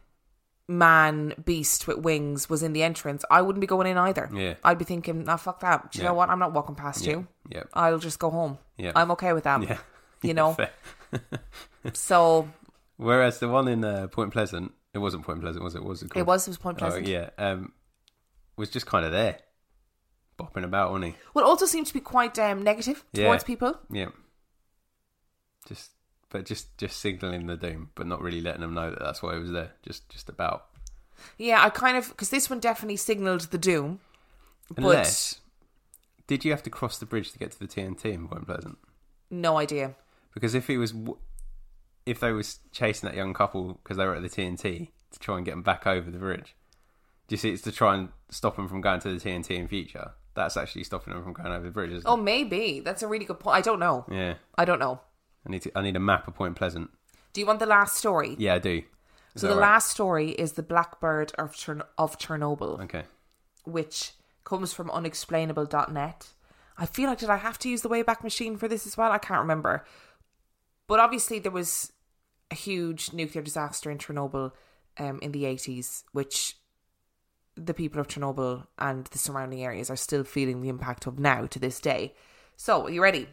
man 0.67 1.34
beast 1.45 1.88
with 1.88 1.99
wings 1.99 2.49
was 2.49 2.63
in 2.63 2.73
the 2.73 2.82
entrance, 2.84 3.23
I 3.30 3.41
wouldn't 3.41 3.62
be 3.62 3.67
going 3.67 3.88
in 3.88 3.97
either. 3.97 4.30
Yeah. 4.34 4.56
I'd 4.63 4.78
be 4.80 4.86
thinking, 4.86 5.23
nah, 5.25 5.38
fuck 5.38 5.60
that. 5.60 5.91
Do 5.91 5.99
you 5.99 6.04
Yeah. 6.04 6.10
know 6.10 6.15
what? 6.15 6.30
I'm 6.30 6.39
not 6.39 6.54
walking 6.54 6.75
past 6.75 7.06
Yeah, 7.06 7.12
you. 7.13 7.28
yeah. 7.49 7.63
I'll 7.73 7.99
just 7.99 8.17
go 8.19 8.30
home. 8.32 8.58
Yeah. 8.78 8.91
I'm 8.95 9.12
okay 9.12 9.34
with 9.34 9.43
that. 9.43 9.62
Yeah, 9.62 9.78
You 10.23 10.34
know? 10.39 10.58
So 11.93 12.49
Whereas 12.97 13.39
the 13.39 13.47
one 13.47 13.67
in 13.67 13.84
uh, 13.84 14.08
Point 14.08 14.32
Pleasant, 14.32 14.71
it 14.93 14.97
wasn't 14.99 15.23
Point 15.25 15.41
Pleasant, 15.41 15.63
was 15.63 15.75
it? 15.75 15.82
What 15.82 15.89
was 15.89 16.01
it 16.01 16.10
called? 16.10 16.21
it 16.21 16.25
was, 16.28 16.47
it 16.47 16.51
was 16.51 16.58
Point 16.58 16.78
Oh 16.78 16.86
Pleasant. 16.88 17.08
yeah, 17.08 17.30
um, 17.38 17.73
was 18.58 18.69
just 18.69 18.86
kind 18.86 19.06
of 19.06 19.12
there, 19.12 19.38
bopping 20.39 20.63
about, 20.63 20.91
wasn't 20.91 21.12
he? 21.13 21.15
Well, 21.34 21.45
it 21.45 21.47
also 21.47 21.65
seemed 21.65 21.88
to 21.88 21.93
be 21.93 21.99
quite 21.99 22.39
um, 22.39 22.63
negative 22.63 23.04
towards 23.13 23.43
people. 23.43 23.78
Yeah. 23.91 24.08
Just, 25.67 25.91
but 26.35 26.45
just 26.45 26.77
just 26.77 26.99
signaling 26.99 27.47
the 27.47 27.55
doom, 27.55 27.91
but 27.95 28.05
not 28.05 28.21
really 28.21 28.41
letting 28.41 28.59
them 28.59 28.73
know 28.73 28.89
that 28.89 28.99
that's 28.99 29.23
why 29.23 29.35
he 29.35 29.39
was 29.39 29.51
there. 29.51 29.71
Just 29.83 30.09
just 30.09 30.27
about. 30.27 30.65
Yeah, 31.37 31.63
I 31.63 31.69
kind 31.69 31.95
of, 31.95 32.09
because 32.09 32.29
this 32.29 32.49
one 32.49 32.59
definitely 32.59 32.97
signalled 32.97 33.39
the 33.51 33.57
doom. 33.57 34.01
But 34.67 34.79
Unless, 34.79 35.39
did 36.27 36.43
you 36.43 36.51
have 36.51 36.61
to 36.63 36.69
cross 36.69 36.97
the 36.97 37.05
bridge 37.05 37.31
to 37.31 37.39
get 37.39 37.51
to 37.51 37.59
the 37.59 37.67
TNT 37.67 38.13
in 38.13 38.27
Point 38.27 38.47
Pleasant? 38.47 38.77
no 39.31 39.57
idea. 39.57 39.95
Because 40.33 40.53
if 40.53 40.67
he 40.67 40.75
was, 40.77 40.93
if 42.05 42.19
they 42.19 42.33
was 42.33 42.59
chasing 42.73 43.07
that 43.07 43.15
young 43.15 43.33
couple 43.33 43.79
because 43.81 43.95
they 43.95 44.05
were 44.05 44.15
at 44.15 44.21
the 44.21 44.29
TNT 44.29 44.89
to 45.11 45.19
try 45.19 45.37
and 45.37 45.45
get 45.45 45.51
them 45.51 45.63
back 45.63 45.87
over 45.87 46.11
the 46.11 46.17
bridge, 46.19 46.53
do 47.29 47.33
you 47.33 47.37
see? 47.37 47.51
It's 47.51 47.61
to 47.61 47.71
try 47.71 47.95
and 47.95 48.09
stop 48.29 48.57
them 48.57 48.67
from 48.67 48.81
going 48.81 48.99
to 48.99 49.17
the 49.17 49.29
TNT 49.29 49.51
in 49.51 49.69
future. 49.69 50.11
That's 50.33 50.57
actually 50.57 50.83
stopping 50.83 51.13
them 51.13 51.23
from 51.23 51.31
going 51.31 51.53
over 51.53 51.63
the 51.63 51.71
bridge. 51.71 51.91
Isn't 51.91 52.09
Oh, 52.09 52.17
maybe. 52.17 52.81
That's 52.81 53.03
a 53.03 53.07
really 53.07 53.23
good 53.23 53.39
point. 53.39 53.55
I 53.55 53.61
don't 53.61 53.79
know. 53.79 54.03
yeah. 54.11 54.33
I 54.57 54.65
don't 54.65 54.79
know. 54.79 54.99
I 55.45 55.49
need 55.49 55.62
to. 55.63 55.71
I 55.77 55.81
need 55.81 55.95
a 55.95 55.99
map 55.99 56.27
of 56.27 56.36
Point 56.36 56.55
Pleasant. 56.55 56.89
Do 57.34 57.41
you 57.41 57.47
want 57.47 57.60
the 57.60 57.65
last 57.65 57.95
story? 57.97 58.36
Yeah, 58.39 58.55
I 58.55 58.60
do. 58.60 58.81
Is 59.36 59.41
So 59.41 59.47
the 59.49 59.55
right? 59.55 59.62
last 59.62 59.91
story 59.91 60.31
is 60.31 60.53
the 60.53 60.63
Blackbird 60.63 61.34
of, 61.38 61.51
Chern- 61.53 61.86
of 61.97 62.17
Chernobyl, 62.17 62.81
Okay. 62.84 63.03
which 63.65 64.13
comes 64.45 64.71
from 64.73 64.89
unexplainable.net. 64.89 66.27
I 66.77 66.86
feel 66.86 67.10
like 67.10 67.19
did 67.19 67.29
I 67.29 67.38
have 67.38 67.60
to 67.60 67.69
use 67.69 67.81
the 67.81 67.89
Wayback 67.89 68.23
Machine 68.23 68.58
for 68.58 68.67
this 68.67 68.86
as 68.88 68.95
well? 68.97 69.12
I 69.12 69.17
can't 69.17 69.41
remember. 69.41 69.86
But 70.88 70.99
obviously 70.99 71.39
there 71.39 71.51
was 71.51 71.91
a 72.51 72.55
huge 72.55 73.12
nuclear 73.13 73.41
disaster 73.43 73.89
in 73.91 73.97
Chernobyl 73.97 74.51
um, 74.97 75.19
in 75.21 75.31
the 75.31 75.43
80s, 75.43 76.03
which 76.12 76.55
the 77.55 77.73
people 77.73 77.99
of 77.99 78.08
Chernobyl 78.08 78.67
and 78.77 79.05
the 79.08 79.17
surrounding 79.17 79.63
areas 79.63 79.89
are 79.89 79.95
still 79.95 80.23
feeling 80.23 80.62
the 80.62 80.69
impact 80.69 81.08
of 81.08 81.17
now 81.19 81.45
to 81.47 81.60
this 81.60 81.79
day. 81.79 82.13
So, 82.55 82.84
are 82.86 82.89
you 82.89 83.01
ready? 83.01 83.27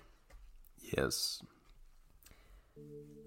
Yes. 0.96 1.42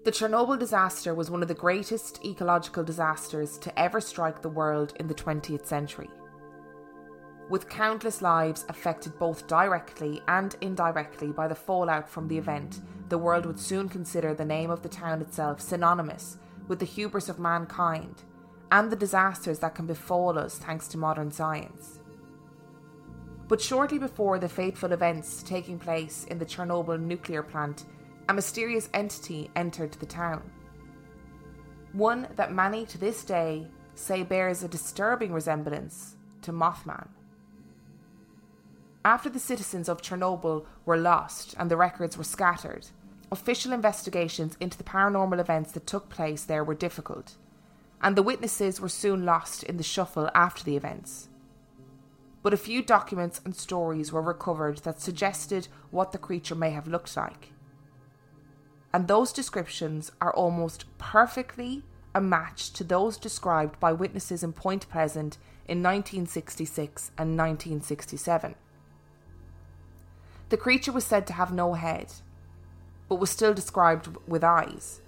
The 0.04 0.12
Chernobyl 0.12 0.58
disaster 0.58 1.14
was 1.14 1.30
one 1.30 1.42
of 1.42 1.48
the 1.48 1.54
greatest 1.54 2.24
ecological 2.24 2.84
disasters 2.84 3.58
to 3.58 3.76
ever 3.78 4.00
strike 4.00 4.40
the 4.40 4.48
world 4.48 4.94
in 5.00 5.08
the 5.08 5.14
20th 5.14 5.66
century. 5.66 6.08
With 7.48 7.68
countless 7.68 8.22
lives 8.22 8.64
affected 8.68 9.18
both 9.18 9.46
directly 9.46 10.20
and 10.26 10.56
indirectly 10.60 11.32
by 11.32 11.48
the 11.48 11.54
fallout 11.54 12.08
from 12.08 12.28
the 12.28 12.38
event, 12.38 12.80
the 13.08 13.18
world 13.18 13.46
would 13.46 13.58
soon 13.58 13.88
consider 13.88 14.34
the 14.34 14.44
name 14.44 14.70
of 14.70 14.82
the 14.82 14.88
town 14.88 15.20
itself 15.22 15.60
synonymous 15.60 16.38
with 16.66 16.80
the 16.80 16.84
hubris 16.84 17.28
of 17.28 17.38
mankind 17.38 18.22
and 18.72 18.90
the 18.90 18.96
disasters 18.96 19.60
that 19.60 19.74
can 19.74 19.86
befall 19.86 20.38
us 20.38 20.58
thanks 20.58 20.88
to 20.88 20.98
modern 20.98 21.30
science. 21.30 22.00
But 23.48 23.60
shortly 23.60 23.98
before 23.98 24.40
the 24.40 24.48
fateful 24.48 24.92
events 24.92 25.42
taking 25.44 25.78
place 25.78 26.24
in 26.24 26.38
the 26.38 26.46
Chernobyl 26.46 27.00
nuclear 27.00 27.44
plant, 27.44 27.84
a 28.28 28.34
mysterious 28.34 28.88
entity 28.92 29.50
entered 29.54 29.92
the 29.92 30.06
town. 30.06 30.50
One 31.92 32.28
that 32.36 32.52
many 32.52 32.84
to 32.86 32.98
this 32.98 33.24
day 33.24 33.68
say 33.94 34.22
bears 34.22 34.62
a 34.62 34.68
disturbing 34.68 35.32
resemblance 35.32 36.16
to 36.42 36.52
Mothman. 36.52 37.08
After 39.04 39.30
the 39.30 39.38
citizens 39.38 39.88
of 39.88 40.02
Chernobyl 40.02 40.66
were 40.84 40.96
lost 40.96 41.54
and 41.58 41.70
the 41.70 41.76
records 41.76 42.18
were 42.18 42.24
scattered, 42.24 42.88
official 43.30 43.72
investigations 43.72 44.56
into 44.60 44.76
the 44.76 44.84
paranormal 44.84 45.38
events 45.38 45.72
that 45.72 45.86
took 45.86 46.08
place 46.08 46.44
there 46.44 46.64
were 46.64 46.74
difficult, 46.74 47.36
and 48.02 48.16
the 48.16 48.22
witnesses 48.22 48.80
were 48.80 48.88
soon 48.88 49.24
lost 49.24 49.62
in 49.62 49.76
the 49.76 49.82
shuffle 49.82 50.28
after 50.34 50.64
the 50.64 50.76
events 50.76 51.28
but 52.46 52.54
a 52.54 52.56
few 52.56 52.80
documents 52.80 53.40
and 53.44 53.56
stories 53.56 54.12
were 54.12 54.22
recovered 54.22 54.78
that 54.84 55.00
suggested 55.00 55.66
what 55.90 56.12
the 56.12 56.18
creature 56.18 56.54
may 56.54 56.70
have 56.70 56.86
looked 56.86 57.16
like. 57.16 57.50
And 58.96 59.08
those 59.08 59.30
descriptions 59.30 60.10
are 60.22 60.32
almost 60.32 60.86
perfectly 60.96 61.82
a 62.14 62.20
match 62.22 62.72
to 62.72 62.82
those 62.82 63.18
described 63.18 63.78
by 63.78 63.92
witnesses 63.92 64.42
in 64.42 64.54
Point 64.54 64.88
Pleasant 64.88 65.36
in 65.68 65.82
1966 65.82 67.10
and 67.18 67.36
1967. 67.36 68.54
The 70.48 70.56
creature 70.56 70.92
was 70.92 71.04
said 71.04 71.26
to 71.26 71.34
have 71.34 71.52
no 71.52 71.74
head, 71.74 72.10
but 73.06 73.16
was 73.16 73.28
still 73.28 73.52
described 73.52 74.16
with 74.26 74.42
eyes. 74.42 75.02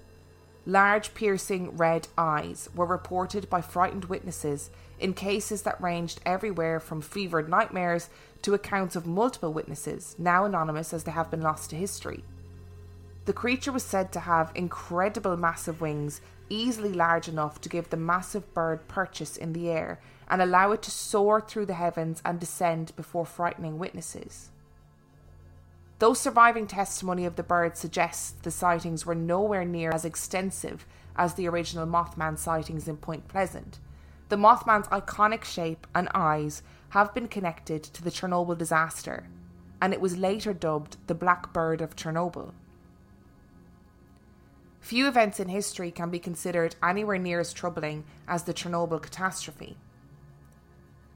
Large, 0.66 1.14
piercing 1.14 1.74
red 1.74 2.09
eyes 2.18 2.68
were 2.74 2.85
reported 2.85 3.48
by 3.48 3.62
frightened 3.62 4.05
witnesses 4.05 4.68
in 5.01 5.14
cases 5.14 5.62
that 5.62 5.83
ranged 5.83 6.20
everywhere 6.27 6.79
from 6.79 7.01
fevered 7.01 7.48
nightmares 7.48 8.11
to 8.42 8.53
accounts 8.53 8.96
of 8.96 9.07
multiple 9.07 9.55
witnesses, 9.55 10.14
now 10.18 10.44
anonymous 10.44 10.92
as 10.92 11.05
they 11.05 11.12
have 11.12 11.31
been 11.31 11.40
lost 11.40 11.70
to 11.70 11.77
history. 11.77 12.22
The 13.29 13.35
creature 13.35 13.73
was 13.73 13.83
said 13.83 14.11
to 14.12 14.21
have 14.21 14.53
incredible 14.55 15.37
massive 15.37 15.83
wings, 15.83 16.23
easily 16.49 16.95
large 16.95 17.29
enough 17.29 17.61
to 17.61 17.69
give 17.69 17.91
the 17.91 17.99
massive 17.99 18.55
bird 18.55 18.88
purchase 18.88 19.37
in 19.37 19.53
the 19.53 19.69
air 19.69 20.01
and 20.29 20.41
allow 20.41 20.73
it 20.73 20.81
to 20.85 20.91
soar 20.91 21.38
through 21.38 21.67
the 21.67 21.75
heavens 21.75 22.23
and 22.25 22.41
descend 22.41 22.97
before 22.97 23.27
frightening 23.27 23.79
witnesses. 23.79 24.49
Though 25.99 26.14
surviving 26.14 26.67
testimony 26.67 27.27
of 27.27 27.37
the 27.37 27.43
bird 27.43 27.77
suggests 27.77 28.31
the 28.31 28.51
sightings 28.51 29.05
were 29.05 29.14
nowhere 29.14 29.67
near 29.67 29.91
as 29.91 30.07
extensive 30.07 30.87
as 31.14 31.35
the 31.35 31.49
original 31.49 31.87
Mothman 31.87 32.38
sightings 32.38 32.88
in 32.88 32.97
Point 32.97 33.29
Pleasant, 33.29 33.79
the 34.31 34.37
Mothman's 34.37 34.88
iconic 34.88 35.45
shape 35.45 35.87
and 35.95 36.09
eyes 36.14 36.62
have 36.88 37.12
been 37.12 37.29
connected 37.29 37.83
to 37.83 38.03
the 38.03 38.11
Chernobyl 38.11 38.57
disaster, 38.57 39.29
and 39.83 39.93
it 39.93 40.01
was 40.01 40.17
later 40.17 40.55
dubbed 40.55 40.97
the 41.09 41.14
Black 41.14 41.53
Bird 41.53 41.83
of 41.83 41.95
Chernobyl. 41.95 42.55
Few 44.89 45.07
events 45.07 45.39
in 45.39 45.49
history 45.51 45.91
can 45.91 46.09
be 46.09 46.19
considered 46.19 46.75
anywhere 46.83 47.19
near 47.19 47.41
as 47.41 47.53
troubling 47.53 48.05
as 48.27 48.45
the 48.45 48.55
Chernobyl 48.55 49.03
catastrophe. 49.03 49.77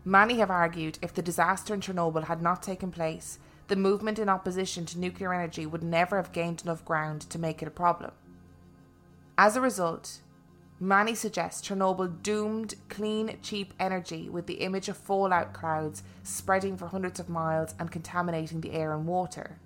Many 0.04 0.40
have 0.40 0.50
argued 0.50 0.98
if 1.00 1.14
the 1.14 1.22
disaster 1.22 1.72
in 1.72 1.80
Chernobyl 1.80 2.24
had 2.24 2.42
not 2.42 2.62
taken 2.62 2.90
place, 2.90 3.38
the 3.68 3.76
movement 3.76 4.18
in 4.18 4.28
opposition 4.28 4.84
to 4.84 4.98
nuclear 4.98 5.32
energy 5.32 5.64
would 5.64 5.82
never 5.82 6.18
have 6.18 6.32
gained 6.32 6.60
enough 6.60 6.84
ground 6.84 7.22
to 7.30 7.38
make 7.38 7.62
it 7.62 7.66
a 7.66 7.70
problem. 7.70 8.10
As 9.38 9.56
a 9.56 9.62
result, 9.62 10.20
many 10.78 11.14
suggest 11.14 11.64
Chernobyl 11.64 12.22
doomed 12.22 12.74
clean, 12.90 13.38
cheap 13.40 13.72
energy 13.80 14.28
with 14.28 14.46
the 14.46 14.60
image 14.60 14.90
of 14.90 14.98
fallout 14.98 15.54
clouds 15.54 16.02
spreading 16.22 16.76
for 16.76 16.88
hundreds 16.88 17.18
of 17.18 17.30
miles 17.30 17.74
and 17.78 17.90
contaminating 17.90 18.60
the 18.60 18.72
air 18.72 18.92
and 18.92 19.06
water. 19.06 19.58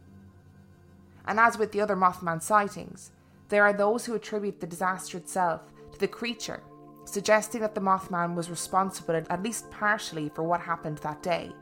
And 1.27 1.41
as 1.41 1.59
with 1.59 1.73
the 1.73 1.81
other 1.81 1.97
Mothman 1.97 2.41
sightings, 2.41 3.11
there 3.49 3.65
are 3.65 3.73
those 3.73 4.05
who 4.05 4.15
attribute 4.15 4.61
the 4.61 4.67
disaster 4.67 5.19
itself 5.19 5.73
to 5.93 5.99
the 5.99 6.09
creature, 6.09 6.63
suggesting 7.05 7.61
that 7.61 7.75
the 7.75 7.81
Mothman 7.81 8.35
was 8.35 8.51
responsible 8.51 9.15
at 9.15 9.43
least 9.43 9.71
partially 9.71 10.31
for 10.35 10.43
what 10.43 10.61
happened 10.61 10.99
that 10.99 11.23
day. 11.23 11.53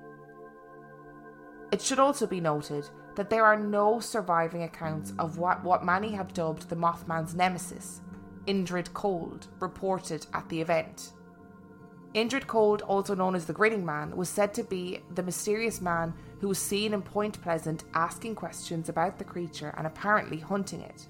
It 1.72 1.82
should 1.82 1.98
also 1.98 2.26
be 2.26 2.40
noted 2.40 2.88
that 3.16 3.30
there 3.30 3.44
are 3.44 3.58
no 3.58 4.00
surviving 4.00 4.62
accounts 4.62 5.12
of 5.18 5.38
what, 5.38 5.62
what 5.62 5.84
many 5.84 6.12
have 6.12 6.32
dubbed 6.32 6.68
the 6.68 6.76
Mothman's 6.76 7.34
nemesis, 7.34 8.00
Indrid 8.46 8.92
Cold, 8.92 9.48
reported 9.60 10.26
at 10.32 10.48
the 10.48 10.60
event. 10.60 11.12
Indrid 12.14 12.46
Cold, 12.46 12.82
also 12.82 13.14
known 13.14 13.34
as 13.34 13.44
the 13.44 13.52
Grinning 13.52 13.84
Man, 13.84 14.16
was 14.16 14.28
said 14.28 14.54
to 14.54 14.62
be 14.62 15.00
the 15.14 15.22
mysterious 15.22 15.80
man 15.80 16.14
who 16.40 16.48
was 16.48 16.58
seen 16.58 16.94
in 16.94 17.02
Point 17.02 17.42
Pleasant 17.42 17.84
asking 17.94 18.36
questions 18.36 18.88
about 18.88 19.18
the 19.18 19.24
creature 19.24 19.74
and 19.76 19.86
apparently 19.86 20.38
hunting 20.38 20.80
it. 20.80 21.08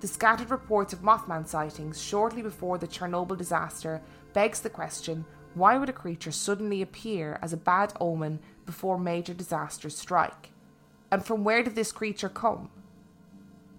The 0.00 0.08
scattered 0.08 0.50
reports 0.50 0.94
of 0.94 1.02
Mothman 1.02 1.46
sightings 1.46 2.02
shortly 2.02 2.40
before 2.40 2.78
the 2.78 2.88
Chernobyl 2.88 3.36
disaster 3.36 4.00
begs 4.32 4.60
the 4.60 4.70
question 4.70 5.26
why 5.54 5.76
would 5.76 5.88
a 5.88 5.92
creature 5.92 6.30
suddenly 6.30 6.80
appear 6.80 7.38
as 7.42 7.52
a 7.52 7.56
bad 7.56 7.92
omen 8.00 8.38
before 8.66 8.98
major 8.98 9.34
disasters 9.34 9.98
strike? 9.98 10.50
And 11.10 11.24
from 11.24 11.42
where 11.42 11.62
did 11.62 11.74
this 11.74 11.92
creature 11.92 12.28
come? 12.28 12.70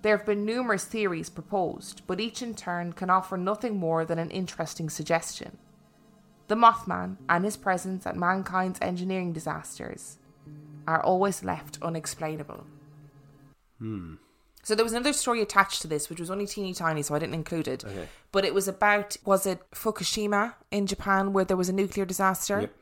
There 0.02 0.18
have 0.18 0.26
been 0.26 0.46
numerous 0.46 0.84
theories 0.84 1.30
proposed, 1.30 2.02
but 2.08 2.20
each 2.20 2.42
in 2.42 2.56
turn 2.56 2.94
can 2.94 3.10
offer 3.10 3.38
nothing 3.38 3.78
more 3.78 4.04
than 4.04 4.20
an 4.20 4.32
interesting 4.32 4.90
suggestion. 4.90 5.58
The 6.50 6.56
Mothman 6.56 7.18
and 7.30 7.46
his 7.46 7.56
presence 7.56 8.06
at 8.06 8.18
mankind's 8.18 8.80
engineering 8.82 9.32
disasters 9.32 10.18
are 10.88 11.02
always 11.02 11.44
left 11.44 11.78
unexplainable. 11.82 12.66
Hmm. 13.78 14.16
So 14.64 14.76
there 14.76 14.86
was 14.86 14.94
another 14.94 15.14
story 15.14 15.42
attached 15.42 15.82
to 15.82 15.88
this, 15.88 16.10
which 16.10 16.20
was 16.20 16.30
only 16.30 16.46
teeny 16.46 16.74
tiny, 16.74 17.02
so 17.02 17.16
I 17.16 17.20
didn't 17.20 17.34
include 17.34 17.68
it. 17.68 17.84
Okay. 17.84 18.08
But 18.32 18.46
it 18.46 18.54
was 18.54 18.68
about 18.68 19.18
was 19.26 19.46
it 19.46 19.60
Fukushima 19.72 20.54
in 20.70 20.88
Japan 20.88 21.34
where 21.34 21.46
there 21.46 21.58
was 21.58 21.70
a 21.70 21.74
nuclear 21.74 22.06
disaster? 22.06 22.62
Yep. 22.62 22.76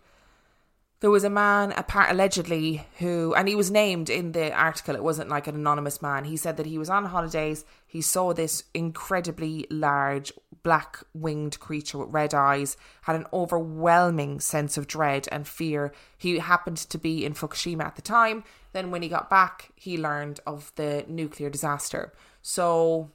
There 1.01 1.09
was 1.09 1.23
a 1.23 1.29
man, 1.29 1.71
appa- 1.71 2.07
allegedly, 2.09 2.85
who, 2.97 3.33
and 3.33 3.47
he 3.47 3.55
was 3.55 3.71
named 3.71 4.09
in 4.09 4.33
the 4.33 4.51
article. 4.51 4.95
It 4.95 5.03
wasn't 5.03 5.29
like 5.29 5.47
an 5.47 5.55
anonymous 5.55 6.01
man. 6.01 6.25
He 6.25 6.35
said 6.35 6.57
that 6.57 6.65
he 6.65 6.77
was 6.77 6.89
on 6.89 7.05
holidays. 7.05 7.63
He 7.87 8.01
saw 8.01 8.33
this 8.33 8.65
incredibly 8.73 9.65
large 9.69 10.33
black 10.63 11.03
winged 11.13 11.59
creature 11.59 11.97
with 11.97 12.09
red 12.13 12.33
eyes, 12.33 12.77
had 13.03 13.15
an 13.15 13.25
overwhelming 13.31 14.39
sense 14.39 14.77
of 14.77 14.87
dread 14.87 15.27
and 15.31 15.47
fear. 15.47 15.91
He 16.17 16.39
happened 16.39 16.77
to 16.77 16.97
be 16.97 17.25
in 17.25 17.33
Fukushima 17.33 17.83
at 17.83 17.95
the 17.95 18.01
time. 18.01 18.43
Then, 18.73 18.91
when 18.91 19.01
he 19.01 19.09
got 19.09 19.29
back, 19.29 19.71
he 19.75 19.97
learned 19.97 20.39
of 20.45 20.71
the 20.75 21.05
nuclear 21.07 21.49
disaster. 21.49 22.13
So, 22.41 23.11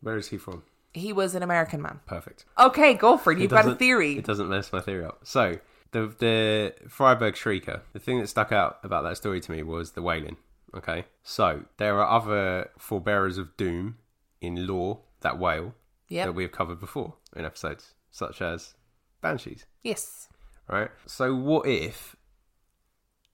Where 0.00 0.16
is 0.16 0.28
he 0.28 0.38
from? 0.38 0.62
he 0.96 1.12
was 1.12 1.34
an 1.34 1.42
American 1.42 1.82
man. 1.82 2.00
Perfect. 2.06 2.44
Okay, 2.58 2.94
go 2.94 3.16
for 3.16 3.32
it. 3.32 3.38
It 3.38 3.42
You've 3.42 3.50
got 3.50 3.68
a 3.68 3.74
theory. 3.74 4.16
It 4.18 4.24
doesn't 4.24 4.48
mess 4.48 4.72
my 4.72 4.80
theory 4.80 5.04
up. 5.04 5.20
So 5.24 5.58
the 5.92 6.06
the 6.18 6.74
Freiburg 6.88 7.34
Shrieker. 7.34 7.82
The 7.92 7.98
thing 7.98 8.20
that 8.20 8.28
stuck 8.28 8.52
out 8.52 8.78
about 8.82 9.04
that 9.04 9.16
story 9.16 9.40
to 9.40 9.52
me 9.52 9.62
was 9.62 9.92
the 9.92 10.02
wailing. 10.02 10.36
Okay, 10.74 11.04
so 11.22 11.64
there 11.76 12.00
are 12.00 12.08
other 12.18 12.70
forebearers 12.78 13.38
of 13.38 13.56
doom 13.56 13.98
in 14.40 14.66
lore 14.66 15.00
that 15.20 15.38
wail 15.38 15.74
Yep. 16.08 16.26
that 16.26 16.32
we 16.32 16.44
have 16.44 16.52
covered 16.52 16.80
before 16.80 17.14
in 17.34 17.44
episodes, 17.44 17.94
such 18.10 18.40
as 18.40 18.74
banshees. 19.20 19.66
Yes. 19.82 20.28
Right. 20.68 20.90
So 21.06 21.34
what 21.34 21.66
if 21.66 22.16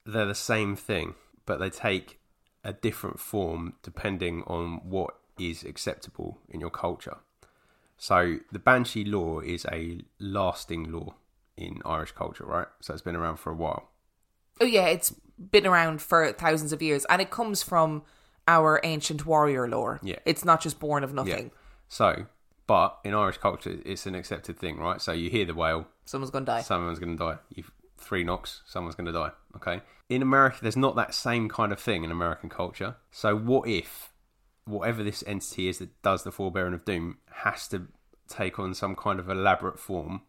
they're 0.05 0.25
the 0.25 0.35
same 0.35 0.75
thing, 0.75 1.15
but 1.45 1.59
they 1.59 1.69
take 1.69 2.19
a 2.63 2.73
different 2.73 3.19
form 3.19 3.73
depending 3.83 4.43
on 4.47 4.81
what 4.83 5.15
is 5.37 5.63
acceptable 5.63 6.39
in 6.49 6.59
your 6.59 6.69
culture? 6.69 7.17
So 7.97 8.37
the 8.51 8.59
Banshee 8.59 9.05
lore 9.05 9.43
is 9.43 9.65
a 9.71 10.01
lasting 10.19 10.91
lore 10.91 11.15
in 11.55 11.81
Irish 11.85 12.11
culture, 12.11 12.45
right? 12.45 12.67
So 12.81 12.93
it's 12.93 13.03
been 13.03 13.15
around 13.15 13.37
for 13.37 13.51
a 13.51 13.55
while. 13.55 13.89
Oh 14.59 14.65
yeah, 14.65 14.87
it's 14.87 15.13
been 15.51 15.65
around 15.65 16.01
for 16.01 16.31
thousands 16.33 16.73
of 16.73 16.81
years, 16.81 17.05
and 17.05 17.21
it 17.21 17.31
comes 17.31 17.63
from 17.63 18.03
our 18.47 18.79
ancient 18.83 19.25
warrior 19.25 19.67
lore. 19.67 19.99
Yeah. 20.03 20.17
it's 20.25 20.43
not 20.43 20.61
just 20.61 20.79
born 20.79 21.03
of 21.03 21.13
nothing. 21.13 21.51
So, 21.87 22.25
but 22.67 22.97
in 23.03 23.13
Irish 23.13 23.37
culture, 23.37 23.77
it's 23.85 24.05
an 24.05 24.15
accepted 24.15 24.57
thing, 24.57 24.77
right? 24.77 25.01
So 25.01 25.11
you 25.11 25.29
hear 25.29 25.45
the 25.45 25.53
wail, 25.53 25.87
Someone's 26.05 26.31
gonna 26.31 26.45
die. 26.45 26.61
someone's 26.61 26.99
going 26.99 27.17
to 27.17 27.23
die. 27.23 27.37
You've 27.53 27.71
three 27.97 28.23
knocks, 28.23 28.61
someone's 28.65 28.95
going 28.95 29.05
to 29.05 29.11
die. 29.13 29.31
Okay. 29.55 29.81
In 30.09 30.21
America, 30.21 30.57
there's 30.61 30.75
not 30.75 30.95
that 30.97 31.13
same 31.13 31.47
kind 31.49 31.71
of 31.71 31.79
thing 31.79 32.03
in 32.03 32.11
American 32.11 32.49
culture. 32.49 32.95
So 33.11 33.35
what 33.35 33.67
if 33.67 34.11
whatever 34.65 35.03
this 35.03 35.23
entity 35.25 35.67
is 35.69 35.79
that 35.79 36.01
does 36.01 36.23
the 36.23 36.31
forebearing 36.31 36.73
of 36.73 36.85
doom 36.85 37.17
has 37.31 37.67
to 37.69 37.87
take 38.27 38.59
on 38.59 38.73
some 38.73 38.95
kind 38.95 39.19
of 39.19 39.29
elaborate 39.29 39.79
form 39.79 40.21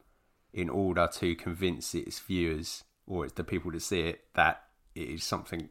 in 0.53 0.69
order 0.69 1.09
to 1.15 1.35
convince 1.35 1.95
its 1.95 2.21
viewers 2.21 2.85
or 3.07 3.25
it's 3.25 3.35
the 3.35 3.45
people 3.45 3.71
that 3.73 3.81
see 3.81 4.01
it 4.01 4.21
that 4.35 4.63
it 4.95 5.09
is 5.09 5.25
something 5.25 5.69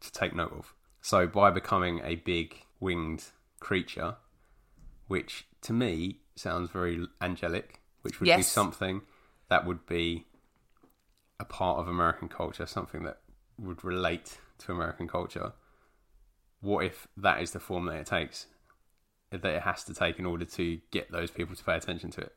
to 0.00 0.12
take 0.12 0.34
note 0.34 0.52
of. 0.52 0.74
So 1.02 1.26
by 1.26 1.50
becoming 1.50 2.00
a 2.04 2.16
big 2.16 2.56
winged 2.80 3.24
creature, 3.60 4.16
which 5.14 5.46
to 5.60 5.72
me 5.72 6.18
sounds 6.34 6.70
very 6.70 7.06
angelic, 7.20 7.80
which 8.02 8.18
would 8.18 8.26
be 8.38 8.42
something 8.42 9.02
that 9.48 9.64
would 9.64 9.86
be 9.86 10.26
a 11.38 11.44
part 11.44 11.78
of 11.78 11.86
American 11.86 12.28
culture, 12.28 12.66
something 12.66 13.04
that 13.04 13.18
would 13.56 13.84
relate 13.84 14.38
to 14.58 14.72
American 14.72 15.06
culture. 15.06 15.52
What 16.60 16.84
if 16.84 17.06
that 17.16 17.40
is 17.40 17.52
the 17.52 17.60
form 17.60 17.86
that 17.86 17.94
it 17.94 18.06
takes, 18.06 18.46
that 19.30 19.44
it 19.44 19.62
has 19.62 19.84
to 19.84 19.94
take 19.94 20.18
in 20.18 20.26
order 20.26 20.46
to 20.46 20.80
get 20.90 21.12
those 21.12 21.30
people 21.30 21.54
to 21.54 21.62
pay 21.62 21.76
attention 21.76 22.10
to 22.10 22.22
it? 22.22 22.32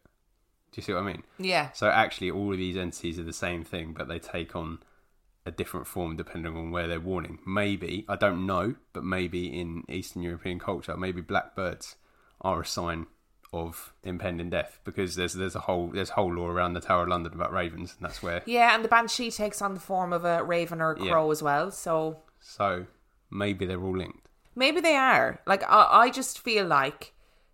Do 0.71 0.75
you 0.75 0.83
see 0.83 0.93
what 0.93 1.01
I 1.01 1.07
mean? 1.13 1.23
Yeah, 1.39 1.71
So 1.71 1.89
actually, 1.89 2.29
all 2.29 2.51
of 2.51 2.59
these 2.59 2.77
entities 2.77 3.17
are 3.17 3.23
the 3.23 3.33
same 3.33 3.63
thing, 3.63 3.95
but 3.97 4.07
they 4.07 4.19
take 4.19 4.55
on 4.55 4.83
a 5.47 5.51
different 5.51 5.87
form 5.87 6.15
depending 6.15 6.55
on 6.55 6.69
where 6.69 6.87
they're 6.87 6.99
warning. 6.99 7.39
Maybe 7.43 8.05
I 8.07 8.17
don't 8.17 8.45
know, 8.45 8.75
but 8.93 9.03
maybe 9.03 9.47
in 9.47 9.83
Eastern 9.89 10.21
European 10.21 10.59
culture, 10.59 10.95
maybe 10.95 11.21
blackbirds 11.21 11.95
are 12.41 12.61
a 12.61 12.65
sign 12.65 13.07
of 13.53 13.93
impending 14.03 14.49
death 14.49 14.79
because 14.83 15.15
there's 15.15 15.33
there's 15.33 15.55
a 15.55 15.59
whole 15.61 15.87
there's 15.87 16.09
whole 16.11 16.33
lore 16.33 16.51
around 16.51 16.73
the 16.73 16.81
Tower 16.81 17.03
of 17.03 17.09
London 17.09 17.33
about 17.33 17.51
ravens, 17.53 17.95
and 17.97 18.07
that's 18.07 18.21
where. 18.21 18.41
yeah, 18.45 18.75
and 18.75 18.83
the 18.83 18.89
banshee 18.89 19.31
takes 19.31 19.61
on 19.61 19.73
the 19.73 19.79
form 19.79 20.11
of 20.13 20.25
a 20.25 20.43
raven 20.43 20.81
or 20.81 20.91
a 20.93 21.03
Yeah. 21.03 21.11
crow 21.11 21.31
as 21.31 21.41
well. 21.41 21.71
So 21.71 22.19
So 22.39 22.85
maybe 23.31 23.65
they're 23.65 23.81
all 23.81 23.97
linked. 23.97 24.27
maybe 24.55 24.81
they 24.81 24.95
are. 24.95 25.39
Like 25.45 25.63
I, 25.63 25.87
I 26.03 26.09
just 26.09 26.39
feel 26.39 26.65
like 26.65 27.13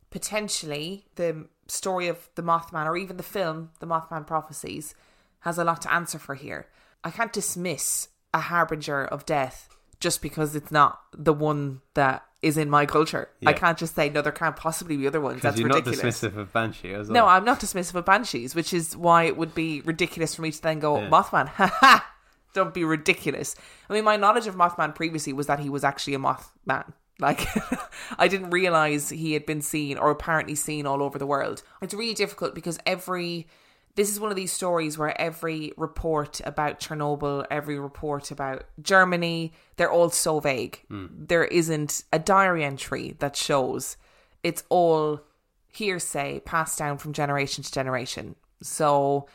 potentially 0.10 1.06
the 1.16 1.48
story 1.68 2.08
of 2.08 2.30
the 2.36 2.42
Mothman, 2.44 2.86
or 2.86 2.96
even 2.98 3.18
the 3.18 3.24
film, 3.24 3.72
The 3.80 3.88
Mothman 3.88 4.26
Prophecies, 4.28 4.96
has 5.42 5.58
a 5.58 5.64
lot 5.64 5.82
to 5.84 5.94
answer 5.94 6.20
for 6.20 6.36
here. 6.36 6.68
I 7.04 7.10
can't 7.12 7.34
dismiss 7.34 8.08
a 8.34 8.40
harbinger 8.40 9.06
of 9.06 9.26
death 9.26 9.70
just 10.04 10.22
because 10.22 10.54
it's 10.54 10.70
not 10.70 11.00
the 11.18 11.32
one 11.34 11.80
that 11.94 12.26
is 12.42 12.58
in 12.58 12.70
my 12.70 12.86
culture. 12.86 13.30
I 13.46 13.54
can't 13.54 13.78
just 13.78 13.96
say 13.96 14.10
no. 14.10 14.22
There 14.22 14.34
can't 14.34 14.58
possibly 14.58 14.98
be 14.98 15.08
other 15.08 15.22
ones. 15.22 15.42
That's 15.42 15.58
you're 15.58 15.70
ridiculous. 15.70 16.22
not 16.22 16.34
dismissive 16.34 16.38
of 16.38 16.52
Banshee 16.52 16.94
as 16.94 17.10
No. 17.10 17.26
I'm 17.26 17.46
not 17.46 17.62
dismissive 17.62 17.96
of 17.96 18.04
banshees, 18.04 18.54
which 18.54 18.74
is 18.74 18.98
why 18.98 19.24
it 19.24 19.38
would 19.38 19.56
be 19.56 19.80
ridiculous 19.80 20.36
for 20.36 20.42
me 20.42 20.52
to 20.52 20.62
then 20.62 20.80
go 20.80 21.00
Yeah. 21.00 21.10
Mothman. 21.10 21.48
Ha 21.60 21.68
ha! 21.80 22.14
Don't 22.54 22.74
be 22.74 22.84
ridiculous. 22.84 23.56
I 23.90 23.94
mean, 23.94 24.04
my 24.04 24.18
knowledge 24.18 24.46
of 24.46 24.56
Mothman 24.56 24.94
previously 24.94 25.32
was 25.32 25.48
that 25.48 25.60
he 25.60 25.70
was 25.70 25.86
actually 25.86 26.16
a 26.16 26.20
Mothman. 26.20 26.92
Like, 27.20 27.48
I 28.20 28.28
didn't 28.28 28.50
realize 28.50 29.10
he 29.10 29.32
had 29.34 29.46
been 29.46 29.62
seen 29.62 29.98
or 29.98 30.12
apparently 30.12 30.56
seen 30.56 30.86
all 30.86 31.02
over 31.02 31.18
the 31.18 31.26
world. 31.26 31.64
It's 31.82 31.94
really 31.94 32.14
difficult 32.14 32.54
because 32.54 32.78
every. 32.86 33.48
This 33.96 34.10
is 34.10 34.20
one 34.20 34.32
of 34.32 34.36
these 34.36 34.52
stories 34.52 34.98
where 34.98 35.20
every 35.22 35.72
report 35.78 36.42
about 36.46 36.80
Chernobyl, 36.80 37.46
every 37.52 37.78
report 37.78 38.32
about 38.32 38.64
Germany, 38.82 39.54
they're 39.78 39.92
all 39.92 40.10
so 40.10 40.40
vague. 40.40 40.82
Hmm. 40.88 41.08
There 41.12 41.46
isn't 41.46 42.04
a 42.12 42.18
diary 42.18 42.64
entry 42.64 43.16
that 43.20 43.36
shows. 43.36 43.98
It's 44.42 44.64
all 44.70 45.22
hearsay 45.68 46.40
passed 46.40 46.80
down 46.80 46.98
from 46.98 47.14
generation 47.14 47.64
to 47.64 47.72
generation. 47.72 48.36
So, 48.62 49.28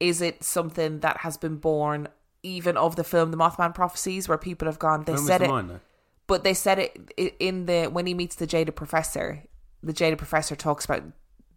is 0.00 0.22
it 0.22 0.42
something 0.44 1.00
that 1.00 1.18
has 1.18 1.36
been 1.36 1.56
born 1.56 2.08
even 2.42 2.76
of 2.76 2.96
the 2.96 3.04
film 3.04 3.32
The 3.32 3.36
Mothman 3.36 3.74
Prophecies, 3.74 4.28
where 4.28 4.38
people 4.38 4.66
have 4.66 4.78
gone, 4.78 5.04
they 5.04 5.14
When 5.14 5.22
said 5.22 5.42
it, 5.42 5.48
mine, 5.48 5.80
but 6.26 6.44
they 6.44 6.54
said 6.54 6.78
it 6.78 7.34
in 7.40 7.66
the 7.66 7.86
when 7.86 8.06
he 8.06 8.14
meets 8.14 8.36
the 8.36 8.46
jaded 8.46 8.76
professor. 8.76 9.42
The 9.82 9.92
jaded 9.92 10.18
professor 10.18 10.56
talks 10.56 10.84
about 10.84 11.02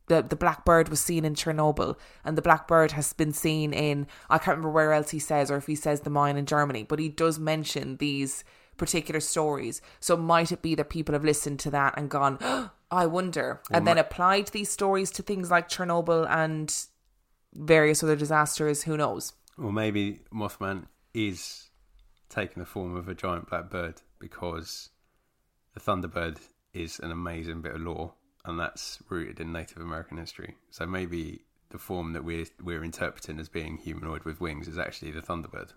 the 0.09 0.21
the 0.21 0.35
black 0.35 0.65
bird 0.65 0.89
was 0.89 0.99
seen 0.99 1.23
in 1.23 1.35
Chernobyl, 1.35 1.97
and 2.25 2.37
the 2.37 2.41
blackbird 2.41 2.91
has 2.91 3.13
been 3.13 3.31
seen 3.31 3.71
in 3.71 4.07
I 4.29 4.37
can't 4.37 4.57
remember 4.57 4.71
where 4.71 4.91
else 4.91 5.11
he 5.11 5.19
says, 5.19 5.49
or 5.49 5.57
if 5.57 5.67
he 5.67 5.75
says 5.75 6.01
the 6.01 6.09
mine 6.09 6.35
in 6.35 6.45
Germany, 6.45 6.83
but 6.83 6.99
he 6.99 7.07
does 7.07 7.39
mention 7.39 7.97
these 7.97 8.43
particular 8.77 9.19
stories. 9.19 9.81
So 9.99 10.17
might 10.17 10.51
it 10.51 10.61
be 10.61 10.75
that 10.75 10.89
people 10.89 11.13
have 11.13 11.23
listened 11.23 11.59
to 11.61 11.71
that 11.71 11.93
and 11.97 12.09
gone, 12.09 12.39
I 12.91 13.05
wonder, 13.05 13.61
and 13.71 13.85
then 13.85 13.97
applied 13.99 14.47
these 14.47 14.69
stories 14.69 15.11
to 15.11 15.21
things 15.21 15.51
like 15.51 15.69
Chernobyl 15.69 16.27
and 16.29 16.75
various 17.53 18.03
other 18.03 18.15
disasters? 18.15 18.83
Who 18.83 18.97
knows? 18.97 19.33
Or 19.57 19.71
maybe 19.71 20.21
Mothman 20.33 20.85
is 21.13 21.69
taking 22.29 22.61
the 22.61 22.65
form 22.65 22.95
of 22.95 23.07
a 23.07 23.15
giant 23.15 23.49
black 23.49 23.69
bird 23.69 24.01
because 24.19 24.89
the 25.73 25.79
Thunderbird 25.79 26.37
is 26.73 26.99
an 26.99 27.11
amazing 27.11 27.61
bit 27.61 27.75
of 27.75 27.81
lore, 27.81 28.13
and 28.45 28.59
that's 28.59 28.99
rooted 29.09 29.39
in 29.39 29.51
Native 29.51 29.77
American 29.77 30.17
history. 30.17 30.55
So 30.71 30.85
maybe 30.85 31.41
the 31.69 31.77
form 31.77 32.13
that 32.13 32.23
we're 32.23 32.45
we're 32.63 32.83
interpreting 32.83 33.39
as 33.39 33.49
being 33.49 33.77
humanoid 33.77 34.23
with 34.23 34.41
wings 34.41 34.67
is 34.67 34.77
actually 34.77 35.11
the 35.11 35.21
Thunderbird. 35.21 35.73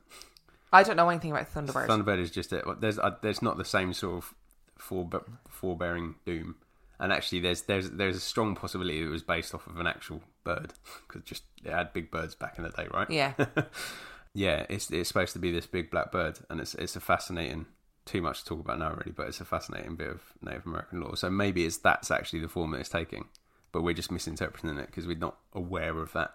I 0.72 0.82
don't 0.82 0.96
know 0.96 1.08
anything 1.08 1.32
about 1.32 1.52
Thunderbird. 1.52 1.86
Thunderbird 1.86 2.18
is 2.18 2.30
just 2.30 2.52
a, 2.52 2.76
there's 2.80 2.98
uh, 2.98 3.16
there's 3.22 3.42
not 3.42 3.58
the 3.58 3.64
same 3.64 3.92
sort 3.92 4.16
of 4.16 4.34
forebe- 4.78 5.28
forebearing 5.48 6.14
doom, 6.24 6.56
and 6.98 7.12
actually 7.12 7.40
there's 7.40 7.62
there's 7.62 7.90
there's 7.90 8.16
a 8.16 8.20
strong 8.20 8.54
possibility 8.54 9.02
it 9.02 9.06
was 9.06 9.22
based 9.22 9.54
off 9.54 9.66
of 9.66 9.78
an 9.78 9.86
actual 9.86 10.22
bird 10.44 10.72
because 11.06 11.22
just 11.22 11.42
it 11.64 11.70
had 11.70 11.92
big 11.92 12.10
birds 12.10 12.34
back 12.34 12.56
in 12.56 12.64
the 12.64 12.70
day, 12.70 12.88
right? 12.92 13.10
yeah. 13.10 13.34
yeah, 14.34 14.64
it's 14.68 14.90
it's 14.90 15.08
supposed 15.08 15.34
to 15.34 15.38
be 15.38 15.52
this 15.52 15.66
big 15.66 15.90
black 15.90 16.10
bird, 16.10 16.38
and 16.48 16.60
it's 16.60 16.74
it's 16.74 16.96
a 16.96 17.00
fascinating. 17.00 17.66
Too 18.05 18.20
much 18.20 18.40
to 18.40 18.44
talk 18.46 18.61
about 18.61 18.78
now, 18.78 18.90
really, 18.90 19.12
but 19.12 19.28
it's 19.28 19.40
a 19.40 19.44
fascinating 19.44 19.96
bit 19.96 20.09
of 20.09 20.22
Native 20.40 20.66
American 20.66 21.00
lore. 21.00 21.16
So 21.16 21.30
maybe 21.30 21.64
it's 21.64 21.76
that's 21.76 22.11
actually 22.11 22.40
the 22.40 22.48
form 22.48 22.72
that 22.72 22.80
it's 22.80 22.88
taking, 22.88 23.28
but 23.70 23.82
we're 23.82 23.94
just 23.94 24.11
misinterpreting 24.11 24.76
it 24.78 24.86
because 24.86 25.07
we're 25.07 25.16
not 25.16 25.38
aware 25.55 25.98
of 25.98 26.12
that. 26.12 26.34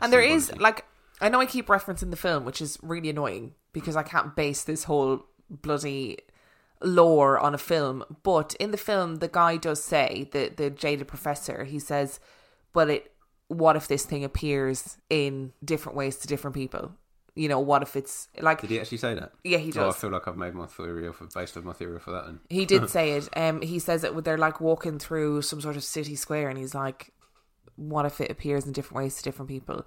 And 0.00 0.12
there 0.12 0.22
is 0.22 0.54
like 0.56 0.86
I 1.20 1.28
know 1.28 1.40
I 1.40 1.46
keep 1.46 1.66
referencing 1.66 2.10
the 2.10 2.16
film, 2.16 2.44
which 2.44 2.60
is 2.60 2.78
really 2.82 3.10
annoying 3.10 3.54
because 3.72 3.96
I 3.96 4.02
can't 4.02 4.34
base 4.34 4.64
this 4.64 4.84
whole 4.84 5.26
bloody 5.48 6.18
lore 6.82 7.38
on 7.38 7.54
a 7.54 7.58
film. 7.58 8.04
But 8.22 8.54
in 8.56 8.70
the 8.70 8.76
film, 8.76 9.16
the 9.16 9.28
guy 9.28 9.56
does 9.56 9.82
say 9.82 10.28
the 10.32 10.52
the 10.54 10.70
jaded 10.70 11.08
professor. 11.08 11.64
He 11.64 11.78
says, 11.78 12.18
"But 12.72 12.90
it, 12.90 13.12
what 13.48 13.76
if 13.76 13.88
this 13.88 14.04
thing 14.04 14.24
appears 14.24 14.96
in 15.10 15.52
different 15.64 15.96
ways 15.96 16.16
to 16.18 16.26
different 16.26 16.54
people? 16.54 16.92
You 17.34 17.48
know, 17.48 17.60
what 17.60 17.82
if 17.82 17.96
it's 17.96 18.28
like 18.40 18.60
Did 18.60 18.70
he 18.70 18.80
actually 18.80 18.98
say 18.98 19.14
that? 19.14 19.32
Yeah, 19.42 19.58
he 19.58 19.72
Oh, 19.76 19.88
I 19.88 19.92
feel 19.92 20.10
like 20.10 20.28
I've 20.28 20.36
made 20.36 20.54
my 20.54 20.66
theory 20.66 21.08
off 21.08 21.22
of 21.22 21.32
based 21.32 21.56
on 21.56 21.64
my 21.64 21.72
theory 21.72 21.98
for 21.98 22.12
that. 22.12 22.26
Then 22.26 22.40
He 22.50 22.66
did 22.66 22.90
say 22.90 23.12
it. 23.12 23.28
Um, 23.34 23.62
he 23.62 23.78
says 23.78 24.04
it. 24.04 24.24
They're 24.24 24.36
like 24.36 24.60
walking 24.60 24.98
through 24.98 25.42
some 25.42 25.60
sort 25.60 25.76
of 25.76 25.84
city 25.84 26.14
square, 26.14 26.50
and 26.50 26.58
he's 26.58 26.74
like, 26.74 27.12
"What 27.76 28.04
if 28.04 28.20
it 28.20 28.30
appears 28.30 28.66
in 28.66 28.72
different 28.72 29.02
ways 29.02 29.16
to 29.16 29.22
different 29.22 29.48
people?" 29.48 29.86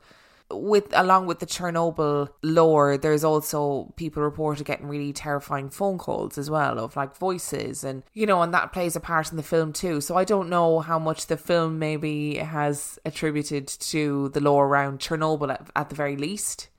With 0.52 0.88
along 0.92 1.28
with 1.28 1.40
the 1.40 1.46
Chernobyl 1.46 2.30
lore, 2.42 2.98
there's 2.98 3.24
also 3.24 3.94
people 3.96 4.24
reported 4.24 4.66
getting 4.66 4.88
really 4.88 5.14
terrifying 5.14 5.70
phone 5.70 6.00
calls 6.00 6.40
as 6.40 6.50
well 6.50 6.80
of 6.80 6.96
like 6.96 7.16
voices, 7.16 7.84
and 7.84 8.02
you 8.14 8.26
know, 8.26 8.42
and 8.42 8.56
that 8.56 8.74
plays 8.74 8.96
a 8.96 9.00
part 9.00 9.30
in 9.30 9.38
the 9.38 9.44
film 9.44 9.72
too. 9.72 10.02
So 10.02 10.16
I 10.16 10.24
don't 10.24 10.50
know 10.50 10.80
how 10.80 10.98
much 10.98 11.28
the 11.28 11.38
film 11.38 11.78
maybe 11.78 12.38
has 12.38 12.98
attributed 13.06 13.68
to 13.68 14.30
the 14.30 14.40
lore 14.40 14.66
around 14.66 15.00
Chernobyl 15.00 15.52
at, 15.52 15.70
at 15.76 15.90
the 15.90 15.96
very 15.96 16.18
least. 16.18 16.70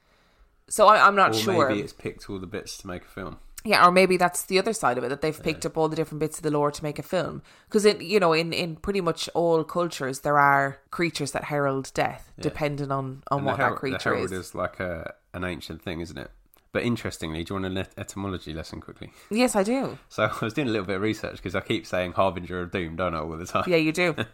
So 0.69 0.87
I, 0.87 1.07
I'm 1.07 1.15
not 1.17 1.31
or 1.31 1.35
sure. 1.35 1.69
maybe 1.69 1.81
it's 1.81 1.93
picked 1.93 2.29
all 2.29 2.39
the 2.39 2.47
bits 2.47 2.77
to 2.79 2.87
make 2.87 3.03
a 3.03 3.09
film. 3.09 3.39
Yeah, 3.65 3.85
or 3.87 3.91
maybe 3.91 4.17
that's 4.17 4.45
the 4.45 4.61
other 4.61 4.73
side 4.73 4.97
of 4.97 5.03
it 5.03 5.09
that 5.09 5.23
they've 5.23 5.43
picked 5.43 5.67
up 5.67 5.77
all 5.77 5.89
the 5.89 5.97
different 5.97 6.21
bits 6.21 6.37
of 6.39 6.45
the 6.45 6.53
lore 6.53 6.71
to 6.71 6.83
make 6.85 7.01
a 7.01 7.03
film. 7.03 7.43
Because 7.69 7.85
in 7.85 8.01
you 8.01 8.21
know 8.21 8.33
in 8.33 8.53
in 8.53 8.77
pretty 8.77 9.01
much 9.01 9.29
all 9.35 9.65
cultures 9.65 10.21
there 10.21 10.39
are 10.39 10.79
creatures 10.91 11.33
that 11.33 11.45
herald 11.45 11.91
death, 11.95 12.33
depending 12.41 12.93
on 12.93 13.23
on 13.31 13.39
And 13.39 13.47
what 13.47 13.57
herald, 13.57 13.77
that 13.77 13.81
creature 13.81 13.99
the 13.99 14.05
herald 14.05 14.33
is. 14.33 14.49
is 14.49 14.55
like 14.55 14.79
a 14.79 15.15
an 15.35 15.43
ancient 15.45 15.83
thing, 15.83 16.01
isn't 16.01 16.17
it? 16.19 16.31
But 16.73 16.83
interestingly, 16.85 17.43
do 17.43 17.55
you 17.55 17.61
want 17.61 17.73
an 17.73 17.79
et- 17.79 17.95
etymology 17.97 18.53
lesson 18.53 18.81
quickly? 18.81 19.11
Yes, 19.31 19.57
I 19.57 19.63
do. 19.63 19.99
So 20.11 20.25
I 20.25 20.45
was 20.45 20.53
doing 20.53 20.69
a 20.69 20.71
little 20.71 20.87
bit 20.87 20.97
of 20.97 21.03
research 21.03 21.37
because 21.37 21.55
I 21.55 21.61
keep 21.61 21.87
saying 21.87 22.13
harbinger 22.13 22.61
of 22.61 22.71
doom, 22.71 22.97
don't 22.97 23.15
I, 23.15 23.19
all 23.19 23.37
the 23.37 23.47
time? 23.47 23.65
Yeah, 23.67 23.77
you 23.79 23.93
do. 23.93 24.15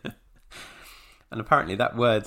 And 1.30 1.40
apparently 1.40 1.74
that 1.76 1.96
word 1.96 2.26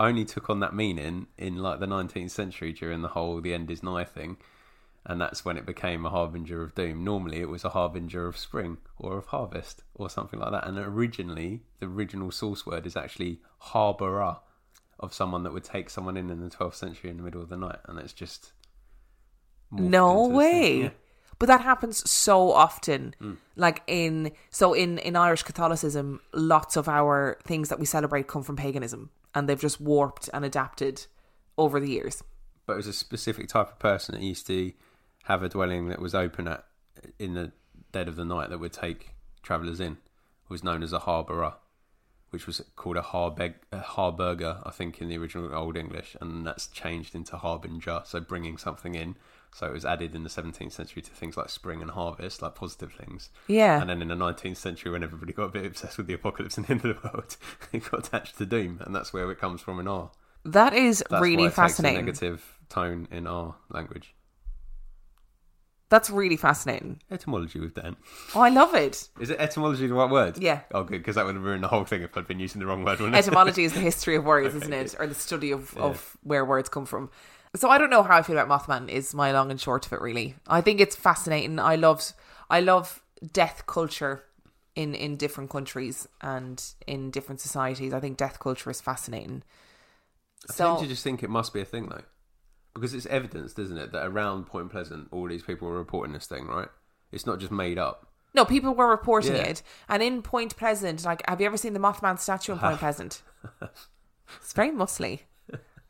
only 0.00 0.24
took 0.24 0.50
on 0.50 0.60
that 0.60 0.74
meaning 0.74 1.28
in 1.38 1.56
like 1.56 1.80
the 1.80 1.86
19th 1.86 2.30
century 2.30 2.72
during 2.72 3.02
the 3.02 3.08
whole 3.08 3.40
the 3.40 3.54
end 3.54 3.70
is 3.70 3.82
nigh 3.82 4.04
thing. 4.04 4.36
And 5.06 5.20
that's 5.20 5.44
when 5.44 5.58
it 5.58 5.66
became 5.66 6.06
a 6.06 6.10
harbinger 6.10 6.62
of 6.62 6.74
doom. 6.74 7.04
Normally 7.04 7.40
it 7.40 7.48
was 7.48 7.64
a 7.64 7.70
harbinger 7.70 8.26
of 8.26 8.38
spring 8.38 8.78
or 8.98 9.18
of 9.18 9.26
harvest 9.26 9.82
or 9.94 10.08
something 10.08 10.40
like 10.40 10.52
that. 10.52 10.66
And 10.66 10.78
originally, 10.78 11.60
the 11.78 11.86
original 11.86 12.30
source 12.30 12.64
word 12.64 12.86
is 12.86 12.96
actually 12.96 13.40
harbourer 13.58 14.38
of 14.98 15.12
someone 15.12 15.42
that 15.42 15.52
would 15.52 15.64
take 15.64 15.90
someone 15.90 16.16
in 16.16 16.30
in 16.30 16.40
the 16.40 16.48
12th 16.48 16.76
century 16.76 17.10
in 17.10 17.18
the 17.18 17.22
middle 17.22 17.42
of 17.42 17.50
the 17.50 17.56
night. 17.56 17.80
And 17.84 17.98
it's 17.98 18.14
just. 18.14 18.52
no 19.70 20.24
into 20.24 20.38
this 20.38 20.50
thing. 20.50 20.62
way. 20.62 20.82
Yeah. 20.84 20.90
But 21.38 21.46
that 21.46 21.60
happens 21.62 22.08
so 22.08 22.52
often. 22.52 23.14
Mm. 23.20 23.36
Like 23.56 23.82
in 23.86 24.32
so 24.50 24.72
in 24.72 24.98
in 24.98 25.16
Irish 25.16 25.42
Catholicism, 25.42 26.20
lots 26.32 26.76
of 26.76 26.88
our 26.88 27.38
things 27.44 27.68
that 27.68 27.78
we 27.78 27.86
celebrate 27.86 28.28
come 28.28 28.42
from 28.42 28.56
paganism, 28.56 29.10
and 29.34 29.48
they've 29.48 29.60
just 29.60 29.80
warped 29.80 30.30
and 30.32 30.44
adapted 30.44 31.06
over 31.56 31.80
the 31.80 31.90
years. 31.90 32.22
but 32.66 32.74
it 32.74 32.76
was 32.76 32.86
a 32.86 32.92
specific 32.92 33.48
type 33.48 33.68
of 33.68 33.78
person 33.78 34.14
that 34.14 34.22
used 34.22 34.46
to 34.46 34.72
have 35.24 35.42
a 35.42 35.48
dwelling 35.48 35.88
that 35.88 36.00
was 36.00 36.14
open 36.14 36.48
at 36.48 36.64
in 37.18 37.34
the 37.34 37.52
dead 37.92 38.08
of 38.08 38.16
the 38.16 38.24
night 38.24 38.48
that 38.50 38.58
would 38.58 38.72
take 38.72 39.10
travellers 39.42 39.80
in 39.80 39.92
It 39.92 40.50
was 40.50 40.64
known 40.64 40.82
as 40.82 40.92
a 40.92 41.00
harbourer, 41.00 41.54
which 42.30 42.46
was 42.46 42.60
called 42.76 42.96
a, 42.96 43.02
harbeg- 43.02 43.62
a 43.70 43.80
harburger, 43.80 44.62
I 44.66 44.70
think, 44.70 45.00
in 45.00 45.08
the 45.08 45.18
original 45.18 45.54
Old 45.54 45.76
English, 45.76 46.16
and 46.20 46.46
that's 46.46 46.66
changed 46.66 47.14
into 47.14 47.36
harbinger, 47.36 48.02
so 48.04 48.20
bringing 48.20 48.56
something 48.58 48.94
in. 48.94 49.16
So 49.54 49.68
it 49.68 49.72
was 49.72 49.84
added 49.84 50.16
in 50.16 50.24
the 50.24 50.28
17th 50.28 50.72
century 50.72 51.00
to 51.00 51.10
things 51.12 51.36
like 51.36 51.48
spring 51.48 51.80
and 51.80 51.92
harvest, 51.92 52.42
like 52.42 52.56
positive 52.56 52.92
things. 52.92 53.30
Yeah. 53.46 53.80
And 53.80 53.88
then 53.88 54.02
in 54.02 54.08
the 54.08 54.16
19th 54.16 54.56
century, 54.56 54.90
when 54.90 55.04
everybody 55.04 55.32
got 55.32 55.44
a 55.44 55.48
bit 55.48 55.64
obsessed 55.64 55.96
with 55.96 56.08
the 56.08 56.12
apocalypse 56.12 56.56
and 56.56 56.66
the 56.66 56.72
end 56.72 56.84
of 56.84 57.00
the 57.00 57.08
world, 57.08 57.36
it 57.72 57.88
got 57.88 58.08
attached 58.08 58.36
to 58.38 58.46
doom, 58.46 58.80
and 58.84 58.92
that's 58.92 59.12
where 59.12 59.30
it 59.30 59.38
comes 59.38 59.60
from 59.60 59.78
in 59.78 59.86
our. 59.86 60.10
That 60.44 60.74
is 60.74 61.04
That's 61.08 61.22
really 61.22 61.48
fascinating. 61.50 62.04
Negative 62.04 62.58
tone 62.68 63.06
in 63.12 63.28
our 63.28 63.54
language. 63.70 64.16
That's 65.88 66.10
really 66.10 66.36
fascinating. 66.36 67.00
Etymology 67.08 67.60
with 67.60 67.74
Dan. 67.74 67.94
Oh, 68.34 68.40
I 68.40 68.48
love 68.48 68.74
it. 68.74 69.08
Is 69.20 69.30
it 69.30 69.38
etymology 69.38 69.86
the 69.86 69.94
right 69.94 70.10
word? 70.10 70.36
Yeah. 70.38 70.62
Oh, 70.72 70.82
good, 70.82 70.98
because 70.98 71.14
that 71.14 71.26
would 71.26 71.36
have 71.36 71.44
ruined 71.44 71.62
the 71.62 71.68
whole 71.68 71.84
thing 71.84 72.02
if 72.02 72.16
I'd 72.16 72.26
been 72.26 72.40
using 72.40 72.58
the 72.58 72.66
wrong 72.66 72.82
word, 72.82 72.98
wouldn't 72.98 73.14
it? 73.14 73.18
Etymology 73.18 73.62
is 73.62 73.72
the 73.72 73.80
history 73.80 74.16
of 74.16 74.24
words, 74.24 74.52
isn't 74.56 74.72
it? 74.72 74.96
Or 74.98 75.06
the 75.06 75.14
study 75.14 75.52
of, 75.52 75.76
of 75.76 76.16
where 76.24 76.44
words 76.44 76.68
come 76.68 76.86
from. 76.86 77.10
So 77.56 77.70
I 77.70 77.78
don't 77.78 77.90
know 77.90 78.02
how 78.02 78.16
I 78.16 78.22
feel 78.22 78.38
about 78.38 78.48
Mothman 78.66 78.88
is 78.88 79.14
my 79.14 79.32
long 79.32 79.50
and 79.50 79.60
short 79.60 79.86
of 79.86 79.92
it 79.92 80.00
really. 80.00 80.34
I 80.48 80.60
think 80.60 80.80
it's 80.80 80.96
fascinating. 80.96 81.58
I 81.58 81.76
love 81.76 82.12
I 82.50 82.60
love 82.60 83.02
death 83.32 83.64
culture 83.66 84.24
in 84.74 84.94
in 84.94 85.16
different 85.16 85.50
countries 85.50 86.08
and 86.20 86.62
in 86.86 87.10
different 87.10 87.40
societies. 87.40 87.92
I 87.92 88.00
think 88.00 88.16
death 88.16 88.38
culture 88.40 88.70
is 88.70 88.80
fascinating. 88.80 89.42
I 90.50 90.52
So 90.52 90.66
tend 90.68 90.80
to 90.80 90.88
just 90.88 91.04
think 91.04 91.22
it 91.22 91.30
must 91.30 91.52
be 91.54 91.60
a 91.60 91.64
thing, 91.64 91.86
though. 91.88 92.02
Because 92.74 92.92
it's 92.92 93.06
evidenced, 93.06 93.56
isn't 93.60 93.78
it, 93.78 93.92
that 93.92 94.04
around 94.04 94.46
Point 94.46 94.70
Pleasant, 94.70 95.06
all 95.12 95.28
these 95.28 95.44
people 95.44 95.68
were 95.68 95.78
reporting 95.78 96.12
this 96.12 96.26
thing, 96.26 96.48
right? 96.48 96.68
It's 97.12 97.24
not 97.24 97.38
just 97.38 97.52
made 97.52 97.78
up. 97.78 98.08
no, 98.34 98.44
people 98.44 98.74
were 98.74 98.88
reporting 98.88 99.36
Yeah. 99.36 99.42
it. 99.42 99.62
And 99.88 100.02
in 100.02 100.22
Point 100.22 100.56
Pleasant, 100.56 101.04
like 101.04 101.22
have 101.28 101.40
you 101.40 101.46
ever 101.46 101.56
seen 101.56 101.72
the 101.72 101.78
Mothman 101.78 102.18
statue 102.18 102.52
in 102.52 102.58
Point 102.58 102.78
Pleasant? 102.84 103.22
It's 104.40 104.52
very 104.52 104.70
muscly. 104.72 105.20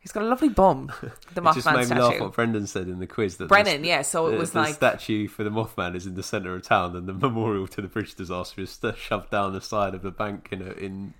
He's 0.05 0.11
got 0.11 0.21
a 0.21 0.27
lovely 0.27 0.49
bum. 0.49 0.91
The 1.33 1.41
It 1.41 1.53
just 1.55 1.65
Mothman 1.65 1.75
made 1.75 1.89
me 1.89 1.95
laugh 1.99 2.09
statue. 2.11 2.23
what 2.23 2.33
Brendan 2.33 2.67
said 2.67 2.87
in 2.87 2.99
the 2.99 3.07
quiz. 3.07 3.37
That 3.37 3.47
Brennan, 3.49 3.81
the, 3.81 3.87
yeah, 3.87 4.03
so 4.03 4.27
it 4.27 4.31
the- 4.33 4.37
was 4.37 4.51
the 4.51 4.59
like- 4.59 4.75
statue 4.75 5.27
for 5.27 5.43
the 5.43 5.49
Mothman 5.49 5.95
is 5.95 6.05
in 6.05 6.13
the 6.13 6.21
centre 6.21 6.53
of 6.55 6.61
town, 6.61 6.95
and 6.95 7.07
the 7.07 7.13
memorial 7.13 7.65
to 7.67 7.81
the 7.81 7.87
bridge 7.87 8.13
disaster 8.13 8.61
is 8.61 8.79
shoved 8.97 9.31
down 9.31 9.53
the 9.53 9.61
side 9.61 9.95
of 9.95 10.03
the 10.03 10.11
bank 10.11 10.49
in 10.51 10.61
a, 10.61 10.71
in 10.73 11.13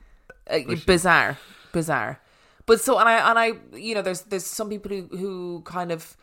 uh, 0.50 0.60
bizarre, 0.86 1.40
bizarre. 1.74 2.22
But 2.68 2.80
so 2.80 3.00
and 3.00 3.10
I 3.10 3.30
and 3.30 3.40
I 3.40 3.54
you 3.76 3.96
know 3.96 4.04
there's 4.04 4.22
there's 4.22 4.46
some 4.46 4.70
people 4.70 4.92
who 4.92 5.18
who 5.18 5.62
kind 5.66 5.92
of 5.92 6.16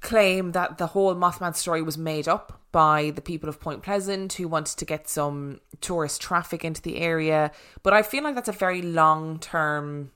claim 0.00 0.52
that 0.52 0.78
the 0.78 0.88
whole 0.88 1.14
Mothman 1.14 1.54
story 1.56 1.82
was 1.82 1.96
made 1.98 2.28
up 2.28 2.60
by 2.72 3.10
the 3.10 3.20
people 3.20 3.48
of 3.48 3.58
Point 3.60 3.82
Pleasant 3.82 4.34
who 4.34 4.48
wanted 4.48 4.78
to 4.78 4.84
get 4.84 5.08
some 5.08 5.60
tourist 5.80 6.20
traffic 6.22 6.64
into 6.64 6.80
the 6.82 6.96
area. 6.98 7.50
But 7.82 7.92
I 7.94 8.02
feel 8.02 8.22
like 8.22 8.34
that's 8.34 8.48
a 8.48 8.52
very 8.52 8.80
long 8.82 9.38
term 9.38 10.10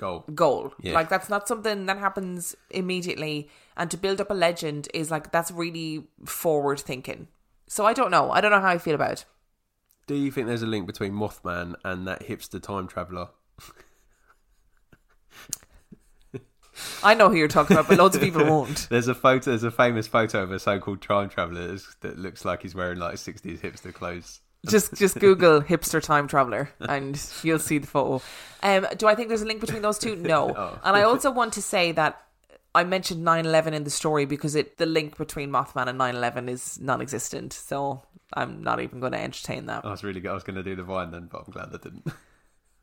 goal. 0.00 0.24
goal. 0.34 0.72
Yeah. 0.80 0.94
Like 0.94 1.08
that's 1.08 1.28
not 1.28 1.46
something 1.46 1.86
that 1.86 1.98
happens 1.98 2.56
immediately. 2.70 3.48
And 3.76 3.90
to 3.90 3.96
build 3.96 4.20
up 4.20 4.30
a 4.30 4.34
legend 4.34 4.88
is 4.94 5.10
like 5.10 5.30
that's 5.30 5.50
really 5.50 6.08
forward 6.24 6.80
thinking. 6.80 7.28
So 7.68 7.86
I 7.86 7.92
don't 7.92 8.10
know. 8.10 8.30
I 8.30 8.40
don't 8.40 8.50
know 8.50 8.60
how 8.60 8.70
I 8.70 8.78
feel 8.78 8.94
about 8.94 9.12
it. 9.12 9.24
Do 10.06 10.14
you 10.16 10.32
think 10.32 10.48
there's 10.48 10.62
a 10.62 10.66
link 10.66 10.86
between 10.86 11.12
Mothman 11.12 11.74
and 11.84 12.08
that 12.08 12.26
hipster 12.26 12.60
time 12.60 12.88
traveller? 12.88 13.28
I 17.02 17.14
know 17.14 17.28
who 17.28 17.36
you're 17.36 17.48
talking 17.48 17.76
about, 17.76 17.88
but 17.88 17.98
loads 17.98 18.16
of 18.16 18.22
people 18.22 18.44
won't. 18.46 18.88
There's 18.88 19.08
a 19.08 19.14
photo. 19.14 19.50
There's 19.50 19.64
a 19.64 19.70
famous 19.70 20.06
photo 20.06 20.42
of 20.42 20.50
a 20.50 20.58
so-called 20.58 21.02
time 21.02 21.28
traveller 21.28 21.76
that 22.00 22.18
looks 22.18 22.44
like 22.44 22.62
he's 22.62 22.74
wearing 22.74 22.98
like 22.98 23.16
60s 23.16 23.60
hipster 23.60 23.92
clothes. 23.92 24.40
Just 24.66 24.94
just 24.94 25.18
Google 25.20 25.60
hipster 25.62 26.02
time 26.02 26.28
traveler 26.28 26.70
and 26.80 27.20
you'll 27.42 27.58
see 27.58 27.78
the 27.78 27.86
photo. 27.86 28.22
Um, 28.62 28.86
do 28.96 29.06
I 29.06 29.14
think 29.14 29.28
there's 29.28 29.42
a 29.42 29.46
link 29.46 29.60
between 29.60 29.82
those 29.82 29.98
two? 29.98 30.16
No. 30.16 30.78
And 30.84 30.96
I 30.96 31.02
also 31.02 31.30
want 31.30 31.54
to 31.54 31.62
say 31.62 31.92
that 31.92 32.22
I 32.74 32.84
mentioned 32.84 33.26
9/11 33.26 33.72
in 33.72 33.84
the 33.84 33.90
story 33.90 34.26
because 34.26 34.54
it 34.54 34.78
the 34.78 34.86
link 34.86 35.16
between 35.16 35.50
Mothman 35.50 35.88
and 35.88 35.98
9/11 35.98 36.48
is 36.48 36.80
non-existent. 36.80 37.52
So 37.52 38.02
I'm 38.34 38.62
not 38.62 38.80
even 38.80 39.00
going 39.00 39.12
to 39.12 39.20
entertain 39.20 39.66
that. 39.66 39.84
I 39.84 39.90
was 39.90 40.04
really. 40.04 40.20
Good. 40.20 40.30
I 40.30 40.34
was 40.34 40.44
going 40.44 40.56
to 40.56 40.62
do 40.62 40.76
the 40.76 40.82
vine 40.82 41.10
then, 41.10 41.28
but 41.30 41.44
I'm 41.46 41.52
glad 41.52 41.68
I 41.68 41.78
didn't. 41.78 42.06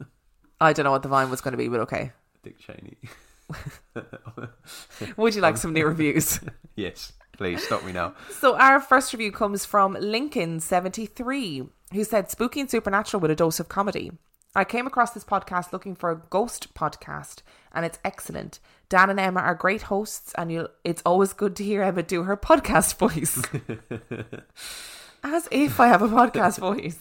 I 0.62 0.74
don't 0.74 0.84
know 0.86 0.92
what 0.92 1.04
the 1.04 1.10
vine 1.10 1.30
was 1.30 1.42
going 1.42 1.54
to 1.54 1.58
be, 1.58 1.68
but 1.68 1.82
okay. 1.82 2.12
Dick 2.44 2.58
Cheney. 2.60 2.98
Would 5.18 5.36
you 5.36 5.42
like 5.42 5.58
some 5.58 5.72
new 5.72 5.86
reviews? 5.86 6.40
yes. 6.76 7.14
Please 7.38 7.64
stop 7.64 7.84
me 7.86 7.92
now. 7.92 8.14
So 8.32 8.58
our 8.58 8.80
first 8.80 9.14
review 9.14 9.32
comes 9.32 9.66
from 9.66 9.96
Lincoln73, 9.96 11.70
who 11.94 12.04
said 12.04 12.30
spooky 12.30 12.60
and 12.62 12.70
supernatural 12.70 13.22
with 13.22 13.32
a 13.32 13.36
dose 13.36 13.60
of 13.60 13.70
comedy. 13.70 14.12
I 14.56 14.64
came 14.64 14.88
across 14.88 15.12
this 15.12 15.24
podcast 15.24 15.72
looking 15.72 15.96
for 15.96 16.10
a 16.10 16.22
ghost 16.30 16.74
podcast, 16.74 17.42
and 17.74 17.86
it's 17.86 18.00
excellent. 18.04 18.60
Dan 18.90 19.10
and 19.10 19.20
Emma 19.20 19.40
are 19.42 19.54
great 19.54 19.84
hosts, 19.84 20.34
and 20.36 20.52
you'll, 20.52 20.70
it's 20.84 21.04
always 21.06 21.34
good 21.34 21.56
to 21.58 21.64
hear 21.64 21.84
Emma 21.84 22.04
do 22.04 22.24
her 22.24 22.38
podcast 22.50 22.96
voice. 22.98 23.42
As 25.24 25.48
if 25.52 25.80
I 25.80 25.88
have 25.88 26.02
a 26.02 26.08
podcast 26.08 26.60
voice. 26.60 26.98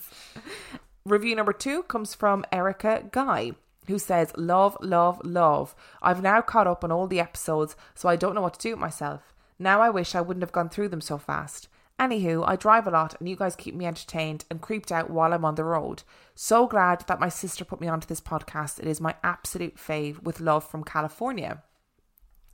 Review 1.04 1.34
number 1.36 1.52
two 1.52 1.84
comes 1.84 2.14
from 2.14 2.44
Erica 2.52 3.04
Guy, 3.10 3.52
who 3.86 3.98
says, 3.98 4.32
Love, 4.36 4.76
love, 4.80 5.20
love. 5.24 5.74
I've 6.02 6.22
now 6.22 6.40
caught 6.40 6.66
up 6.66 6.82
on 6.82 6.92
all 6.92 7.06
the 7.06 7.20
episodes, 7.20 7.76
so 7.94 8.08
I 8.08 8.16
don't 8.16 8.34
know 8.34 8.42
what 8.42 8.54
to 8.54 8.60
do 8.60 8.70
with 8.70 8.80
myself. 8.80 9.32
Now 9.58 9.80
I 9.80 9.90
wish 9.90 10.14
I 10.14 10.20
wouldn't 10.20 10.42
have 10.42 10.52
gone 10.52 10.68
through 10.68 10.88
them 10.88 11.00
so 11.00 11.18
fast. 11.18 11.68
Anywho, 11.98 12.44
I 12.46 12.56
drive 12.56 12.86
a 12.86 12.90
lot 12.90 13.14
and 13.18 13.26
you 13.28 13.36
guys 13.36 13.56
keep 13.56 13.74
me 13.74 13.86
entertained 13.86 14.44
and 14.50 14.60
creeped 14.60 14.92
out 14.92 15.08
while 15.08 15.32
I'm 15.32 15.46
on 15.46 15.54
the 15.54 15.64
road. 15.64 16.02
So 16.34 16.66
glad 16.66 17.04
that 17.08 17.20
my 17.20 17.30
sister 17.30 17.64
put 17.64 17.80
me 17.80 17.88
onto 17.88 18.06
this 18.06 18.20
podcast. 18.20 18.78
It 18.78 18.86
is 18.86 19.00
my 19.00 19.14
absolute 19.24 19.76
fave 19.76 20.22
with 20.22 20.40
love 20.40 20.68
from 20.68 20.84
California. 20.84 21.62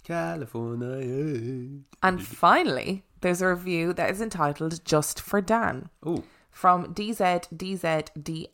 California. 0.05 1.80
And 2.03 2.24
finally, 2.24 3.03
there's 3.20 3.42
a 3.42 3.48
review 3.48 3.92
that 3.94 4.11
is 4.11 4.20
entitled 4.20 4.84
Just 4.84 5.20
for 5.20 5.40
Dan 5.40 5.88
Oh, 6.05 6.22
from 6.50 6.94
DZDZDX. 6.94 8.53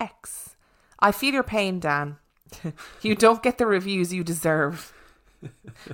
I 1.01 1.13
feel 1.13 1.35
your 1.35 1.43
pain, 1.43 1.81
Dan. 1.81 2.17
you 3.03 3.15
don't 3.15 3.43
get 3.43 3.59
the 3.59 3.67
reviews 3.67 4.13
you 4.13 4.25
deserve. 4.25 4.93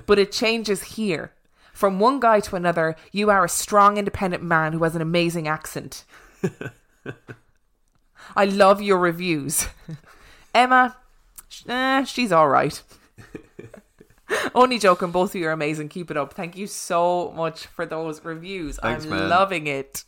But 0.05 0.19
it 0.19 0.31
changes 0.31 0.83
here. 0.83 1.33
From 1.75 1.99
one 1.99 2.21
guy 2.21 2.39
to 2.39 2.55
another, 2.55 2.95
you 3.11 3.29
are 3.29 3.43
a 3.43 3.49
strong, 3.49 3.97
independent 3.97 4.41
man 4.41 4.71
who 4.71 4.83
has 4.85 4.95
an 4.95 5.01
amazing 5.01 5.45
accent. 5.45 6.05
I 8.35 8.45
love 8.45 8.81
your 8.81 8.97
reviews. 8.97 9.67
Emma, 10.53 10.95
eh, 11.67 12.05
she's 12.05 12.31
all 12.31 12.47
right. 12.47 12.81
Only 14.55 14.79
joking, 14.79 15.11
both 15.11 15.31
of 15.31 15.41
you 15.41 15.49
are 15.49 15.51
amazing. 15.51 15.89
Keep 15.89 16.11
it 16.11 16.17
up. 16.17 16.33
Thank 16.33 16.55
you 16.55 16.65
so 16.65 17.33
much 17.35 17.65
for 17.65 17.85
those 17.85 18.23
reviews. 18.23 18.77
Thanks, 18.77 19.03
I'm 19.03 19.09
man. 19.09 19.29
loving 19.29 19.67
it. 19.67 20.05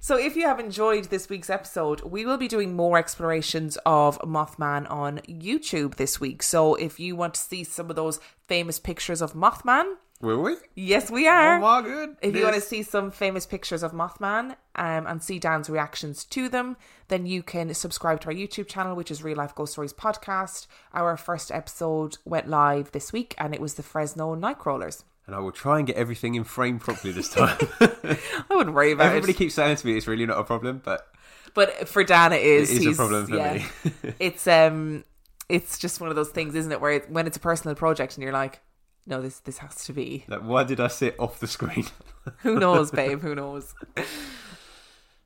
So, 0.00 0.16
if 0.16 0.34
you 0.34 0.46
have 0.46 0.58
enjoyed 0.58 1.04
this 1.04 1.28
week's 1.28 1.50
episode, 1.50 2.00
we 2.00 2.24
will 2.24 2.38
be 2.38 2.48
doing 2.48 2.74
more 2.74 2.96
explorations 2.96 3.76
of 3.84 4.18
Mothman 4.20 4.90
on 4.90 5.18
YouTube 5.28 5.96
this 5.96 6.18
week. 6.18 6.42
So, 6.42 6.74
if 6.74 6.98
you 6.98 7.14
want 7.16 7.34
to 7.34 7.40
see 7.40 7.64
some 7.64 7.90
of 7.90 7.96
those 7.96 8.18
famous 8.48 8.80
pictures 8.80 9.20
of 9.20 9.34
Mothman, 9.34 9.96
will 10.22 10.42
we? 10.42 10.56
yes, 10.74 11.10
we 11.10 11.28
are. 11.28 11.56
Oh 11.56 11.60
my 11.60 11.82
goodness. 11.82 12.18
If 12.22 12.34
you 12.34 12.44
want 12.44 12.54
to 12.54 12.60
see 12.60 12.82
some 12.82 13.10
famous 13.10 13.44
pictures 13.44 13.82
of 13.82 13.92
Mothman 13.92 14.56
um, 14.76 15.06
and 15.06 15.22
see 15.22 15.38
Dan's 15.38 15.68
reactions 15.68 16.24
to 16.26 16.48
them, 16.48 16.76
then 17.08 17.26
you 17.26 17.42
can 17.42 17.74
subscribe 17.74 18.20
to 18.22 18.28
our 18.28 18.34
YouTube 18.34 18.68
channel, 18.68 18.96
which 18.96 19.10
is 19.10 19.22
Real 19.22 19.36
Life 19.36 19.54
Ghost 19.54 19.72
Stories 19.72 19.92
Podcast. 19.92 20.66
Our 20.94 21.16
first 21.16 21.50
episode 21.50 22.18
went 22.24 22.48
live 22.48 22.92
this 22.92 23.12
week 23.12 23.34
and 23.36 23.52
it 23.54 23.60
was 23.60 23.74
the 23.74 23.82
Fresno 23.82 24.34
Nightcrawlers. 24.34 25.04
And 25.26 25.36
I 25.36 25.38
will 25.38 25.52
try 25.52 25.78
and 25.78 25.86
get 25.86 25.96
everything 25.96 26.34
in 26.34 26.44
frame 26.44 26.78
properly 26.78 27.12
this 27.12 27.28
time. 27.28 27.58
I 27.80 28.18
wouldn't 28.50 28.74
worry 28.74 28.92
about 28.92 29.06
Everybody 29.06 29.32
it. 29.32 29.36
keeps 29.36 29.54
saying 29.54 29.76
to 29.76 29.86
me 29.86 29.96
it's 29.96 30.06
really 30.06 30.26
not 30.26 30.38
a 30.38 30.44
problem, 30.44 30.80
but 30.84 31.06
But 31.54 31.88
for 31.88 32.02
Dan, 32.02 32.32
it 32.32 32.42
is. 32.42 32.70
It 32.70 32.86
is 32.86 32.94
a 32.94 32.96
problem 32.96 33.26
for 33.26 33.36
yeah. 33.36 33.54
me. 33.54 34.12
it's 34.18 34.46
um, 34.48 35.04
it's 35.48 35.78
just 35.78 36.00
one 36.00 36.10
of 36.10 36.16
those 36.16 36.30
things, 36.30 36.54
isn't 36.54 36.72
it? 36.72 36.80
Where 36.80 36.92
it, 36.92 37.10
when 37.10 37.26
it's 37.26 37.36
a 37.36 37.40
personal 37.40 37.74
project 37.76 38.16
and 38.16 38.22
you're 38.22 38.32
like, 38.32 38.60
no, 39.06 39.20
this 39.20 39.40
this 39.40 39.58
has 39.58 39.84
to 39.86 39.92
be. 39.92 40.24
like, 40.28 40.42
why 40.42 40.64
did 40.64 40.80
I 40.80 40.88
sit 40.88 41.16
off 41.18 41.40
the 41.40 41.46
screen? 41.46 41.86
Who 42.38 42.58
knows, 42.58 42.90
babe? 43.00 43.20
Who 43.20 43.34
knows? 43.34 43.74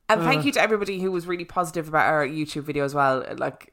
And 0.09 0.23
thank 0.23 0.45
you 0.45 0.53
to 0.53 0.61
everybody 0.61 1.01
who 1.01 1.11
was 1.11 1.27
really 1.27 1.45
positive 1.45 1.89
about 1.89 2.07
our 2.07 2.27
YouTube 2.27 2.63
video 2.63 2.85
as 2.85 2.95
well. 2.95 3.25
Like, 3.37 3.73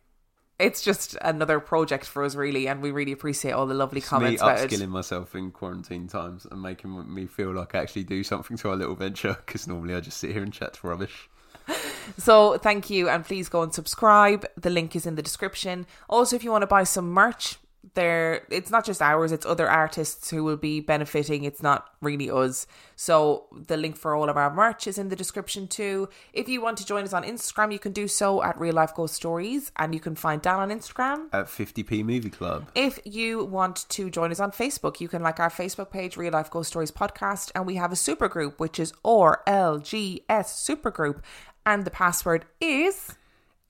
it's 0.59 0.81
just 0.81 1.15
another 1.21 1.59
project 1.59 2.05
for 2.05 2.23
us, 2.23 2.35
really, 2.35 2.67
and 2.67 2.81
we 2.81 2.91
really 2.91 3.11
appreciate 3.11 3.51
all 3.51 3.65
the 3.65 3.73
lovely 3.73 3.99
It's 3.99 4.07
me 4.07 4.09
comments 4.09 4.41
about 4.41 4.57
upskilling 4.57 4.83
it. 4.83 4.89
myself 4.89 5.35
in 5.35 5.51
quarantine 5.51 6.07
times 6.07 6.47
and 6.49 6.61
making 6.61 7.13
me 7.13 7.27
feel 7.27 7.51
like 7.53 7.75
I 7.75 7.79
actually 7.79 8.03
do 8.03 8.23
something 8.23 8.57
to 8.57 8.69
our 8.69 8.75
little 8.75 8.95
venture 8.95 9.37
because 9.45 9.67
normally 9.67 9.93
I 9.95 9.99
just 9.99 10.17
sit 10.17 10.31
here 10.31 10.43
and 10.43 10.51
chat 10.53 10.73
to 10.75 10.87
rubbish. 10.87 11.29
So, 12.17 12.57
thank 12.57 12.89
you, 12.89 13.07
and 13.07 13.23
please 13.23 13.47
go 13.47 13.61
and 13.61 13.73
subscribe. 13.73 14.45
The 14.57 14.69
link 14.69 14.93
is 14.93 15.05
in 15.05 15.15
the 15.15 15.21
description. 15.21 15.85
Also, 16.09 16.35
if 16.35 16.43
you 16.43 16.51
want 16.51 16.63
to 16.63 16.67
buy 16.67 16.83
some 16.83 17.09
merch, 17.09 17.55
there 17.93 18.45
it's 18.49 18.71
not 18.71 18.85
just 18.85 19.01
ours; 19.01 19.31
it's 19.31 19.45
other 19.45 19.69
artists 19.69 20.29
who 20.29 20.43
will 20.43 20.57
be 20.57 20.79
benefiting. 20.79 21.43
It's 21.43 21.61
not 21.61 21.89
really 22.01 22.29
us. 22.29 22.67
So, 22.95 23.45
the 23.67 23.77
link 23.77 23.97
for 23.97 24.15
all 24.15 24.29
of 24.29 24.37
our 24.37 24.53
merch 24.53 24.87
is 24.87 24.97
in 24.97 25.09
the 25.09 25.15
description 25.15 25.67
too. 25.67 26.09
If 26.33 26.47
you 26.47 26.61
want 26.61 26.77
to 26.79 26.85
join 26.85 27.03
us 27.03 27.13
on 27.13 27.23
Instagram, 27.23 27.71
you 27.71 27.79
can 27.79 27.91
do 27.91 28.07
so 28.07 28.43
at 28.43 28.59
Real 28.59 28.73
Life 28.73 28.95
Ghost 28.95 29.15
Stories, 29.15 29.71
and 29.77 29.93
you 29.93 29.99
can 29.99 30.15
find 30.15 30.41
Dan 30.41 30.59
on 30.59 30.69
Instagram. 30.69 31.27
At 31.33 31.45
50p 31.45 32.03
Movie 32.03 32.29
Club. 32.29 32.67
If 32.75 32.99
you 33.05 33.45
want 33.45 33.87
to 33.89 34.09
join 34.09 34.31
us 34.31 34.39
on 34.39 34.51
Facebook, 34.51 34.99
you 34.99 35.07
can 35.07 35.21
like 35.21 35.39
our 35.39 35.49
Facebook 35.49 35.91
page, 35.91 36.17
Real 36.17 36.33
Life 36.33 36.49
Ghost 36.49 36.69
Stories 36.69 36.91
Podcast, 36.91 37.51
and 37.55 37.65
we 37.65 37.75
have 37.75 37.91
a 37.91 37.95
super 37.95 38.27
group, 38.27 38.59
which 38.59 38.79
is 38.79 38.93
RLGS 39.03 40.25
Supergroup, 40.27 41.21
and 41.65 41.85
the 41.85 41.91
password 41.91 42.45
is. 42.59 43.15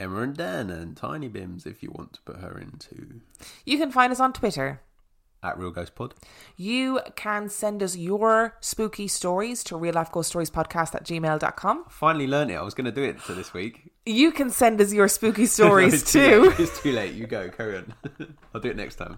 Emma 0.04 0.22
and 0.22 0.36
Dan 0.36 0.70
and 0.70 0.96
Tiny 0.98 1.30
Bims 1.30 1.66
if 1.66 1.82
you 1.82 1.90
want 1.92 2.14
to 2.14 2.22
put 2.22 2.38
her 2.38 2.58
into 2.60 3.22
You 3.66 3.78
can 3.78 3.92
find 3.92 4.12
us 4.12 4.20
on 4.20 4.34
Twitter. 4.34 4.82
at 5.42 5.58
Real 5.58 5.72
Ghost 5.72 5.94
Pod. 5.96 6.14
You 6.56 7.00
can 7.16 7.50
send 7.50 7.84
us 7.84 7.98
your 7.98 8.56
spooky 8.62 9.08
stories 9.10 9.64
to 9.66 9.76
real 9.78 9.94
life 9.96 10.10
ghost 10.12 10.30
stories 10.30 10.50
podcast 10.50 10.96
at 10.96 11.04
gmail.com. 11.06 11.86
Finally 11.90 12.28
learned 12.28 12.52
it. 12.52 12.56
I 12.56 12.62
was 12.62 12.74
going 12.74 12.86
to 12.86 12.92
do 12.94 13.04
it 13.04 13.20
for 13.20 13.34
this 13.34 13.54
week. 13.54 13.92
You 14.06 14.32
can 14.32 14.50
send 14.52 14.80
us 14.80 14.94
your 14.94 15.08
spooky 15.10 15.46
stories 15.46 15.94
It's 16.02 16.12
too 16.14 16.30
too. 16.30 16.42
late. 16.50 16.60
It's 16.60 16.82
too 16.82 16.92
late. 16.94 17.14
You 17.14 17.28
go. 17.28 17.50
Carry 17.50 17.78
on. 17.78 17.94
I'll 18.56 18.62
do 18.62 18.70
it 18.70 18.78
next 18.78 18.96
time. 18.96 19.18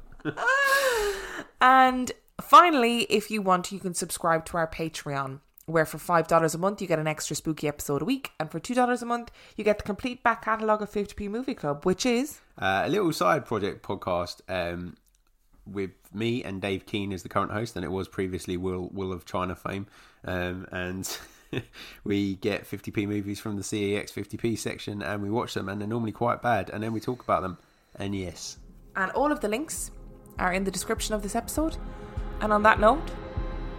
And 1.61 2.11
finally, 2.41 3.03
if 3.03 3.29
you 3.31 3.41
want, 3.41 3.71
you 3.71 3.79
can 3.79 3.93
subscribe 3.93 4.45
to 4.45 4.57
our 4.57 4.67
Patreon, 4.67 5.39
where 5.65 5.85
for 5.85 5.97
$5 5.97 6.53
a 6.53 6.57
month, 6.57 6.81
you 6.81 6.87
get 6.87 6.99
an 6.99 7.07
extra 7.07 7.35
spooky 7.35 7.67
episode 7.67 8.01
a 8.01 8.05
week. 8.05 8.31
And 8.39 8.51
for 8.51 8.59
$2 8.59 9.01
a 9.01 9.05
month, 9.05 9.31
you 9.55 9.63
get 9.63 9.77
the 9.77 9.83
complete 9.83 10.23
back 10.23 10.43
catalogue 10.45 10.81
of 10.81 10.91
50p 10.91 11.29
Movie 11.29 11.55
Club, 11.55 11.85
which 11.85 12.05
is. 12.05 12.39
Uh, 12.57 12.83
a 12.85 12.89
little 12.89 13.11
side 13.11 13.45
project 13.45 13.83
podcast 13.83 14.41
um, 14.47 14.95
with 15.65 15.91
me 16.13 16.43
and 16.43 16.61
Dave 16.61 16.85
Keane 16.85 17.11
as 17.11 17.23
the 17.23 17.29
current 17.29 17.51
host, 17.51 17.75
and 17.75 17.83
it 17.83 17.91
was 17.91 18.07
previously 18.07 18.57
Will 18.57 18.89
Will 18.93 19.11
of 19.11 19.25
China 19.25 19.55
fame. 19.55 19.87
Um, 20.23 20.67
and 20.71 21.17
we 22.03 22.35
get 22.35 22.69
50p 22.69 23.07
movies 23.07 23.39
from 23.39 23.55
the 23.55 23.63
CEX 23.63 24.11
50p 24.11 24.57
section, 24.57 25.01
and 25.01 25.21
we 25.23 25.29
watch 25.29 25.53
them, 25.53 25.67
and 25.67 25.81
they're 25.81 25.87
normally 25.87 26.11
quite 26.11 26.41
bad, 26.41 26.69
and 26.69 26.83
then 26.83 26.93
we 26.93 26.99
talk 26.99 27.23
about 27.23 27.41
them. 27.41 27.57
And 27.97 28.13
yes, 28.13 28.57
And 28.95 29.11
all 29.11 29.31
of 29.31 29.39
the 29.39 29.47
links 29.47 29.91
are 30.37 30.53
in 30.53 30.63
the 30.63 30.71
description 30.71 31.15
of 31.15 31.23
this 31.23 31.35
episode. 31.35 31.77
And 32.41 32.51
on 32.51 32.63
that 32.63 32.79
note, 32.79 33.09